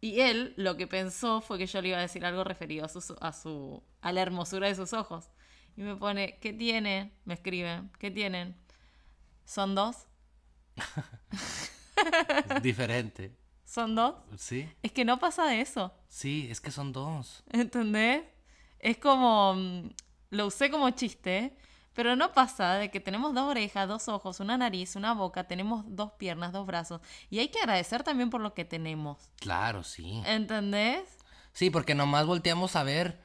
Y 0.00 0.22
él 0.22 0.54
lo 0.56 0.76
que 0.76 0.88
pensó 0.88 1.40
fue 1.40 1.56
que 1.56 1.68
yo 1.68 1.80
le 1.80 1.90
iba 1.90 1.98
a 1.98 2.00
decir 2.00 2.26
algo 2.26 2.42
referido 2.42 2.84
a 2.84 2.88
su, 2.88 3.16
a 3.20 3.32
su 3.32 3.80
a 4.02 4.10
la 4.10 4.22
hermosura 4.22 4.66
de 4.66 4.74
sus 4.74 4.92
ojos. 4.92 5.30
Y 5.76 5.82
me 5.82 5.96
pone, 5.96 6.38
¿qué 6.40 6.52
tienen? 6.52 7.12
Me 7.24 7.34
escriben, 7.34 7.90
¿qué 7.98 8.10
tienen? 8.10 8.56
¿Son 9.44 9.74
dos? 9.74 10.06
Es 12.56 12.62
diferente. 12.62 13.36
¿Son 13.64 13.94
dos? 13.94 14.14
Sí, 14.36 14.68
Es 14.82 14.92
que 14.92 15.04
no 15.04 15.18
pasa 15.18 15.46
de 15.46 15.60
eso. 15.60 15.92
sí, 16.08 16.48
es 16.50 16.60
que 16.60 16.70
son 16.70 16.92
dos. 16.92 17.42
¿Entendés? 17.50 18.22
Es 18.78 18.98
como. 18.98 19.54
mm, 19.54 19.88
Lo 20.30 20.46
usé 20.46 20.70
como 20.70 20.90
chiste, 20.90 21.56
pero 21.94 22.16
no 22.16 22.32
pasa 22.32 22.74
de 22.74 22.90
que 22.90 23.00
tenemos 23.00 23.32
dos 23.34 23.44
orejas, 23.44 23.88
dos 23.88 24.08
ojos, 24.08 24.40
una 24.40 24.58
nariz, 24.58 24.96
una 24.96 25.14
boca, 25.14 25.44
tenemos 25.44 25.84
dos 25.88 26.12
piernas, 26.18 26.52
dos 26.52 26.66
brazos. 26.66 27.00
Y 27.30 27.38
hay 27.38 27.48
que 27.48 27.58
agradecer 27.60 28.02
también 28.02 28.30
por 28.30 28.40
lo 28.40 28.52
que 28.54 28.64
tenemos. 28.64 29.30
Claro, 29.36 29.82
sí. 29.84 30.20
¿Entendés? 30.26 31.08
Sí, 31.52 31.70
porque 31.70 31.94
nomás 31.94 32.26
volteamos 32.26 32.74
a 32.76 32.82
ver 32.82 33.20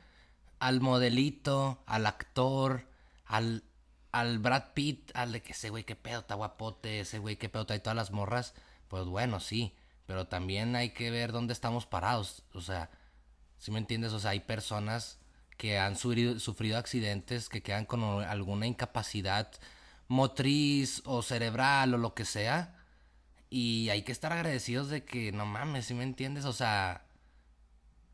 al 0.59 0.81
modelito, 0.81 1.81
al 1.85 2.05
actor, 2.05 2.87
al, 3.25 3.63
al 4.11 4.39
Brad 4.39 4.73
Pitt, 4.73 5.11
al 5.15 5.31
de 5.31 5.41
que 5.41 5.53
ese 5.53 5.69
güey 5.69 5.83
qué 5.83 5.95
pedo, 5.95 6.19
está 6.19 6.35
guapote, 6.35 7.01
ese 7.01 7.19
güey 7.19 7.37
qué 7.37 7.49
pedo, 7.49 7.65
trae 7.65 7.79
todas 7.79 7.95
las 7.95 8.11
morras. 8.11 8.53
Pues 8.87 9.05
bueno, 9.05 9.39
sí, 9.39 9.75
pero 10.05 10.27
también 10.27 10.75
hay 10.75 10.91
que 10.91 11.11
ver 11.11 11.31
dónde 11.31 11.53
estamos 11.53 11.85
parados. 11.85 12.43
O 12.53 12.61
sea, 12.61 12.89
¿sí 13.57 13.71
me 13.71 13.79
entiendes? 13.79 14.13
O 14.13 14.19
sea, 14.19 14.31
hay 14.31 14.41
personas 14.41 15.19
que 15.57 15.77
han 15.77 15.95
sufrido, 15.95 16.39
sufrido 16.39 16.77
accidentes, 16.77 17.49
que 17.49 17.61
quedan 17.61 17.85
con 17.85 18.03
alguna 18.23 18.65
incapacidad 18.67 19.51
motriz 20.07 21.01
o 21.05 21.21
cerebral 21.21 21.93
o 21.93 21.97
lo 21.97 22.13
que 22.13 22.25
sea. 22.25 22.75
Y 23.49 23.89
hay 23.89 24.03
que 24.03 24.11
estar 24.11 24.33
agradecidos 24.33 24.89
de 24.89 25.03
que, 25.05 25.31
no 25.31 25.45
mames, 25.45 25.85
¿sí 25.85 25.93
me 25.93 26.03
entiendes? 26.03 26.45
O 26.45 26.53
sea, 26.53 27.05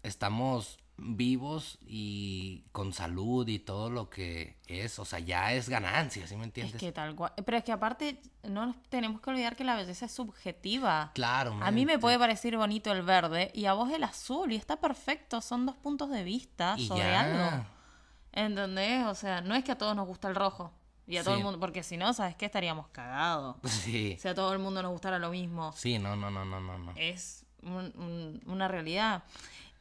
estamos 0.04 0.80
vivos 0.98 1.78
y 1.86 2.64
con 2.72 2.94
salud 2.94 3.48
y 3.48 3.60
todo 3.60 3.90
lo 3.90 4.10
que 4.10 4.56
es, 4.68 4.98
o 5.00 5.06
sea, 5.06 5.20
ya 5.20 5.52
es 5.54 5.68
ganancia, 5.70 6.26
¿sí 6.28 6.36
me 6.36 6.42
Es 6.44 6.48
entiendes? 6.48 6.80
que 6.80 6.92
tal 6.92 7.16
cual. 7.16 7.34
Pero 7.46 7.58
es 7.58 7.64
que 7.64 7.72
aparte, 7.72 8.22
no 8.44 8.66
nos 8.66 8.76
tenemos 8.90 9.20
que 9.22 9.30
olvidar 9.30 9.56
que 9.56 9.64
la 9.64 9.76
belleza 9.76 10.06
es 10.06 10.12
subjetiva. 10.14 11.12
Claro, 11.14 11.58
A 11.62 11.72
mí 11.72 11.86
me 11.86 12.00
puede 12.00 12.18
parecer 12.18 12.56
bonito 12.58 12.92
el 12.92 13.02
verde 13.02 13.52
y 13.54 13.66
a 13.66 13.74
vos 13.74 13.92
el 13.92 14.04
azul 14.04 14.52
y 14.52 14.56
está 14.56 14.78
perfecto. 14.78 15.42
Son 15.42 15.66
dos 15.66 15.76
puntos 15.76 16.10
de 16.10 16.24
vista 16.24 16.76
Y 16.78 16.88
sobre 16.88 17.04
ya. 17.04 17.22
algo. 17.22 17.66
¿Entendés? 18.32 19.06
O 19.06 19.16
sea, 19.16 19.42
no 19.42 19.56
es 19.56 19.64
que 19.64 19.72
a 19.72 19.78
todos 19.78 19.96
nos 19.96 20.08
gusta 20.08 20.28
el 20.28 20.36
rojo. 20.36 20.72
Y 21.08 21.18
a 21.18 21.24
todo 21.24 21.36
el 21.36 21.44
mundo, 21.44 21.60
porque 21.60 21.84
si 21.84 21.98
no, 21.98 22.14
¿sabes 22.14 22.36
qué? 22.36 22.46
Estaríamos 22.48 22.88
cagados. 22.88 23.58
Sí, 23.66 24.18
Si 24.20 24.28
a 24.28 24.34
todo 24.34 24.52
el 24.54 24.60
mundo 24.60 24.82
nos 24.82 24.92
gustara 24.92 25.20
lo 25.20 25.30
mismo. 25.30 25.72
sí, 25.74 26.00
no, 26.00 26.16
no, 26.16 26.32
no, 26.32 26.44
no, 26.46 26.60
no, 26.60 26.78
no. 26.80 26.94
Es 26.96 27.46
un- 27.62 27.94
un- 27.96 28.42
una 28.48 28.68
realidad. 28.68 29.24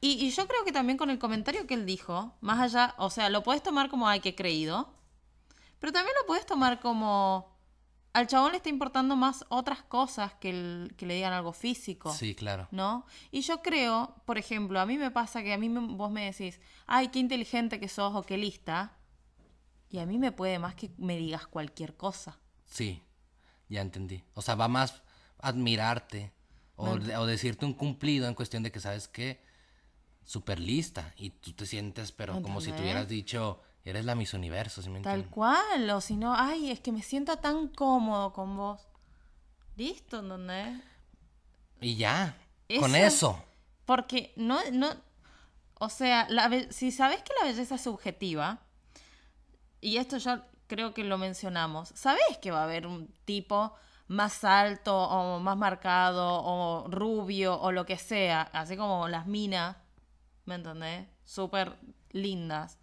Y, 0.05 0.23
y 0.27 0.31
yo 0.33 0.47
creo 0.47 0.65
que 0.67 0.73
también 0.73 0.99
con 0.99 1.09
el 1.09 1.19
comentario 1.19 1.67
que 1.67 1.73
él 1.73 1.87
dijo, 1.87 2.37
más 2.43 2.61
allá, 2.61 2.95
o 2.99 3.09
sea, 3.09 3.31
lo 3.31 3.43
puedes 3.43 3.63
tomar 3.63 3.89
como, 3.89 4.07
ay, 4.07 4.21
que 4.21 4.35
creído. 4.35 4.93
Pero 5.79 5.95
también 5.95 6.15
lo 6.21 6.27
puedes 6.27 6.45
tomar 6.45 6.79
como, 6.81 7.57
al 8.13 8.27
chabón 8.27 8.51
le 8.53 8.59
está 8.59 8.69
importando 8.69 9.17
más 9.17 9.47
otras 9.49 9.83
cosas 9.83 10.35
que, 10.35 10.51
el- 10.51 10.95
que 10.99 11.07
le 11.07 11.15
digan 11.15 11.33
algo 11.33 11.55
físico. 11.55 12.13
Sí, 12.13 12.35
claro. 12.35 12.69
¿no? 12.71 13.07
Y 13.31 13.41
yo 13.41 13.63
creo, 13.63 14.15
por 14.27 14.37
ejemplo, 14.37 14.79
a 14.79 14.85
mí 14.85 14.99
me 14.99 15.11
pasa 15.11 15.43
que 15.43 15.55
a 15.55 15.59
mí 15.59 15.71
me- 15.71 15.95
vos 15.97 16.11
me 16.11 16.27
decís, 16.27 16.61
ay, 16.87 17.09
qué 17.09 17.19
inteligente 17.19 17.81
que 17.81 17.89
sos 17.89 18.15
o 18.15 18.23
qué 18.25 18.37
lista. 18.37 18.99
Y 19.89 20.01
a 20.01 20.07
mí 20.07 20.19
me 20.19 20.33
puede 20.33 20.59
más 20.59 20.75
que 20.75 20.91
me 20.99 21.17
digas 21.17 21.47
cualquier 21.47 21.97
cosa. 21.97 22.39
Sí, 22.67 23.03
ya 23.71 23.81
entendí. 23.81 24.23
O 24.35 24.43
sea, 24.43 24.55
va 24.55 24.69
más 24.69 25.03
admirarte 25.39 26.33
o, 26.77 26.91
o 26.91 27.27
decirte 27.27 27.65
un 27.65 27.73
cumplido 27.73 28.29
en 28.29 28.35
cuestión 28.35 28.63
de 28.63 28.71
que 28.71 28.81
sabes 28.81 29.09
que 29.09 29.43
súper 30.25 30.59
lista 30.59 31.13
y 31.17 31.31
tú 31.31 31.53
te 31.53 31.67
sientes, 31.67 32.13
pero 32.13 32.41
como 32.43 32.61
si 32.61 32.73
hubieras 32.73 33.09
dicho, 33.09 33.61
eres 33.85 34.05
la 34.05 34.15
Miss 34.15 34.35
Universo, 34.35 34.83
¿sí 34.83 34.91
me 34.91 35.01
Tal 35.01 35.27
cual, 35.27 35.89
o 35.91 36.01
si 36.01 36.17
no, 36.17 36.35
ay, 36.35 36.71
es 36.71 36.81
que 36.81 36.93
me 36.93 37.03
siento 37.03 37.37
tan 37.37 37.69
cómodo 37.69 38.33
con 38.33 38.57
vos. 38.57 38.81
Listo, 39.77 40.21
¿entendés? 40.21 40.81
Y 41.81 41.97
ya, 41.97 42.37
con 42.81 42.95
Eso-. 42.95 43.43
Porque 43.85 44.33
no, 44.37 44.59
no, 44.73 44.89
o 45.75 45.91
sea, 45.91 46.27
la 46.31 46.51
si 46.71 46.91
sabes 46.91 47.23
que 47.23 47.33
la 47.41 47.49
belleza 47.49 47.75
es 47.75 47.83
subjetiva, 47.83 48.61
y 49.81 49.99
esto 49.99 50.17
ya 50.17 50.49
creo 50.67 50.95
que 50.95 51.05
lo 51.05 51.19
mencionamos, 51.19 51.91
sabes 51.95 52.39
que 52.41 52.51
va 52.51 52.61
a 52.61 52.65
haber 52.65 52.87
un 52.87 53.09
tipo 53.27 53.75
más 54.07 54.45
alto 54.45 54.97
o 54.97 55.41
más 55.41 55.57
marcado 55.57 56.43
o 56.43 56.89
rubio 56.89 57.61
o 57.61 57.73
lo 57.73 57.85
que 57.85 57.99
sea, 57.99 58.43
así 58.53 58.77
como 58.77 59.09
las 59.09 59.27
minas, 59.27 59.77
¿me 60.45 60.55
entendés? 60.57 61.07
Súper 61.25 61.77
lindas. 62.11 62.79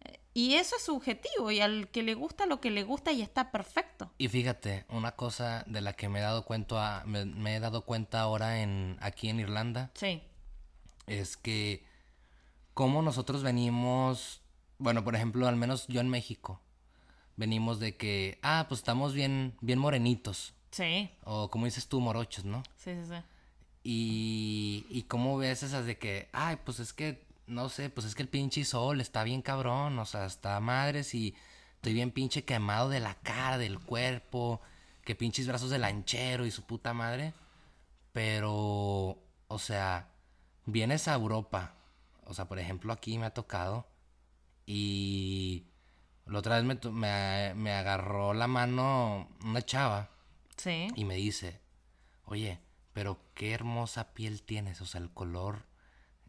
Eh, 0.00 0.20
Y 0.34 0.54
eso 0.54 0.76
es 0.76 0.84
subjetivo 0.84 1.50
y 1.50 1.60
al 1.60 1.88
que 1.88 2.02
le 2.02 2.14
gusta 2.14 2.46
lo 2.46 2.60
que 2.60 2.70
le 2.70 2.82
gusta 2.82 3.12
y 3.12 3.22
está 3.22 3.50
perfecto. 3.50 4.10
Y 4.18 4.28
fíjate, 4.28 4.84
una 4.88 5.12
cosa 5.12 5.64
de 5.66 5.80
la 5.80 5.94
que 5.94 6.08
me 6.08 6.18
he 6.18 6.22
dado 6.22 6.44
cuenta, 6.44 7.02
me, 7.06 7.24
me 7.24 7.56
he 7.56 7.60
dado 7.60 7.84
cuenta 7.84 8.20
ahora 8.20 8.60
en 8.62 8.96
aquí 9.00 9.28
en 9.28 9.40
Irlanda 9.40 9.90
Sí, 9.94 10.22
es 11.06 11.36
que 11.36 11.84
como 12.74 13.02
nosotros 13.02 13.42
venimos, 13.42 14.40
bueno, 14.78 15.04
por 15.04 15.14
ejemplo, 15.14 15.46
al 15.46 15.56
menos 15.56 15.86
yo 15.86 16.00
en 16.00 16.08
México, 16.08 16.60
venimos 17.36 17.78
de 17.78 17.96
que, 17.96 18.38
ah, 18.42 18.66
pues 18.68 18.80
estamos 18.80 19.14
bien, 19.14 19.56
bien 19.60 19.78
morenitos, 19.78 20.54
sí, 20.72 21.10
o 21.24 21.50
como 21.50 21.66
dices 21.66 21.86
tú, 21.88 22.00
morochos, 22.00 22.44
¿no? 22.44 22.62
sí, 22.76 22.92
sí, 22.94 23.04
sí. 23.08 23.14
Y, 23.86 24.86
y 24.88 25.02
cómo 25.02 25.36
ves 25.36 25.62
esas 25.62 25.84
de 25.84 25.98
que, 25.98 26.28
ay, 26.32 26.56
pues 26.64 26.80
es 26.80 26.92
que, 26.94 27.22
no 27.46 27.68
sé, 27.68 27.90
pues 27.90 28.06
es 28.06 28.14
que 28.14 28.22
el 28.22 28.28
pinche 28.28 28.64
sol 28.64 29.00
está 29.00 29.22
bien 29.24 29.42
cabrón, 29.42 29.98
o 29.98 30.06
sea, 30.06 30.24
está 30.24 30.58
madres 30.60 31.14
y 31.14 31.34
estoy 31.76 31.92
bien 31.92 32.10
pinche 32.10 32.44
quemado 32.44 32.88
de 32.88 33.00
la 33.00 33.14
cara, 33.16 33.58
del 33.58 33.78
cuerpo, 33.78 34.60
que 35.04 35.14
pinches 35.14 35.46
brazos 35.46 35.68
de 35.68 35.78
lanchero 35.78 36.46
y 36.46 36.50
su 36.50 36.62
puta 36.64 36.94
madre. 36.94 37.34
Pero, 38.12 39.18
o 39.48 39.58
sea, 39.58 40.08
vienes 40.64 41.06
a 41.08 41.14
Europa, 41.14 41.74
o 42.24 42.32
sea, 42.32 42.46
por 42.48 42.58
ejemplo, 42.58 42.92
aquí 42.92 43.18
me 43.18 43.26
ha 43.26 43.34
tocado 43.34 43.86
y 44.66 45.64
la 46.26 46.38
otra 46.38 46.60
vez 46.60 46.64
me, 46.64 46.90
me, 46.90 47.52
me 47.54 47.72
agarró 47.72 48.32
la 48.32 48.46
mano 48.46 49.28
una 49.44 49.60
chava 49.62 50.08
Sí. 50.56 50.88
y 50.94 51.04
me 51.04 51.16
dice, 51.16 51.60
oye, 52.24 52.60
pero 52.94 53.18
qué 53.34 53.52
hermosa 53.52 54.14
piel 54.14 54.40
tienes, 54.40 54.80
o 54.80 54.86
sea, 54.86 55.00
el 55.00 55.10
color, 55.10 55.64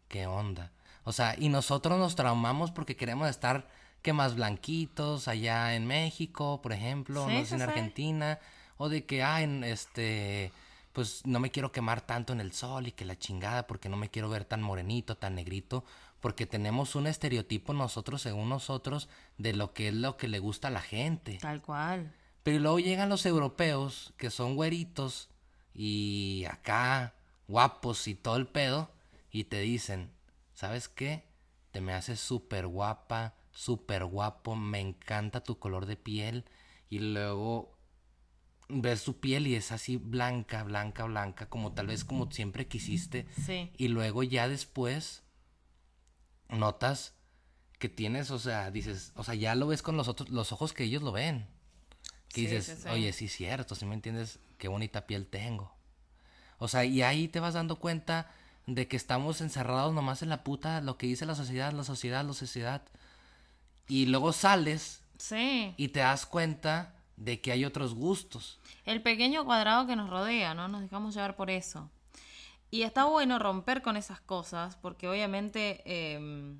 qué 0.09 0.27
onda. 0.27 0.71
O 1.05 1.13
sea, 1.13 1.35
y 1.37 1.47
nosotros 1.49 1.97
nos 1.97 2.15
traumamos 2.15 2.71
porque 2.71 2.97
queremos 2.97 3.29
estar 3.29 3.69
que 4.01 4.11
más 4.11 4.35
blanquitos 4.35 5.27
allá 5.27 5.75
en 5.75 5.85
México, 5.85 6.61
por 6.61 6.73
ejemplo, 6.73 7.27
Sí, 7.27 7.33
no 7.35 7.45
sé, 7.45 7.55
en. 7.55 7.61
Argentina, 7.61 8.39
o 8.77 8.89
de 8.89 9.05
que, 9.05 9.23
ay, 9.23 9.45
en 9.45 9.63
este, 9.63 10.51
pues 10.91 11.25
no 11.25 11.39
me 11.39 11.51
quiero 11.51 11.71
quemar 11.71 12.01
tanto 12.01 12.33
en 12.33 12.41
el 12.41 12.51
sol 12.51 12.87
y 12.87 12.91
que 12.91 13.05
la 13.05 13.17
chingada, 13.17 13.67
porque 13.67 13.87
no 13.87 13.95
me 13.97 14.09
quiero 14.09 14.29
ver 14.29 14.43
tan 14.43 14.61
morenito, 14.61 15.15
tan 15.15 15.35
negrito, 15.35 15.85
porque 16.19 16.47
tenemos 16.47 16.95
un 16.95 17.05
estereotipo 17.05 17.73
nosotros, 17.73 18.23
según 18.23 18.49
nosotros, 18.49 19.07
de 19.37 19.53
lo 19.53 19.73
que 19.73 19.89
es 19.89 19.93
lo 19.93 20.17
que 20.17 20.27
le 20.27 20.39
gusta 20.39 20.69
a 20.69 20.71
la 20.71 20.81
gente. 20.81 21.37
Tal 21.39 21.61
cual. 21.61 22.11
Pero 22.41 22.59
luego 22.59 22.79
llegan 22.79 23.09
los 23.09 23.25
europeos, 23.27 24.13
que 24.17 24.31
son 24.31 24.55
güeritos 24.55 25.29
y 25.75 26.45
acá 26.49 27.13
guapos 27.47 28.07
y 28.07 28.15
todo 28.15 28.37
el 28.37 28.47
pedo, 28.47 28.89
y 29.29 29.45
te 29.45 29.59
dicen, 29.59 30.11
¿sabes 30.53 30.87
qué? 30.87 31.25
Te 31.71 31.81
me 31.81 31.93
haces 31.93 32.19
súper 32.19 32.67
guapa, 32.67 33.35
súper 33.51 34.05
guapo, 34.05 34.55
me 34.55 34.79
encanta 34.79 35.43
tu 35.43 35.59
color 35.59 35.85
de 35.85 35.97
piel. 35.97 36.45
Y 36.89 36.99
luego 36.99 37.77
ves 38.69 39.01
su 39.01 39.19
piel 39.19 39.47
y 39.47 39.55
es 39.55 39.71
así 39.71 39.97
blanca, 39.97 40.63
blanca, 40.63 41.05
blanca, 41.05 41.49
como 41.49 41.73
tal 41.73 41.87
vez 41.87 42.05
como 42.05 42.31
siempre 42.31 42.67
quisiste. 42.67 43.27
Sí. 43.45 43.71
Y 43.77 43.89
luego 43.89 44.23
ya 44.23 44.47
después 44.47 45.23
notas 46.49 47.15
que 47.79 47.89
tienes, 47.89 48.31
o 48.31 48.39
sea, 48.39 48.71
dices, 48.71 49.11
o 49.15 49.23
sea, 49.23 49.35
ya 49.35 49.55
lo 49.55 49.67
ves 49.67 49.81
con 49.81 49.97
los 49.97 50.07
otros, 50.07 50.29
los 50.29 50.51
ojos 50.51 50.73
que 50.73 50.85
ellos 50.85 51.03
lo 51.03 51.11
ven. 51.11 51.47
Que 52.29 52.41
Sí, 52.41 52.47
dices, 52.47 52.79
sí, 52.83 52.89
oye, 52.89 53.13
sí 53.13 53.27
cierto, 53.27 53.75
si 53.75 53.85
me 53.85 53.95
entiendes, 53.95 54.39
qué 54.57 54.67
bonita 54.67 55.07
piel 55.07 55.25
tengo. 55.27 55.71
O 56.57 56.67
sea, 56.67 56.85
y 56.85 57.01
ahí 57.01 57.27
te 57.27 57.39
vas 57.39 57.53
dando 57.53 57.77
cuenta 57.77 58.29
de 58.65 58.87
que 58.87 58.97
estamos 58.97 59.41
encerrados 59.41 59.93
nomás 59.93 60.21
en 60.21 60.29
la 60.29 60.43
puta, 60.43 60.81
lo 60.81 60.97
que 60.97 61.07
dice 61.07 61.25
la 61.25 61.35
sociedad, 61.35 61.71
la 61.71 61.83
sociedad, 61.83 62.25
la 62.25 62.33
sociedad. 62.33 62.81
Y 63.87 64.07
luego 64.07 64.33
sales 64.33 65.01
Sí. 65.17 65.73
y 65.77 65.89
te 65.89 65.99
das 65.99 66.25
cuenta 66.25 66.93
de 67.17 67.39
que 67.39 67.51
hay 67.51 67.63
otros 67.63 67.93
gustos. 67.93 68.59
El 68.85 69.01
pequeño 69.01 69.45
cuadrado 69.45 69.87
que 69.87 69.95
nos 69.95 70.09
rodea, 70.09 70.53
¿no? 70.53 70.67
Nos 70.67 70.81
dejamos 70.81 71.13
llevar 71.15 71.35
por 71.35 71.49
eso. 71.49 71.89
Y 72.71 72.81
está 72.81 73.05
bueno 73.05 73.39
romper 73.39 73.81
con 73.81 73.95
esas 73.95 74.19
cosas, 74.19 74.75
porque 74.75 75.07
obviamente 75.07 75.81
eh, 75.85 76.55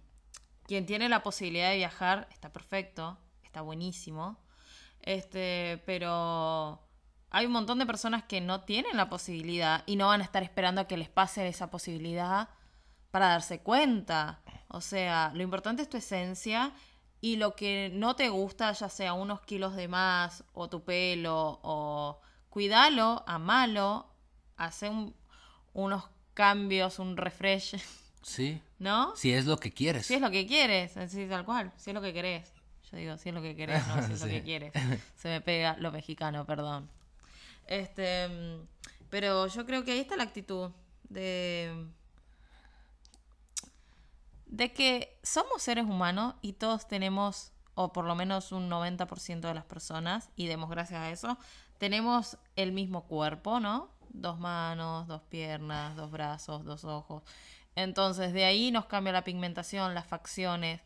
quien 0.68 0.86
tiene 0.86 1.10
la 1.10 1.24
posibilidad 1.24 1.72
de 1.72 1.78
viajar 1.78 2.30
está 2.32 2.54
perfecto, 2.54 3.18
está 3.44 3.62
buenísimo. 3.62 4.38
Este, 5.06 5.82
pero 5.86 6.82
hay 7.30 7.46
un 7.46 7.52
montón 7.52 7.80
de 7.80 7.86
personas 7.86 8.24
que 8.24 8.42
no 8.42 8.62
tienen 8.62 8.98
la 8.98 9.10
posibilidad 9.10 9.84
y 9.86 9.96
no 9.96 10.08
van 10.08 10.22
a 10.22 10.24
estar 10.24 10.44
esperando 10.44 10.82
a 10.82 10.88
que 10.88 10.98
les 10.98 11.10
pase 11.10 11.48
esa 11.48 11.70
posibilidad 11.70 12.50
para 13.12 13.28
darse 13.30 13.60
cuenta. 13.60 14.42
O 14.68 14.82
sea, 14.82 15.32
lo 15.34 15.44
importante 15.44 15.82
es 15.84 15.90
tu 15.90 15.98
esencia 15.98 16.72
y 17.22 17.38
lo 17.38 17.56
que 17.56 17.90
no 17.94 18.16
te 18.16 18.30
gusta, 18.30 18.72
ya 18.72 18.90
sea 18.90 19.14
unos 19.14 19.42
kilos 19.42 19.76
de 19.76 19.88
más 19.88 20.44
o 20.54 20.68
tu 20.70 20.84
pelo 20.84 21.60
o 21.64 22.20
cuídalo, 22.50 23.24
amalo, 23.28 24.08
hace 24.58 24.90
un- 24.90 25.16
unos 25.74 26.04
cambios, 26.34 27.00
un 27.00 27.16
refresh, 27.18 27.76
Sí. 28.22 28.60
¿no? 28.80 29.16
Si 29.16 29.32
es 29.34 29.46
lo 29.46 29.58
que 29.58 29.72
quieres. 29.72 30.06
Si 30.08 30.16
es 30.16 30.22
lo 30.22 30.32
que 30.32 30.48
quieres, 30.48 30.98
así 30.98 31.28
tal 31.28 31.46
cual, 31.46 31.72
si 31.78 31.92
es 31.92 31.94
lo 31.94 32.02
que 32.02 32.14
querés. 32.14 32.52
Yo 32.96 33.02
digo, 33.02 33.18
si 33.18 33.30
es 33.30 33.36
lo 33.36 33.42
que 33.42 33.56
querés, 33.56 33.86
no, 33.88 34.02
si 34.08 34.14
es 34.14 34.22
lo 34.22 34.28
que 34.28 34.42
quieres. 34.42 34.74
Se 35.16 35.28
me 35.28 35.42
pega 35.42 35.76
lo 35.80 35.92
mexicano, 35.92 36.46
perdón. 36.46 36.90
Este, 37.68 38.30
pero 39.10 39.48
yo 39.48 39.66
creo 39.66 39.84
que 39.84 39.92
ahí 39.92 40.00
está 40.00 40.16
la 40.16 40.24
actitud 40.24 40.72
de 41.10 41.88
de 44.46 44.72
que 44.72 45.20
somos 45.22 45.62
seres 45.62 45.84
humanos 45.84 46.36
y 46.42 46.54
todos 46.54 46.88
tenemos, 46.88 47.52
o 47.74 47.92
por 47.92 48.06
lo 48.06 48.16
menos 48.16 48.54
un 48.54 48.70
90% 48.70 49.42
de 49.42 49.54
las 49.54 49.66
personas, 49.66 50.30
y 50.38 50.48
demos 50.48 50.70
gracias 50.70 51.02
a 51.02 51.12
eso, 51.12 51.38
tenemos 51.78 52.38
el 52.56 52.72
mismo 52.72 53.04
cuerpo, 53.04 53.60
¿no? 53.60 53.90
Dos 54.10 54.40
manos, 54.40 55.08
dos 55.08 55.22
piernas, 55.24 55.98
dos 55.98 56.10
brazos, 56.10 56.64
dos 56.64 56.86
ojos. 56.86 57.24
Entonces 57.76 58.32
de 58.32 58.46
ahí 58.46 58.72
nos 58.72 58.86
cambia 58.86 59.12
la 59.12 59.26
pigmentación, 59.26 59.94
las 59.94 60.08
facciones, 60.08 60.80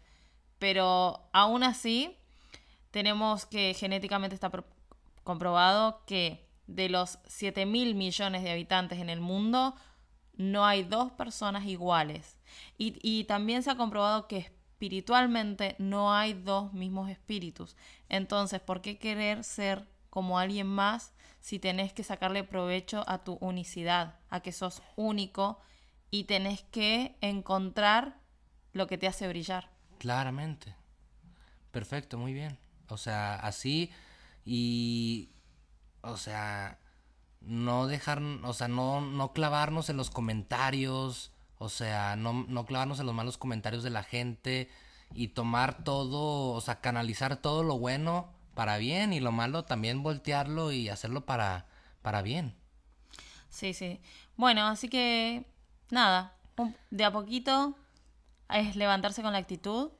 pero 0.59 1.29
aún 1.33 1.63
así 1.63 2.17
tenemos 2.91 3.45
que 3.45 3.73
genéticamente 3.73 4.35
está 4.35 4.49
pro- 4.49 4.65
comprobado 5.23 6.03
que 6.05 6.47
de 6.67 6.89
los 6.89 7.19
7 7.27 7.65
mil 7.65 7.95
millones 7.95 8.43
de 8.43 8.51
habitantes 8.51 8.99
en 8.99 9.09
el 9.09 9.19
mundo, 9.21 9.75
no 10.37 10.65
hay 10.65 10.83
dos 10.83 11.11
personas 11.11 11.65
iguales. 11.65 12.37
Y, 12.77 12.97
y 13.01 13.25
también 13.25 13.63
se 13.63 13.71
ha 13.71 13.75
comprobado 13.77 14.27
que 14.27 14.37
espiritualmente 14.37 15.75
no 15.79 16.13
hay 16.13 16.33
dos 16.33 16.73
mismos 16.73 17.09
espíritus. 17.09 17.75
Entonces, 18.07 18.61
¿por 18.61 18.81
qué 18.81 18.97
querer 18.97 19.43
ser 19.43 19.87
como 20.09 20.39
alguien 20.39 20.67
más 20.67 21.13
si 21.41 21.59
tenés 21.59 21.93
que 21.93 22.03
sacarle 22.03 22.43
provecho 22.43 23.03
a 23.07 23.23
tu 23.23 23.33
unicidad, 23.41 24.15
a 24.29 24.39
que 24.41 24.51
sos 24.51 24.81
único 24.95 25.59
y 26.11 26.23
tenés 26.25 26.63
que 26.63 27.15
encontrar 27.21 28.19
lo 28.73 28.87
que 28.87 28.97
te 28.97 29.07
hace 29.07 29.27
brillar? 29.27 29.68
Claramente. 29.99 30.75
Perfecto, 31.71 32.17
muy 32.17 32.33
bien. 32.33 32.57
O 32.87 32.97
sea, 32.97 33.35
así 33.35 33.91
y 34.43 35.29
o 36.01 36.17
sea, 36.17 36.79
no 37.41 37.87
dejar, 37.87 38.21
o 38.43 38.53
sea, 38.53 38.67
no, 38.67 39.01
no 39.01 39.33
clavarnos 39.33 39.89
en 39.89 39.97
los 39.97 40.09
comentarios, 40.09 41.31
o 41.57 41.69
sea, 41.69 42.15
no, 42.15 42.33
no 42.47 42.65
clavarnos 42.65 42.99
en 42.99 43.05
los 43.05 43.15
malos 43.15 43.37
comentarios 43.37 43.83
de 43.83 43.89
la 43.89 44.03
gente 44.03 44.69
y 45.13 45.29
tomar 45.29 45.83
todo, 45.83 46.53
o 46.53 46.61
sea, 46.61 46.81
canalizar 46.81 47.37
todo 47.37 47.63
lo 47.63 47.77
bueno 47.77 48.31
para 48.53 48.77
bien 48.77 49.13
y 49.13 49.19
lo 49.19 49.31
malo 49.31 49.63
también 49.63 50.03
voltearlo 50.03 50.71
y 50.71 50.89
hacerlo 50.89 51.25
para, 51.25 51.67
para 52.01 52.21
bien. 52.21 52.55
Sí, 53.49 53.73
sí. 53.73 53.99
Bueno, 54.35 54.67
así 54.67 54.89
que 54.89 55.45
nada, 55.89 56.33
de 56.91 57.03
a 57.03 57.11
poquito 57.11 57.75
es 58.49 58.75
levantarse 58.75 59.21
con 59.21 59.33
la 59.33 59.39
actitud, 59.39 59.91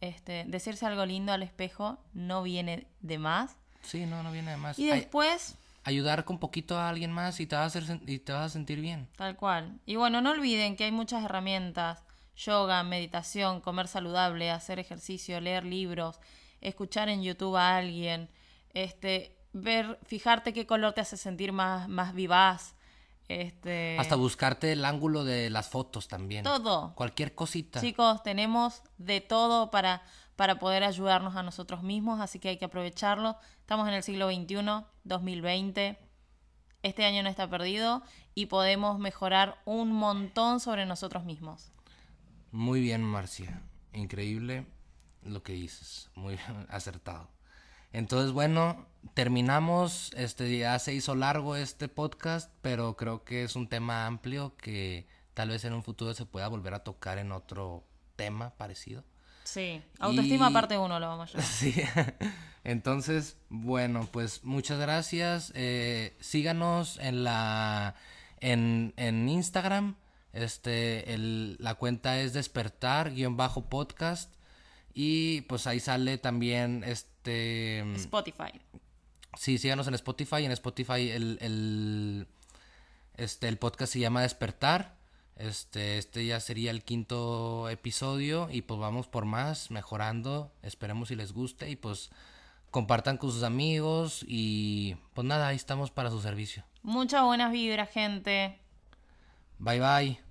este, 0.00 0.44
decirse 0.46 0.86
algo 0.86 1.04
lindo 1.06 1.32
al 1.32 1.42
espejo 1.42 1.98
no 2.12 2.42
viene 2.42 2.88
de 3.00 3.18
más. 3.18 3.56
Sí, 3.82 4.06
no, 4.06 4.22
no 4.22 4.32
viene 4.32 4.52
de 4.52 4.56
más. 4.56 4.78
Y 4.78 4.90
Ay- 4.90 5.00
después, 5.00 5.56
ayudar 5.84 6.24
con 6.24 6.38
poquito 6.38 6.78
a 6.78 6.88
alguien 6.88 7.12
más 7.12 7.40
y 7.40 7.46
te 7.46 7.56
vas 7.56 7.76
a, 7.76 7.78
hacer, 7.78 8.00
y 8.06 8.18
te 8.18 8.32
vas 8.32 8.46
a 8.46 8.48
sentir 8.48 8.80
bien. 8.80 9.08
tal 9.16 9.36
cual. 9.36 9.78
Y 9.86 9.96
bueno, 9.96 10.20
no 10.20 10.30
olviden 10.30 10.76
que 10.76 10.84
hay 10.84 10.92
muchas 10.92 11.22
herramientas, 11.24 12.02
yoga, 12.36 12.82
meditación, 12.82 13.60
comer 13.60 13.86
saludable, 13.88 14.50
hacer 14.50 14.78
ejercicio, 14.78 15.40
leer 15.40 15.64
libros, 15.64 16.18
escuchar 16.60 17.08
en 17.08 17.22
YouTube 17.22 17.56
a 17.56 17.76
alguien, 17.76 18.30
este, 18.72 19.36
ver, 19.52 19.98
fijarte 20.04 20.52
qué 20.52 20.66
color 20.66 20.94
te 20.94 21.02
hace 21.02 21.16
sentir 21.16 21.52
más, 21.52 21.88
más 21.88 22.14
vivaz. 22.14 22.74
Este, 23.28 23.96
Hasta 23.98 24.16
buscarte 24.16 24.72
el 24.72 24.84
ángulo 24.84 25.24
de 25.24 25.48
las 25.50 25.68
fotos 25.68 26.08
también. 26.08 26.44
todo. 26.44 26.94
Cualquier 26.94 27.34
cosita. 27.34 27.80
Chicos, 27.80 28.22
tenemos 28.22 28.82
de 28.98 29.20
todo 29.20 29.70
para, 29.70 30.02
para 30.36 30.58
poder 30.58 30.84
ayudarnos 30.84 31.36
a 31.36 31.42
nosotros 31.42 31.82
mismos, 31.82 32.20
así 32.20 32.38
que 32.38 32.50
hay 32.50 32.58
que 32.58 32.66
aprovecharlo. 32.66 33.36
Estamos 33.60 33.88
en 33.88 33.94
el 33.94 34.02
siglo 34.02 34.28
XXI, 34.30 34.84
2020. 35.04 35.98
Este 36.82 37.04
año 37.06 37.22
no 37.22 37.30
está 37.30 37.48
perdido 37.48 38.02
y 38.34 38.46
podemos 38.46 38.98
mejorar 38.98 39.58
un 39.64 39.90
montón 39.92 40.60
sobre 40.60 40.84
nosotros 40.84 41.24
mismos. 41.24 41.72
Muy 42.50 42.80
bien, 42.80 43.02
Marcia. 43.02 43.62
Increíble 43.94 44.66
lo 45.22 45.42
que 45.42 45.54
dices. 45.54 46.10
Muy 46.14 46.38
acertado. 46.68 47.30
Entonces, 47.94 48.32
bueno, 48.32 48.84
terminamos. 49.14 50.10
Este 50.16 50.58
ya 50.58 50.78
se 50.78 50.92
hizo 50.92 51.14
largo 51.14 51.56
este 51.56 51.88
podcast, 51.88 52.50
pero 52.60 52.96
creo 52.96 53.24
que 53.24 53.44
es 53.44 53.54
un 53.56 53.68
tema 53.68 54.06
amplio 54.06 54.56
que 54.56 55.06
tal 55.32 55.48
vez 55.50 55.64
en 55.64 55.72
un 55.74 55.82
futuro 55.84 56.12
se 56.12 56.26
pueda 56.26 56.48
volver 56.48 56.74
a 56.74 56.82
tocar 56.84 57.16
en 57.18 57.30
otro 57.32 57.84
tema 58.16 58.50
parecido. 58.56 59.04
Sí, 59.44 59.80
autoestima 60.00 60.50
Y- 60.50 60.52
parte 60.52 60.76
uno 60.76 60.98
lo 60.98 61.06
vamos 61.06 61.30
a 61.34 61.38
llamar. 61.38 61.50
Sí. 61.52 61.74
Entonces, 62.64 63.36
bueno, 63.50 64.08
pues 64.10 64.42
muchas 64.42 64.80
gracias. 64.80 65.52
Eh, 65.54 66.16
síganos 66.20 66.98
en 66.98 67.22
la 67.24 67.94
En, 68.40 68.92
en 68.96 69.28
Instagram, 69.28 69.94
este, 70.32 71.14
el, 71.14 71.56
la 71.60 71.74
cuenta 71.76 72.18
es 72.20 72.32
despertar-podcast. 72.32 74.32
Y 74.94 75.42
pues 75.42 75.66
ahí 75.66 75.80
sale 75.80 76.18
también 76.18 76.84
este... 76.86 77.80
Spotify. 77.96 78.60
Sí, 79.36 79.58
síganos 79.58 79.88
en 79.88 79.94
Spotify. 79.94 80.44
En 80.44 80.52
Spotify 80.52 81.10
el, 81.10 81.38
el, 81.40 82.28
este, 83.16 83.48
el 83.48 83.58
podcast 83.58 83.92
se 83.92 83.98
llama 83.98 84.22
Despertar. 84.22 84.96
Este, 85.36 85.98
este 85.98 86.24
ya 86.24 86.38
sería 86.38 86.70
el 86.70 86.84
quinto 86.84 87.68
episodio 87.68 88.48
y 88.50 88.62
pues 88.62 88.78
vamos 88.78 89.08
por 89.08 89.24
más, 89.24 89.70
mejorando. 89.70 90.52
Esperemos 90.62 91.08
si 91.08 91.16
les 91.16 91.32
guste 91.32 91.68
y 91.68 91.76
pues 91.76 92.10
compartan 92.70 93.18
con 93.18 93.32
sus 93.32 93.42
amigos 93.42 94.24
y 94.26 94.96
pues 95.12 95.26
nada, 95.26 95.48
ahí 95.48 95.56
estamos 95.56 95.90
para 95.90 96.10
su 96.10 96.20
servicio. 96.20 96.64
Muchas 96.82 97.24
buenas 97.24 97.50
vibras, 97.50 97.90
gente. 97.90 98.58
Bye 99.58 99.80
bye. 99.80 100.23